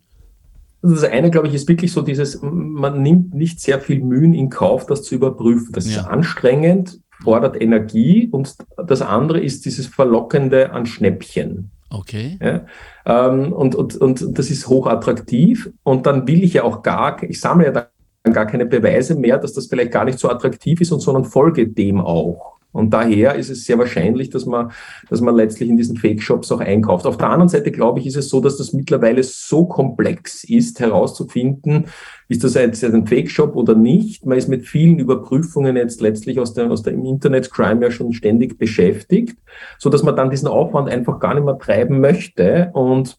Also 0.82 0.96
das 0.96 1.06
eine, 1.06 1.32
glaube 1.32 1.48
ich, 1.48 1.54
ist 1.54 1.70
wirklich 1.70 1.94
so 1.94 2.02
dieses, 2.02 2.40
man 2.42 3.02
nimmt 3.02 3.34
nicht 3.34 3.62
sehr 3.62 3.80
viel 3.80 4.02
Mühen 4.02 4.34
in 4.34 4.50
Kauf, 4.50 4.86
das 4.86 5.04
zu 5.04 5.16
überprüfen. 5.16 5.72
Das 5.72 5.90
ja. 5.90 6.02
ist 6.02 6.08
anstrengend, 6.08 7.00
fordert 7.24 7.60
Energie 7.60 8.28
und 8.32 8.56
das 8.78 9.02
andere 9.02 9.40
ist 9.40 9.66
dieses 9.66 9.88
Verlockende 9.88 10.72
an 10.72 10.86
Schnäppchen. 10.86 11.72
Okay. 11.90 12.40
Ja, 12.42 12.66
ähm, 13.06 13.54
und, 13.54 13.76
und, 13.76 13.96
und 13.98 14.38
das 14.38 14.50
ist 14.50 14.68
hochattraktiv 14.68 15.72
und 15.84 16.06
dann 16.06 16.28
will 16.28 16.44
ich 16.44 16.54
ja 16.54 16.64
auch 16.64 16.82
gar, 16.82 17.22
ich 17.24 17.40
sammle 17.40 17.68
ja 17.68 17.72
dann 17.72 18.34
gar 18.34 18.48
keine 18.48 18.66
Beweise 18.66 19.16
mehr, 19.16 19.38
dass 19.38 19.54
das 19.54 19.68
vielleicht 19.68 19.92
gar 19.92 20.06
nicht 20.06 20.18
so 20.18 20.30
attraktiv 20.30 20.82
ist 20.82 20.92
und 20.92 21.02
sondern 21.02 21.26
folge 21.26 21.68
dem 21.68 22.02
auch. 22.02 22.58
Und 22.74 22.94
daher 22.94 23.36
ist 23.36 23.50
es 23.50 23.66
sehr 23.66 23.78
wahrscheinlich, 23.78 24.30
dass 24.32 24.46
man, 24.46 24.72
dass 25.10 25.22
man 25.22 25.36
letztlich 25.36 25.70
in 25.70 25.78
diesen 25.78 25.96
Fake-Shops 25.96 26.52
auch 26.52 26.60
einkauft. 26.60 27.06
Auf 27.06 27.18
der 27.18 27.30
anderen 27.30 27.48
Seite, 27.48 27.72
glaube 27.72 28.00
ich, 28.00 28.08
ist 28.08 28.18
es 28.18 28.30
so, 28.30 28.42
dass 28.42 28.58
das 28.58 28.74
mittlerweile 28.74 29.24
so 29.24 29.66
komplex 29.66 30.44
ist, 30.44 30.80
herauszufinden, 30.80 31.86
ist 32.28 32.44
das 32.44 32.56
jetzt 32.56 32.84
ein 32.84 33.08
Fake-Shop 33.08 33.56
oder 33.56 33.76
nicht. 33.76 34.26
Man 34.26 34.38
ist 34.38 34.50
mit 34.50 34.68
vielen 34.68 35.00
Überprüfungen 35.00 35.78
jetzt 35.78 36.02
letztlich 36.02 36.40
aus, 36.40 36.54
der, 36.54 36.70
aus 36.72 36.82
dem 36.82 37.06
Internet-Crime 37.06 37.84
ja 37.86 37.92
schon 37.92 38.12
ständig 38.12 38.58
beschäftigt, 38.58 39.38
so 39.78 39.90
dass 39.90 40.04
man 40.04 40.16
dann 40.16 40.32
diesen 40.32 40.48
Aufwand 40.48 40.90
einfach 40.90 41.20
gar 41.20 41.36
nicht 41.36 41.46
mehr 41.46 41.60
treiben 41.60 42.00
möchte 42.00 42.72
und 42.74 43.18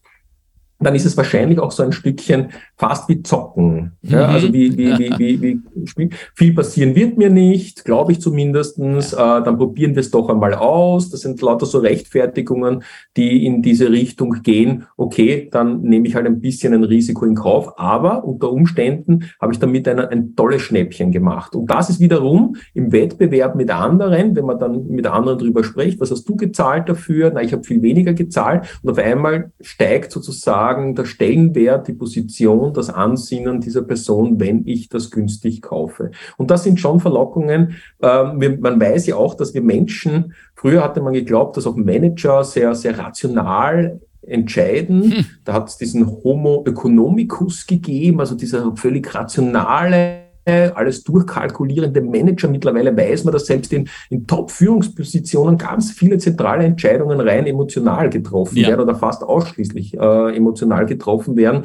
dann 0.79 0.95
ist 0.95 1.05
es 1.05 1.17
wahrscheinlich 1.17 1.59
auch 1.59 1.71
so 1.71 1.83
ein 1.83 1.91
Stückchen 1.91 2.49
fast 2.75 3.07
wie 3.09 3.23
Zocken. 3.23 3.93
Ja, 4.01 4.27
mhm. 4.27 4.33
also 4.33 4.53
wie, 4.53 4.77
wie, 4.77 4.97
wie, 4.97 5.19
wie, 5.19 5.41
wie 5.41 5.61
wie 5.97 6.09
viel 6.33 6.53
passieren 6.53 6.95
wird 6.95 7.17
mir 7.17 7.29
nicht, 7.29 7.85
glaube 7.85 8.11
ich 8.11 8.21
zumindestens. 8.21 9.13
Äh, 9.13 9.17
dann 9.17 9.57
probieren 9.57 9.95
wir 9.95 10.01
es 10.01 10.11
doch 10.11 10.29
einmal 10.29 10.53
aus. 10.53 11.09
Das 11.09 11.21
sind 11.21 11.41
lauter 11.41 11.65
so 11.65 11.79
Rechtfertigungen, 11.79 12.83
die 13.17 13.45
in 13.45 13.61
diese 13.61 13.89
Richtung 13.89 14.41
gehen. 14.43 14.85
Okay, 14.97 15.49
dann 15.51 15.81
nehme 15.81 16.07
ich 16.07 16.15
halt 16.15 16.25
ein 16.25 16.41
bisschen 16.41 16.73
ein 16.73 16.83
Risiko 16.83 17.25
in 17.25 17.35
Kauf, 17.35 17.77
aber 17.77 18.23
unter 18.23 18.51
Umständen 18.51 19.25
habe 19.39 19.53
ich 19.53 19.59
damit 19.59 19.87
ein, 19.87 19.99
ein 19.99 20.35
tolles 20.35 20.61
Schnäppchen 20.61 21.11
gemacht. 21.11 21.55
Und 21.55 21.69
das 21.69 21.89
ist 21.89 21.99
wiederum 21.99 22.55
im 22.73 22.91
Wettbewerb 22.91 23.55
mit 23.55 23.71
anderen, 23.71 24.35
wenn 24.35 24.45
man 24.45 24.59
dann 24.59 24.87
mit 24.87 25.07
anderen 25.07 25.39
drüber 25.39 25.63
spricht, 25.63 25.99
was 25.99 26.11
hast 26.11 26.27
du 26.27 26.35
gezahlt 26.35 26.89
dafür? 26.89 27.31
Na, 27.33 27.41
ich 27.41 27.53
habe 27.53 27.63
viel 27.63 27.81
weniger 27.81 28.13
gezahlt 28.13 28.79
und 28.83 28.91
auf 28.91 28.97
einmal 28.97 29.51
steigt 29.61 30.11
sozusagen 30.11 30.64
sozusagen 30.65 30.95
der 30.95 31.05
Stellenwert, 31.05 31.87
die 31.87 31.93
Position, 31.93 32.73
das 32.73 32.89
Ansinnen 32.89 33.61
dieser 33.61 33.83
Person, 33.83 34.39
wenn 34.39 34.65
ich 34.65 34.89
das 34.89 35.11
günstig 35.11 35.61
kaufe. 35.61 36.11
Und 36.37 36.51
das 36.51 36.63
sind 36.63 36.79
schon 36.79 36.99
Verlockungen. 36.99 37.75
Ähm, 38.01 38.59
man 38.59 38.79
weiß 38.79 39.07
ja 39.07 39.15
auch, 39.15 39.35
dass 39.35 39.53
wir 39.53 39.61
Menschen, 39.61 40.33
früher 40.55 40.83
hatte 40.83 41.01
man 41.01 41.13
geglaubt, 41.13 41.57
dass 41.57 41.67
auch 41.67 41.75
Manager 41.75 42.43
sehr, 42.43 42.73
sehr 42.75 42.97
rational 42.97 43.99
entscheiden. 44.23 45.11
Hm. 45.11 45.25
Da 45.43 45.53
hat 45.53 45.69
es 45.69 45.77
diesen 45.77 46.07
Homo 46.07 46.63
economicus 46.65 47.67
gegeben, 47.67 48.19
also 48.19 48.35
dieser 48.35 48.75
völlig 48.75 49.13
rationale 49.13 50.24
alles 50.51 51.03
durchkalkulierende 51.03 52.01
Manager. 52.01 52.47
Mittlerweile 52.47 52.95
weiß 52.95 53.23
man, 53.23 53.33
dass 53.33 53.47
selbst 53.47 53.73
in, 53.73 53.89
in 54.09 54.27
Top-Führungspositionen 54.27 55.57
ganz 55.57 55.91
viele 55.91 56.17
zentrale 56.17 56.63
Entscheidungen 56.63 57.19
rein 57.19 57.47
emotional 57.47 58.09
getroffen 58.09 58.57
ja. 58.57 58.69
werden 58.69 58.81
oder 58.81 58.95
fast 58.95 59.23
ausschließlich 59.23 59.95
äh, 59.95 60.35
emotional 60.35 60.85
getroffen 60.85 61.35
werden. 61.35 61.63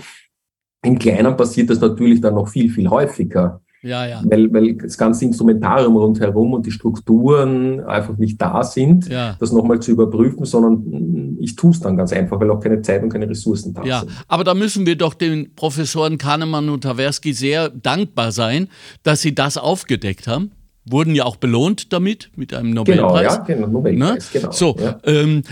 Im 0.83 0.99
Kleinen 0.99 1.37
passiert 1.37 1.69
das 1.69 1.81
natürlich 1.81 2.21
dann 2.21 2.35
noch 2.35 2.49
viel, 2.49 2.71
viel 2.71 2.89
häufiger. 2.89 3.60
Ja, 3.83 4.07
ja. 4.07 4.23
Weil, 4.25 4.53
weil 4.53 4.75
das 4.75 4.99
ganze 4.99 5.25
Instrumentarium 5.25 5.97
rundherum 5.97 6.53
und 6.53 6.67
die 6.67 6.71
Strukturen 6.71 7.81
einfach 7.81 8.19
nicht 8.19 8.41
da 8.41 8.63
sind, 8.63 9.09
ja. 9.09 9.37
das 9.41 9.53
nochmal 9.53 9.81
zu 9.81 9.93
überprüfen, 9.93 10.45
sondern 10.45 11.39
ich 11.41 11.57
tue 11.57 11.71
es 11.71 11.81
dann 11.81 11.97
ganz 11.97 12.13
einfach, 12.13 12.39
weil 12.39 12.51
auch 12.51 12.61
keine 12.61 12.83
Zeit 12.83 13.03
und 13.03 13.09
keine 13.09 13.29
Ressourcen 13.29 13.73
da 13.73 13.83
ja, 13.85 14.01
sind. 14.01 14.13
Aber 14.29 14.45
da 14.45 14.53
müssen 14.53 14.85
wir 14.85 14.97
doch 14.97 15.15
den 15.15 15.55
Professoren 15.55 16.19
Kahnemann 16.19 16.69
und 16.69 16.83
Taversky 16.83 17.33
sehr 17.33 17.71
dankbar 17.71 18.33
sein, 18.33 18.69
dass 19.03 19.23
sie 19.23 19.35
das 19.35 19.57
aufgedeckt 19.57 20.27
haben. 20.27 20.53
Wurden 20.85 21.15
ja 21.15 21.25
auch 21.25 21.37
belohnt 21.37 21.93
damit, 21.93 22.31
mit 22.37 22.53
einem 22.53 22.71
Nobelpreis. 22.71 23.23
Genau, 23.23 23.23
ja, 23.23 23.37
genau, 23.45 23.67
Nobelpreis, 23.69 24.35
ne? 24.35 24.41
genau. 24.41 24.53
So, 24.53 24.77
ja. 24.79 24.99
ähm, 25.05 25.43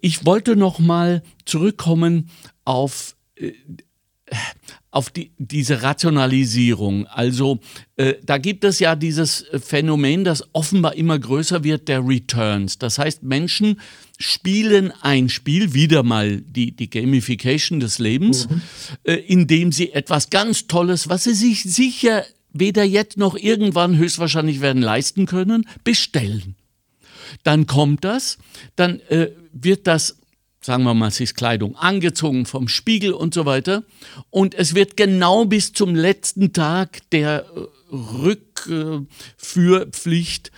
ich 0.00 0.26
wollte 0.26 0.56
noch 0.56 0.78
mal 0.78 1.22
zurückkommen 1.44 2.28
auf 2.64 3.14
äh, 3.36 3.52
auf 4.98 5.10
die, 5.10 5.30
diese 5.38 5.82
Rationalisierung. 5.82 7.06
Also 7.06 7.60
äh, 7.94 8.14
da 8.24 8.36
gibt 8.38 8.64
es 8.64 8.80
ja 8.80 8.96
dieses 8.96 9.44
Phänomen, 9.64 10.24
das 10.24 10.42
offenbar 10.52 10.96
immer 10.96 11.16
größer 11.16 11.62
wird, 11.62 11.86
der 11.86 12.04
Returns. 12.04 12.78
Das 12.78 12.98
heißt, 12.98 13.22
Menschen 13.22 13.80
spielen 14.18 14.92
ein 15.00 15.28
Spiel, 15.28 15.72
wieder 15.72 16.02
mal 16.02 16.40
die, 16.40 16.72
die 16.72 16.90
Gamification 16.90 17.78
des 17.78 18.00
Lebens, 18.00 18.48
mhm. 18.48 18.60
äh, 19.04 19.14
indem 19.14 19.70
sie 19.70 19.92
etwas 19.92 20.30
ganz 20.30 20.66
Tolles, 20.66 21.08
was 21.08 21.22
sie 21.22 21.34
sich 21.34 21.62
sicher 21.62 22.24
weder 22.52 22.82
jetzt 22.82 23.18
noch 23.18 23.36
irgendwann 23.36 23.96
höchstwahrscheinlich 23.96 24.60
werden 24.60 24.82
leisten 24.82 25.26
können, 25.26 25.64
bestellen. 25.84 26.56
Dann 27.44 27.66
kommt 27.66 28.02
das, 28.02 28.38
dann 28.74 28.98
äh, 29.10 29.28
wird 29.52 29.86
das 29.86 30.16
sagen 30.60 30.84
wir 30.84 30.94
mal, 30.94 31.08
ist 31.08 31.36
Kleidung 31.36 31.76
angezogen 31.76 32.46
vom 32.46 32.68
Spiegel 32.68 33.12
und 33.12 33.34
so 33.34 33.44
weiter. 33.46 33.84
Und 34.30 34.54
es 34.54 34.74
wird 34.74 34.96
genau 34.96 35.44
bis 35.44 35.72
zum 35.72 35.94
letzten 35.94 36.52
Tag 36.52 36.98
der 37.10 37.46
äh, 37.54 37.60
Rückführpflicht 37.94 40.50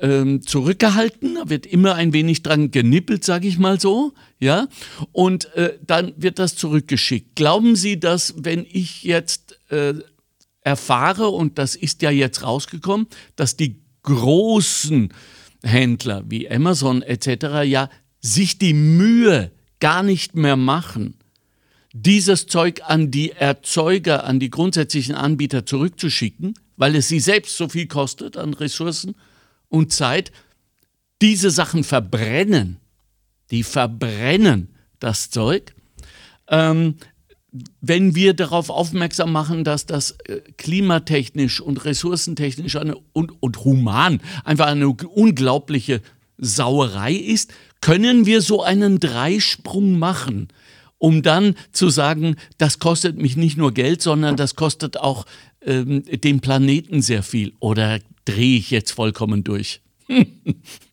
äh, 0.00 0.40
zurückgehalten. 0.40 1.34
Da 1.36 1.48
wird 1.48 1.64
immer 1.66 1.94
ein 1.94 2.12
wenig 2.12 2.42
dran 2.42 2.70
genippelt, 2.70 3.24
sage 3.24 3.48
ich 3.48 3.56
mal 3.58 3.80
so. 3.80 4.12
Ja? 4.40 4.68
Und 5.12 5.54
äh, 5.54 5.78
dann 5.86 6.12
wird 6.16 6.38
das 6.38 6.56
zurückgeschickt. 6.56 7.36
Glauben 7.36 7.76
Sie, 7.76 7.98
dass 8.00 8.34
wenn 8.38 8.66
ich 8.68 9.04
jetzt 9.04 9.58
äh, 9.70 9.94
erfahre, 10.62 11.28
und 11.28 11.58
das 11.58 11.76
ist 11.76 12.02
ja 12.02 12.10
jetzt 12.10 12.42
rausgekommen, 12.42 13.06
dass 13.36 13.56
die 13.56 13.80
großen 14.02 15.12
Händler 15.62 16.24
wie 16.26 16.50
Amazon 16.50 17.02
etc. 17.02 17.62
ja 17.64 17.88
sich 18.22 18.58
die 18.58 18.72
Mühe 18.72 19.50
gar 19.80 20.02
nicht 20.02 20.34
mehr 20.34 20.56
machen, 20.56 21.14
dieses 21.92 22.46
Zeug 22.46 22.80
an 22.86 23.10
die 23.10 23.32
Erzeuger, 23.32 24.24
an 24.24 24.40
die 24.40 24.48
grundsätzlichen 24.48 25.14
Anbieter 25.14 25.66
zurückzuschicken, 25.66 26.54
weil 26.76 26.96
es 26.96 27.08
sie 27.08 27.20
selbst 27.20 27.56
so 27.56 27.68
viel 27.68 27.86
kostet 27.86 28.36
an 28.36 28.54
Ressourcen 28.54 29.14
und 29.68 29.92
Zeit, 29.92 30.32
diese 31.20 31.50
Sachen 31.50 31.84
verbrennen, 31.84 32.78
die 33.50 33.62
verbrennen 33.62 34.68
das 34.98 35.30
Zeug, 35.30 35.74
ähm, 36.48 36.96
wenn 37.80 38.14
wir 38.14 38.32
darauf 38.32 38.70
aufmerksam 38.70 39.30
machen, 39.30 39.62
dass 39.62 39.84
das 39.84 40.12
äh, 40.24 40.40
klimatechnisch 40.56 41.60
und 41.60 41.84
ressourcentechnisch 41.84 42.76
eine, 42.76 42.96
und, 43.12 43.42
und 43.42 43.64
human 43.64 44.20
einfach 44.44 44.66
eine 44.66 44.88
unglaubliche 44.88 46.00
Sauerei 46.38 47.12
ist, 47.12 47.52
können 47.82 48.24
wir 48.24 48.40
so 48.40 48.62
einen 48.62 48.98
Dreisprung 48.98 49.98
machen, 49.98 50.48
um 50.96 51.22
dann 51.22 51.56
zu 51.72 51.90
sagen, 51.90 52.36
das 52.56 52.78
kostet 52.78 53.20
mich 53.20 53.36
nicht 53.36 53.58
nur 53.58 53.74
Geld, 53.74 54.00
sondern 54.00 54.36
das 54.36 54.54
kostet 54.54 54.96
auch 54.96 55.26
ähm, 55.60 56.02
den 56.06 56.40
Planeten 56.40 57.02
sehr 57.02 57.22
viel? 57.22 57.52
Oder 57.60 57.98
drehe 58.24 58.56
ich 58.56 58.70
jetzt 58.70 58.92
vollkommen 58.92 59.44
durch? 59.44 59.82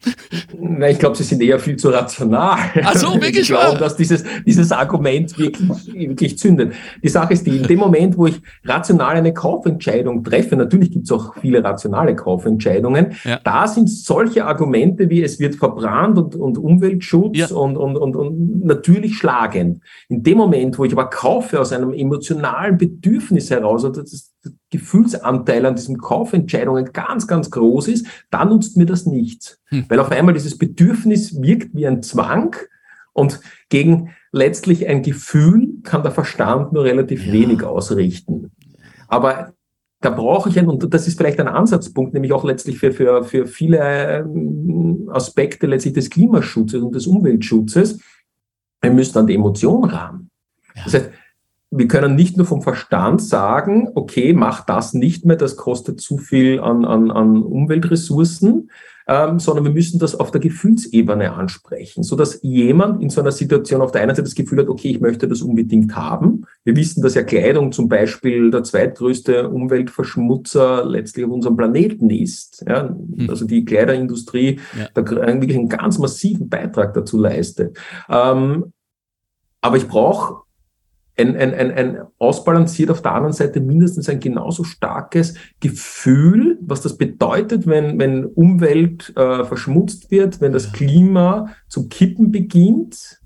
Nein, 0.57 0.91
ich 0.93 0.99
glaube, 0.99 1.17
sie 1.17 1.23
sind 1.23 1.41
eher 1.41 1.59
viel 1.59 1.75
zu 1.75 1.89
rational. 1.89 2.57
Ach 2.83 2.95
so, 2.95 3.13
wirklich? 3.15 3.41
Ich 3.41 3.47
glaube, 3.47 3.77
dass 3.77 3.97
dieses, 3.97 4.23
dieses 4.45 4.71
Argument 4.71 5.37
wirklich, 5.37 5.93
wirklich 5.93 6.37
zündet. 6.37 6.73
Die 7.03 7.09
Sache 7.09 7.33
ist 7.33 7.45
die, 7.45 7.57
in 7.57 7.63
dem 7.63 7.79
Moment, 7.79 8.17
wo 8.17 8.27
ich 8.27 8.41
rational 8.63 9.17
eine 9.17 9.33
Kaufentscheidung 9.33 10.23
treffe, 10.23 10.55
natürlich 10.55 10.91
gibt 10.91 11.05
es 11.05 11.11
auch 11.11 11.35
viele 11.35 11.63
rationale 11.63 12.15
Kaufentscheidungen, 12.15 13.13
ja. 13.25 13.39
da 13.43 13.67
sind 13.67 13.89
solche 13.89 14.45
Argumente 14.45 15.09
wie 15.09 15.21
es 15.21 15.39
wird 15.39 15.55
verbrannt 15.55 16.17
und, 16.17 16.35
und 16.35 16.57
Umweltschutz 16.57 17.37
ja. 17.37 17.47
und, 17.47 17.75
und, 17.75 17.97
und, 17.97 18.15
und 18.15 18.65
natürlich 18.65 19.17
schlagend. 19.17 19.81
In 20.07 20.23
dem 20.23 20.37
Moment, 20.37 20.79
wo 20.79 20.85
ich 20.85 20.93
aber 20.93 21.09
kaufe 21.09 21.59
aus 21.59 21.73
einem 21.73 21.93
emotionalen 21.93 22.77
Bedürfnis 22.77 23.49
heraus, 23.49 23.83
und 23.83 23.97
das 23.97 24.13
ist 24.13 24.33
Gefühlsanteil 24.69 25.65
an 25.65 25.75
diesen 25.75 25.97
Kaufentscheidungen 25.97 26.91
ganz, 26.93 27.27
ganz 27.27 27.49
groß 27.51 27.87
ist, 27.89 28.05
dann 28.29 28.49
nutzt 28.49 28.77
mir 28.77 28.85
das 28.85 29.05
nichts. 29.05 29.58
Hm. 29.69 29.85
Weil 29.87 29.99
auf 29.99 30.11
einmal 30.11 30.33
dieses 30.33 30.57
Bedürfnis 30.57 31.41
wirkt 31.41 31.75
wie 31.75 31.87
ein 31.87 32.01
Zwang 32.03 32.55
und 33.13 33.39
gegen 33.69 34.11
letztlich 34.31 34.87
ein 34.87 35.01
Gefühl 35.01 35.69
kann 35.83 36.03
der 36.03 36.11
Verstand 36.11 36.73
nur 36.73 36.83
relativ 36.83 37.25
ja. 37.25 37.33
wenig 37.33 37.63
ausrichten. 37.63 38.51
Aber 39.07 39.53
da 40.01 40.09
brauche 40.09 40.49
ich 40.49 40.57
ein, 40.57 40.67
und 40.67 40.93
das 40.93 41.07
ist 41.07 41.17
vielleicht 41.17 41.39
ein 41.39 41.47
Ansatzpunkt, 41.47 42.13
nämlich 42.13 42.31
auch 42.31 42.45
letztlich 42.45 42.79
für, 42.79 42.91
für, 42.91 43.23
für 43.23 43.47
viele 43.47 44.19
ähm, 44.19 45.09
Aspekte 45.11 45.67
letztlich 45.67 45.93
des 45.93 46.09
Klimaschutzes 46.09 46.81
und 46.81 46.95
des 46.95 47.05
Umweltschutzes, 47.05 47.99
wir 48.81 48.91
müssen 48.91 49.17
an 49.17 49.27
die 49.27 49.35
Emotion 49.35 49.83
ran. 49.83 50.29
Ja. 50.75 50.83
Das 50.85 50.93
heißt, 50.93 51.09
wir 51.71 51.87
können 51.87 52.15
nicht 52.15 52.37
nur 52.37 52.47
vom 52.47 52.61
Verstand 52.61 53.21
sagen, 53.21 53.89
okay, 53.93 54.33
mach 54.33 54.65
das 54.65 54.93
nicht 54.93 55.25
mehr, 55.25 55.35
das 55.35 55.55
kostet 55.55 56.01
zu 56.01 56.17
viel 56.17 56.59
an, 56.59 56.85
an, 56.85 57.11
an 57.11 57.43
Umweltressourcen, 57.43 58.71
ähm, 59.09 59.39
sondern 59.39 59.65
wir 59.65 59.71
müssen 59.71 59.97
das 59.97 60.13
auf 60.13 60.29
der 60.29 60.39
Gefühlsebene 60.39 61.33
ansprechen, 61.33 62.03
so 62.03 62.15
dass 62.15 62.43
jemand 62.43 63.01
in 63.01 63.09
so 63.09 63.21
einer 63.21 63.31
Situation 63.31 63.81
auf 63.81 63.91
der 63.91 64.01
einen 64.01 64.11
Seite 64.11 64.21
das 64.21 64.35
Gefühl 64.35 64.59
hat, 64.59 64.69
okay, 64.69 64.91
ich 64.91 65.01
möchte 65.01 65.27
das 65.27 65.41
unbedingt 65.41 65.95
haben. 65.95 66.45
Wir 66.63 66.75
wissen, 66.75 67.01
dass 67.01 67.15
ja 67.15 67.23
Kleidung 67.23 67.71
zum 67.71 67.89
Beispiel 67.89 68.51
der 68.51 68.61
zweitgrößte 68.61 69.49
Umweltverschmutzer 69.49 70.85
letztlich 70.85 71.25
auf 71.25 71.31
unserem 71.31 71.57
Planeten 71.57 72.11
ist. 72.11 72.63
Ja? 72.67 72.89
Hm. 72.89 73.27
Also 73.27 73.45
die 73.45 73.65
Kleiderindustrie 73.65 74.59
ja. 74.77 74.89
da 74.93 75.09
wirklich 75.09 75.57
einen 75.57 75.69
ganz 75.69 75.97
massiven 75.97 76.47
Beitrag 76.47 76.93
dazu 76.93 77.17
leistet. 77.17 77.79
Ähm, 78.09 78.73
aber 79.61 79.77
ich 79.77 79.87
brauche 79.87 80.43
ein, 81.19 81.35
ein, 81.35 81.53
ein, 81.53 81.71
ein 81.71 81.97
ausbalanciert 82.17 82.89
auf 82.89 83.01
der 83.01 83.13
anderen 83.13 83.33
Seite 83.33 83.59
mindestens 83.59 84.09
ein 84.09 84.19
genauso 84.19 84.63
starkes 84.63 85.35
Gefühl, 85.59 86.57
was 86.61 86.81
das 86.81 86.97
bedeutet, 86.97 87.67
wenn, 87.67 87.99
wenn 87.99 88.25
Umwelt 88.25 89.13
äh, 89.15 89.43
verschmutzt 89.43 90.11
wird, 90.11 90.41
wenn 90.41 90.53
das 90.53 90.71
Klima 90.71 91.49
zu 91.67 91.87
kippen 91.87 92.31
beginnt. 92.31 93.19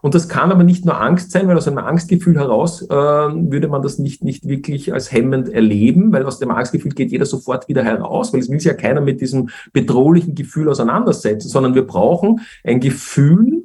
Und 0.00 0.14
das 0.14 0.28
kann 0.28 0.52
aber 0.52 0.64
nicht 0.64 0.84
nur 0.84 1.00
Angst 1.00 1.30
sein, 1.30 1.48
weil 1.48 1.56
aus 1.56 1.66
einem 1.66 1.78
Angstgefühl 1.78 2.36
heraus 2.36 2.82
äh, 2.82 2.94
würde 2.94 3.68
man 3.68 3.80
das 3.80 3.98
nicht, 3.98 4.22
nicht 4.22 4.46
wirklich 4.46 4.92
als 4.92 5.10
hemmend 5.10 5.48
erleben, 5.48 6.12
weil 6.12 6.26
aus 6.26 6.38
dem 6.38 6.50
Angstgefühl 6.50 6.92
geht 6.92 7.10
jeder 7.10 7.24
sofort 7.24 7.68
wieder 7.68 7.82
heraus, 7.82 8.32
weil 8.32 8.40
es 8.40 8.50
will 8.50 8.60
sich 8.60 8.66
ja 8.66 8.74
keiner 8.74 9.00
mit 9.00 9.22
diesem 9.22 9.48
bedrohlichen 9.72 10.34
Gefühl 10.34 10.68
auseinandersetzen, 10.68 11.48
sondern 11.48 11.74
wir 11.74 11.86
brauchen 11.86 12.40
ein 12.64 12.80
Gefühl, 12.80 13.64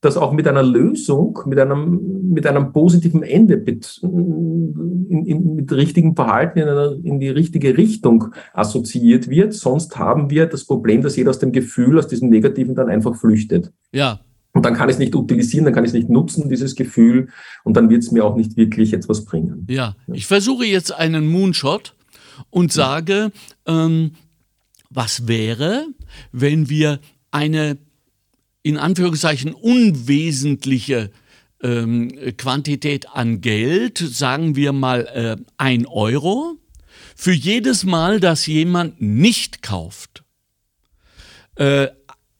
das 0.00 0.16
auch 0.16 0.32
mit 0.32 0.46
einer 0.46 0.62
Lösung, 0.62 1.40
mit 1.46 1.58
einem, 1.58 2.28
mit 2.30 2.46
einem 2.46 2.72
positiven 2.72 3.22
Ende, 3.22 3.56
mit, 3.56 4.00
in, 4.02 5.24
in, 5.26 5.54
mit 5.56 5.72
richtigem 5.72 6.14
Verhalten 6.14 6.60
in, 6.60 6.68
einer, 6.68 6.92
in 7.02 7.18
die 7.18 7.28
richtige 7.28 7.76
Richtung 7.76 8.26
assoziiert 8.52 9.28
wird. 9.28 9.54
Sonst 9.54 9.98
haben 9.98 10.30
wir 10.30 10.46
das 10.46 10.64
Problem, 10.64 11.02
dass 11.02 11.16
jeder 11.16 11.30
aus 11.30 11.40
dem 11.40 11.50
Gefühl, 11.50 11.98
aus 11.98 12.06
diesem 12.06 12.28
Negativen 12.28 12.76
dann 12.76 12.88
einfach 12.88 13.16
flüchtet. 13.16 13.72
Ja. 13.92 14.20
Und 14.52 14.64
dann 14.64 14.74
kann 14.74 14.88
ich 14.88 14.94
es 14.94 14.98
nicht 14.98 15.14
utilisieren, 15.14 15.64
dann 15.64 15.74
kann 15.74 15.84
ich 15.84 15.90
es 15.90 15.94
nicht 15.94 16.10
nutzen, 16.10 16.48
dieses 16.48 16.74
Gefühl, 16.74 17.28
und 17.64 17.76
dann 17.76 17.90
wird 17.90 18.02
es 18.02 18.12
mir 18.12 18.24
auch 18.24 18.36
nicht 18.36 18.56
wirklich 18.56 18.92
etwas 18.92 19.24
bringen. 19.24 19.66
Ja, 19.68 19.94
ich 20.12 20.26
versuche 20.26 20.64
jetzt 20.64 20.92
einen 20.92 21.28
Moonshot 21.28 21.94
und 22.50 22.72
sage, 22.72 23.30
ähm, 23.66 24.12
was 24.90 25.28
wäre, 25.28 25.86
wenn 26.32 26.70
wir 26.70 26.98
eine 27.30 27.78
in 28.68 28.76
Anführungszeichen 28.76 29.54
unwesentliche 29.54 31.10
ähm, 31.62 32.12
Quantität 32.36 33.08
an 33.08 33.40
Geld, 33.40 33.96
sagen 33.96 34.56
wir 34.56 34.72
mal 34.72 35.06
äh, 35.06 35.36
ein 35.56 35.86
Euro, 35.86 36.58
für 37.16 37.32
jedes 37.32 37.84
Mal, 37.84 38.20
dass 38.20 38.46
jemand 38.46 39.00
nicht 39.00 39.62
kauft, 39.62 40.22
äh, 41.56 41.88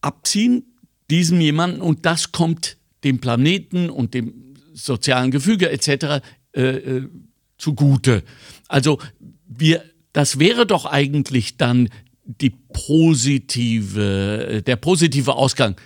abziehen 0.02 0.74
diesem 1.10 1.40
jemanden 1.40 1.80
und 1.80 2.04
das 2.04 2.30
kommt 2.30 2.76
dem 3.04 3.20
Planeten 3.20 3.88
und 3.88 4.12
dem 4.12 4.54
sozialen 4.74 5.30
Gefüge 5.30 5.70
etc. 5.70 6.22
Äh, 6.52 6.62
äh, 6.62 7.08
zugute. 7.56 8.22
Also 8.68 8.98
wir 9.46 9.82
das 10.12 10.38
wäre 10.38 10.66
doch 10.66 10.84
eigentlich 10.84 11.56
dann 11.56 11.88
die 12.24 12.50
positive, 12.50 14.62
der 14.66 14.76
positive 14.76 15.34
Ausgang 15.34 15.76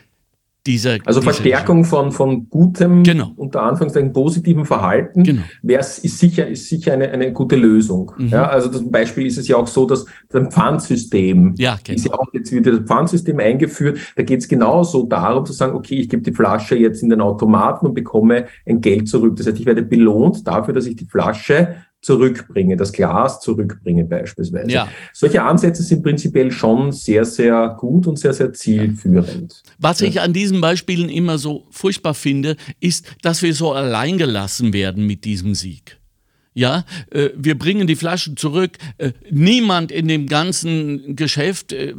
dieser. 0.67 0.99
Also 1.05 1.21
dieser 1.21 1.33
Verstärkung 1.33 1.85
von, 1.85 2.13
von 2.13 2.49
gutem, 2.49 3.03
Genau. 3.03 3.33
unter 3.37 3.63
Anführungszeichen 3.63 4.13
positiven 4.13 4.65
Verhalten, 4.65 5.23
Genau. 5.25 5.43
wär's, 5.63 5.99
ist 5.99 6.19
sicher, 6.19 6.47
ist 6.47 6.69
sicher 6.69 6.93
eine, 6.93 7.11
eine 7.11 7.33
gute 7.33 7.57
Lösung. 7.57 8.13
Mhm. 8.17 8.29
Ja, 8.29 8.47
also 8.49 8.69
zum 8.69 8.91
Beispiel 8.91 9.27
ist 9.27 9.39
es 9.39 9.49
ja 9.49 9.57
auch 9.57 9.67
so, 9.67 9.87
dass 9.87 10.07
das 10.29 10.49
Pfandsystem 10.55 11.55
Ja, 11.59 11.75
ist 11.89 12.05
ja 12.05 12.13
genau. 12.13 12.23
auch 12.23 12.33
jetzt 12.33 12.53
wieder 12.53 12.73
das 12.73 12.81
Pfandsystem 12.87 13.39
eingeführt. 13.41 13.99
Da 14.17 14.23
geht 14.23 14.41
es 14.41 14.49
genauso 14.49 15.05
darum 15.07 15.45
zu 15.47 15.53
sagen, 15.53 15.75
okay, 15.75 15.97
ich 15.97 16.09
gebe 16.09 16.23
die 16.23 16.33
Flasche 16.33 16.77
jetzt 16.77 17.03
in 17.03 17.11
den 17.11 17.21
Automaten 17.21 17.87
und 17.87 17.95
bekomme 17.95 18.47
ein 18.67 18.81
Geld 18.81 19.09
zurück. 19.09 19.37
Das 19.37 19.47
heißt, 19.47 19.59
ich 19.59 19.67
werde 19.67 19.83
belohnt 19.83 20.47
dafür, 20.47 20.75
dass 20.75 20.87
ich 20.87 20.97
die 20.97 21.07
Flasche 21.07 21.77
zurückbringe, 22.03 22.77
das 22.77 22.93
Glas 22.93 23.41
zurückbringe 23.41 24.05
beispielsweise. 24.05 24.71
Ja. 24.71 24.89
Solche 25.13 25.43
Ansätze 25.43 25.83
sind 25.83 26.03
prinzipiell 26.03 26.51
schon 26.51 26.93
sehr, 26.93 27.25
sehr 27.25 27.77
gut 27.79 28.07
und 28.07 28.19
sehr, 28.19 28.35
sehr 28.35 28.53
zielführend. 28.53 29.63
Was 29.79 30.01
ich 30.01 30.21
an 30.21 30.33
diesen 30.33 30.61
Beispielen 30.61 31.09
immer 31.09 31.39
so 31.39 31.65
furchtbar 31.71 32.15
finde, 32.15 32.57
ist, 32.81 33.07
dass 33.23 33.43
wir 33.43 33.55
so 33.55 33.73
allein 33.73 34.19
gelassen 34.19 34.73
werden 34.73 35.07
mit 35.07 35.25
diesem 35.25 35.55
Sieg. 35.55 35.99
Ja, 36.55 36.85
äh, 37.11 37.31
wir 37.35 37.57
bringen 37.57 37.87
die 37.87 37.97
Flaschen 37.97 38.37
zurück. 38.37 38.73
Äh, 38.99 39.13
niemand 39.31 39.91
in 39.91 40.09
dem 40.09 40.27
ganzen 40.27 41.17
Geschäft 41.17 41.73
äh, 41.73 41.95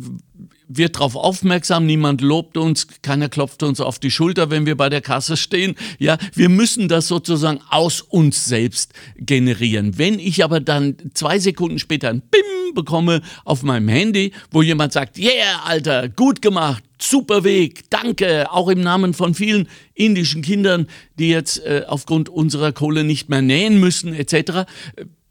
wird 0.68 0.96
darauf 0.96 1.16
aufmerksam, 1.16 1.86
niemand 1.86 2.22
lobt 2.22 2.58
uns, 2.58 2.88
keiner 3.02 3.30
klopft 3.30 3.64
uns 3.64 3.80
auf 3.80 4.00
die 4.00 4.12
Schulter, 4.12 4.50
wenn 4.50 4.66
wir 4.66 4.76
bei 4.76 4.90
der 4.90 5.02
Kasse 5.02 5.38
stehen. 5.38 5.76
Ja, 6.00 6.18
wir 6.34 6.50
müssen 6.50 6.88
das 6.88 7.08
sozusagen 7.08 7.60
aus 7.70 8.02
uns 8.02 8.46
selbst 8.46 8.94
generieren. 9.18 9.98
Wenn 9.98 10.20
ich 10.20 10.44
aber 10.44 10.60
dann 10.60 10.96
zwei 11.14 11.40
Sekunden 11.40 11.80
später 11.80 12.10
ein 12.10 12.22
Bim 12.22 12.74
bekomme 12.74 13.22
auf 13.46 13.64
meinem 13.64 13.88
Handy, 13.88 14.34
wo 14.52 14.62
jemand 14.62 14.94
sagt, 14.94 15.18
yeah, 15.18 15.62
Alter, 15.66 16.10
gut 16.10 16.42
gemacht, 16.42 16.84
super 17.00 17.44
Weg, 17.44 17.90
danke, 17.90 18.52
auch 18.52 18.70
im 18.70 18.82
Namen 18.82 19.14
von 19.14 19.34
vielen 19.34 19.68
indischen 19.94 20.42
Kindern, 20.42 20.88
die 21.20 21.30
jetzt 21.30 21.64
äh, 21.66 21.84
aufgrund 21.88 22.30
unserer 22.30 22.72
Kohle 22.72 23.04
nicht 23.04 23.30
mehr 23.30 23.42
nähen 23.42 23.80
müssen, 23.80 24.14
etc. 24.14 24.34
Äh, 24.34 24.66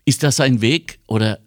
Ist 0.04 0.22
das 0.22 0.40
ein 0.40 0.60
Weg 0.60 0.98
oder 1.06 1.38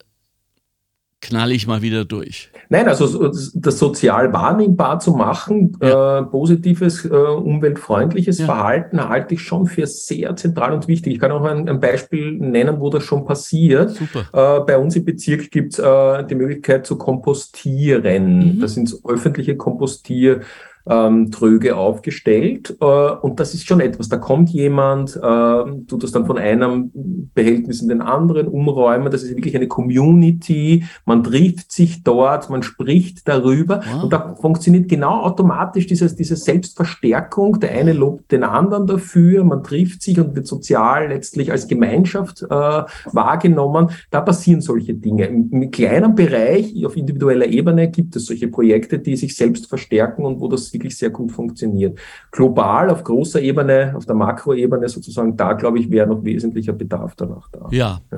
knall 1.28 1.52
ich 1.52 1.68
mal 1.68 1.82
wieder 1.82 2.06
durch? 2.06 2.50
Nein, 2.70 2.88
also 2.88 3.06
so- 3.06 3.28
das 3.54 3.78
sozial 3.80 4.34
wahrnehmbar 4.34 5.00
zu 5.00 5.12
machen, 5.14 5.78
Ja. 5.82 6.20
äh, 6.20 6.24
positives, 6.24 7.06
äh, 7.06 7.10
umweltfreundliches 7.10 8.40
Ja. 8.40 8.46
Verhalten 8.46 9.08
halte 9.08 9.36
ich 9.36 9.42
schon 9.42 9.68
für 9.68 9.86
sehr 9.88 10.36
zentral 10.36 10.74
und 10.74 10.88
wichtig. 10.88 11.14
Ich 11.14 11.20
kann 11.20 11.32
auch 11.32 11.44
ein, 11.44 11.70
ein 11.70 11.80
Beispiel 11.80 12.32
nennen, 12.32 12.80
wo 12.80 12.90
das 12.90 13.04
schon 13.04 13.26
passiert. 13.26 13.92
Super. 13.92 14.60
Äh, 14.62 14.66
bei 14.66 14.78
uns 14.78 14.96
im 14.96 15.06
Bezirk 15.06 15.52
gibt 15.52 15.74
es 15.74 15.80
äh, 15.80 16.24
die 16.26 16.36
Möglichkeit 16.36 16.86
zu 16.86 16.98
kompostieren. 16.98 18.56
Mhm. 18.56 18.60
Das 18.62 18.74
sind 18.74 18.94
öffentliche 19.08 19.56
Kompostier. 19.58 20.42
Ähm, 20.88 21.32
Tröge 21.32 21.76
aufgestellt 21.78 22.78
äh, 22.80 22.86
und 22.86 23.40
das 23.40 23.54
ist 23.56 23.66
schon 23.66 23.80
etwas. 23.80 24.08
Da 24.08 24.18
kommt 24.18 24.50
jemand, 24.52 25.16
äh, 25.16 25.64
tut 25.88 26.04
das 26.04 26.12
dann 26.12 26.28
von 26.28 26.38
einem 26.38 26.92
Behältnis 27.34 27.82
in 27.82 27.90
den 27.90 28.02
anderen 28.02 28.48
umräumen. 28.48 29.12
Das 29.12 29.24
ist 29.24 29.36
wirklich 29.36 29.56
eine 29.56 29.68
Community. 29.68 30.84
Man 31.06 31.24
trifft 31.24 31.72
sich 31.72 32.04
dort, 32.04 32.50
man 32.50 32.62
spricht 32.64 33.28
darüber 33.28 33.82
Wow. 33.86 34.04
und 34.04 34.14
da 34.14 34.36
funktioniert 34.36 34.88
genau 34.88 35.22
automatisch 35.24 35.88
dieses, 35.88 36.16
diese 36.16 36.36
Selbstverstärkung. 36.36 37.60
Der 37.60 37.72
eine 37.72 37.94
lobt 37.94 38.32
den 38.32 38.44
anderen 38.44 38.86
dafür, 38.88 39.44
man 39.44 39.64
trifft 39.64 40.02
sich 40.04 40.20
und 40.20 40.36
wird 40.36 40.48
sozial 40.48 41.08
letztlich 41.10 41.52
als 41.52 41.68
Gemeinschaft 41.68 42.44
äh, 42.44 42.48
wahrgenommen. 42.48 43.90
Da 44.12 44.22
passieren 44.22 44.62
solche 44.62 44.94
Dinge. 44.94 45.26
Im, 45.26 45.50
Im 45.52 45.72
kleinen 45.72 46.16
Bereich, 46.16 46.86
auf 46.86 46.96
individueller 46.96 47.48
Ebene, 47.48 47.90
gibt 47.90 48.16
es 48.16 48.26
solche 48.26 48.48
Projekte, 48.48 49.00
die 49.00 49.16
sich 49.16 49.36
selbst 49.36 49.68
verstärken 49.68 50.26
und 50.26 50.40
wo 50.40 50.48
das 50.48 50.75
wirklich 50.76 50.98
sehr 50.98 51.10
gut 51.10 51.32
funktioniert. 51.32 51.98
Global, 52.32 52.90
auf 52.90 53.04
großer 53.04 53.42
Ebene, 53.42 53.94
auf 53.96 54.06
der 54.06 54.16
Makroebene 54.16 54.88
sozusagen, 54.90 55.36
da 55.38 55.54
glaube 55.54 55.80
ich, 55.80 55.90
wäre 55.90 56.08
noch 56.08 56.24
wesentlicher 56.24 56.74
Bedarf 56.74 57.16
danach 57.16 57.48
da. 57.50 57.68
Ja. 57.72 58.02
Ja. 58.12 58.18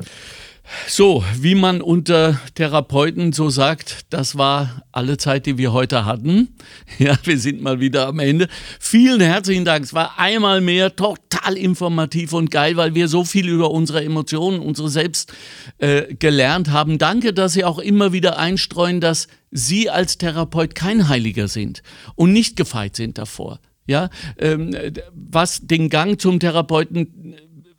So, 0.86 1.24
wie 1.40 1.56
man 1.56 1.82
unter 1.82 2.42
Therapeuten 2.56 3.32
so 3.32 3.50
sagt, 3.50 4.06
das 4.10 4.38
war 4.38 4.84
alle 4.92 5.16
Zeit, 5.18 5.46
die 5.46 5.58
wir 5.58 5.72
heute 5.72 6.06
hatten. 6.06 6.50
Ja, 7.00 7.16
wir 7.24 7.38
sind 7.38 7.62
mal 7.62 7.80
wieder 7.80 8.08
am 8.08 8.20
Ende. 8.20 8.48
Vielen 8.80 9.22
herzlichen 9.22 9.66
Dank. 9.66 9.84
Es 9.86 9.94
war 9.94 10.18
einmal 10.18 10.62
mehr 10.62 10.96
total 10.96 11.56
informativ 11.56 12.34
und 12.34 12.50
geil, 12.50 12.76
weil 12.76 12.96
wir 12.96 13.08
so 13.08 13.24
viel 13.24 13.48
über 13.48 13.72
unsere 13.72 14.04
Emotionen, 14.04 14.60
unsere 14.60 14.90
Selbst 14.90 15.32
äh, 15.78 16.16
gelernt 16.16 16.72
haben. 16.72 16.98
Danke, 16.98 17.34
dass 17.34 17.54
Sie 17.54 17.64
auch 17.64 17.78
immer 17.80 18.14
wieder 18.14 18.40
einstreuen, 18.40 19.00
dass 19.00 19.28
Sie 19.52 19.90
als 19.90 20.18
Therapeut 20.18 20.76
kein 20.76 21.08
Heiliger 21.10 21.48
sind 21.48 21.82
und 22.16 22.34
nicht 22.34 22.56
gefeit 22.56 22.96
sind 22.96 23.18
davor. 23.18 23.60
Ja, 23.86 24.10
ähm, 24.38 24.76
was 25.14 25.62
den 25.66 25.90
Gang 25.90 26.20
zum 26.20 26.40
Therapeuten 26.42 27.36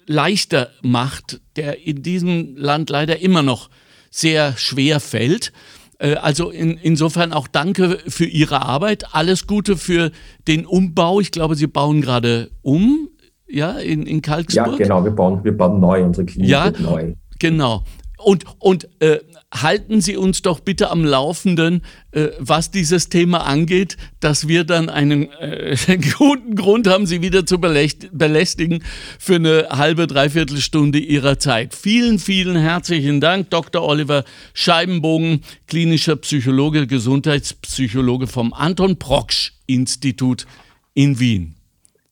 leichter 0.06 0.70
macht, 0.82 1.40
der 1.56 1.86
in 1.86 2.02
diesem 2.02 2.56
Land 2.56 2.88
leider 2.88 3.20
immer 3.20 3.42
noch 3.42 3.68
sehr 4.10 4.56
schwer 4.56 5.00
fällt. 5.00 5.52
Äh, 5.98 6.14
Also 6.14 6.48
in, 6.50 6.78
insofern 6.78 7.34
auch 7.34 7.46
danke 7.46 7.98
für 8.08 8.24
Ihre 8.24 8.62
Arbeit. 8.62 9.14
Alles 9.14 9.46
Gute 9.46 9.76
für 9.76 10.10
den 10.46 10.64
Umbau. 10.64 11.20
Ich 11.20 11.30
glaube, 11.30 11.56
Sie 11.56 11.66
bauen 11.66 12.00
gerade 12.00 12.50
um, 12.62 13.10
ja, 13.46 13.72
in, 13.72 14.06
in 14.06 14.16
Ja, 14.16 14.20
Kalksburg. 14.22 14.78
genau, 14.78 15.04
wir 15.04 15.10
bauen, 15.10 15.44
wir 15.44 15.54
bauen 15.54 15.78
neu, 15.78 16.02
unsere 16.02 16.24
Klinik 16.24 16.48
Ja. 16.48 16.70
neu. 16.78 17.12
Genau. 17.38 17.84
Und, 18.18 18.44
und 18.58 18.88
äh, 19.00 19.20
halten 19.54 20.00
Sie 20.00 20.16
uns 20.16 20.42
doch 20.42 20.60
bitte 20.60 20.90
am 20.90 21.04
Laufenden, 21.04 21.82
äh, 22.10 22.28
was 22.38 22.70
dieses 22.70 23.08
Thema 23.08 23.46
angeht, 23.46 23.96
dass 24.20 24.48
wir 24.48 24.64
dann 24.64 24.88
einen 24.90 25.30
äh, 25.32 25.76
guten 26.18 26.56
Grund 26.56 26.88
haben, 26.88 27.06
Sie 27.06 27.22
wieder 27.22 27.46
zu 27.46 27.60
belästigen 27.60 28.82
für 29.18 29.36
eine 29.36 29.68
halbe, 29.70 30.08
dreiviertel 30.08 30.58
Stunde 30.58 30.98
Ihrer 30.98 31.38
Zeit. 31.38 31.74
Vielen, 31.74 32.18
vielen 32.18 32.56
herzlichen 32.56 33.20
Dank, 33.20 33.50
Dr. 33.50 33.82
Oliver 33.82 34.24
Scheibenbogen, 34.52 35.42
klinischer 35.68 36.16
Psychologe, 36.16 36.86
Gesundheitspsychologe 36.86 38.26
vom 38.26 38.52
Anton 38.52 38.98
Proksch 38.98 39.52
Institut 39.66 40.46
in 40.94 41.20
Wien. 41.20 41.54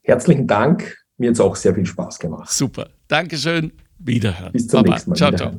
Herzlichen 0.02 0.46
Dank, 0.46 0.96
mir 1.18 1.30
hat 1.30 1.34
es 1.34 1.40
auch 1.40 1.56
sehr 1.56 1.74
viel 1.74 1.86
Spaß 1.86 2.20
gemacht. 2.20 2.48
Super. 2.50 2.90
Dankeschön. 3.08 3.72
Wiederhören. 3.98 4.52
Bis 4.52 4.68
zum 4.68 4.82
nächsten 4.82 5.10
Mal. 5.10 5.16
Ciao, 5.16 5.32
ciao. 5.32 5.58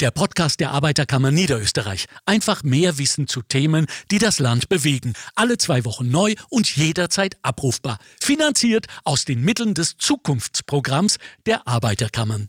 Der 0.00 0.10
Podcast 0.10 0.60
der 0.60 0.72
Arbeiterkammer 0.72 1.30
Niederösterreich. 1.30 2.06
Einfach 2.26 2.62
mehr 2.62 2.98
Wissen 2.98 3.28
zu 3.28 3.42
Themen, 3.42 3.86
die 4.10 4.18
das 4.18 4.38
Land 4.38 4.68
bewegen. 4.68 5.12
Alle 5.34 5.56
zwei 5.58 5.84
Wochen 5.84 6.10
neu 6.10 6.34
und 6.50 6.76
jederzeit 6.76 7.36
abrufbar. 7.42 7.98
Finanziert 8.20 8.86
aus 9.04 9.24
den 9.24 9.42
Mitteln 9.42 9.74
des 9.74 9.96
Zukunftsprogramms 9.96 11.18
der 11.46 11.68
Arbeiterkammern. 11.68 12.48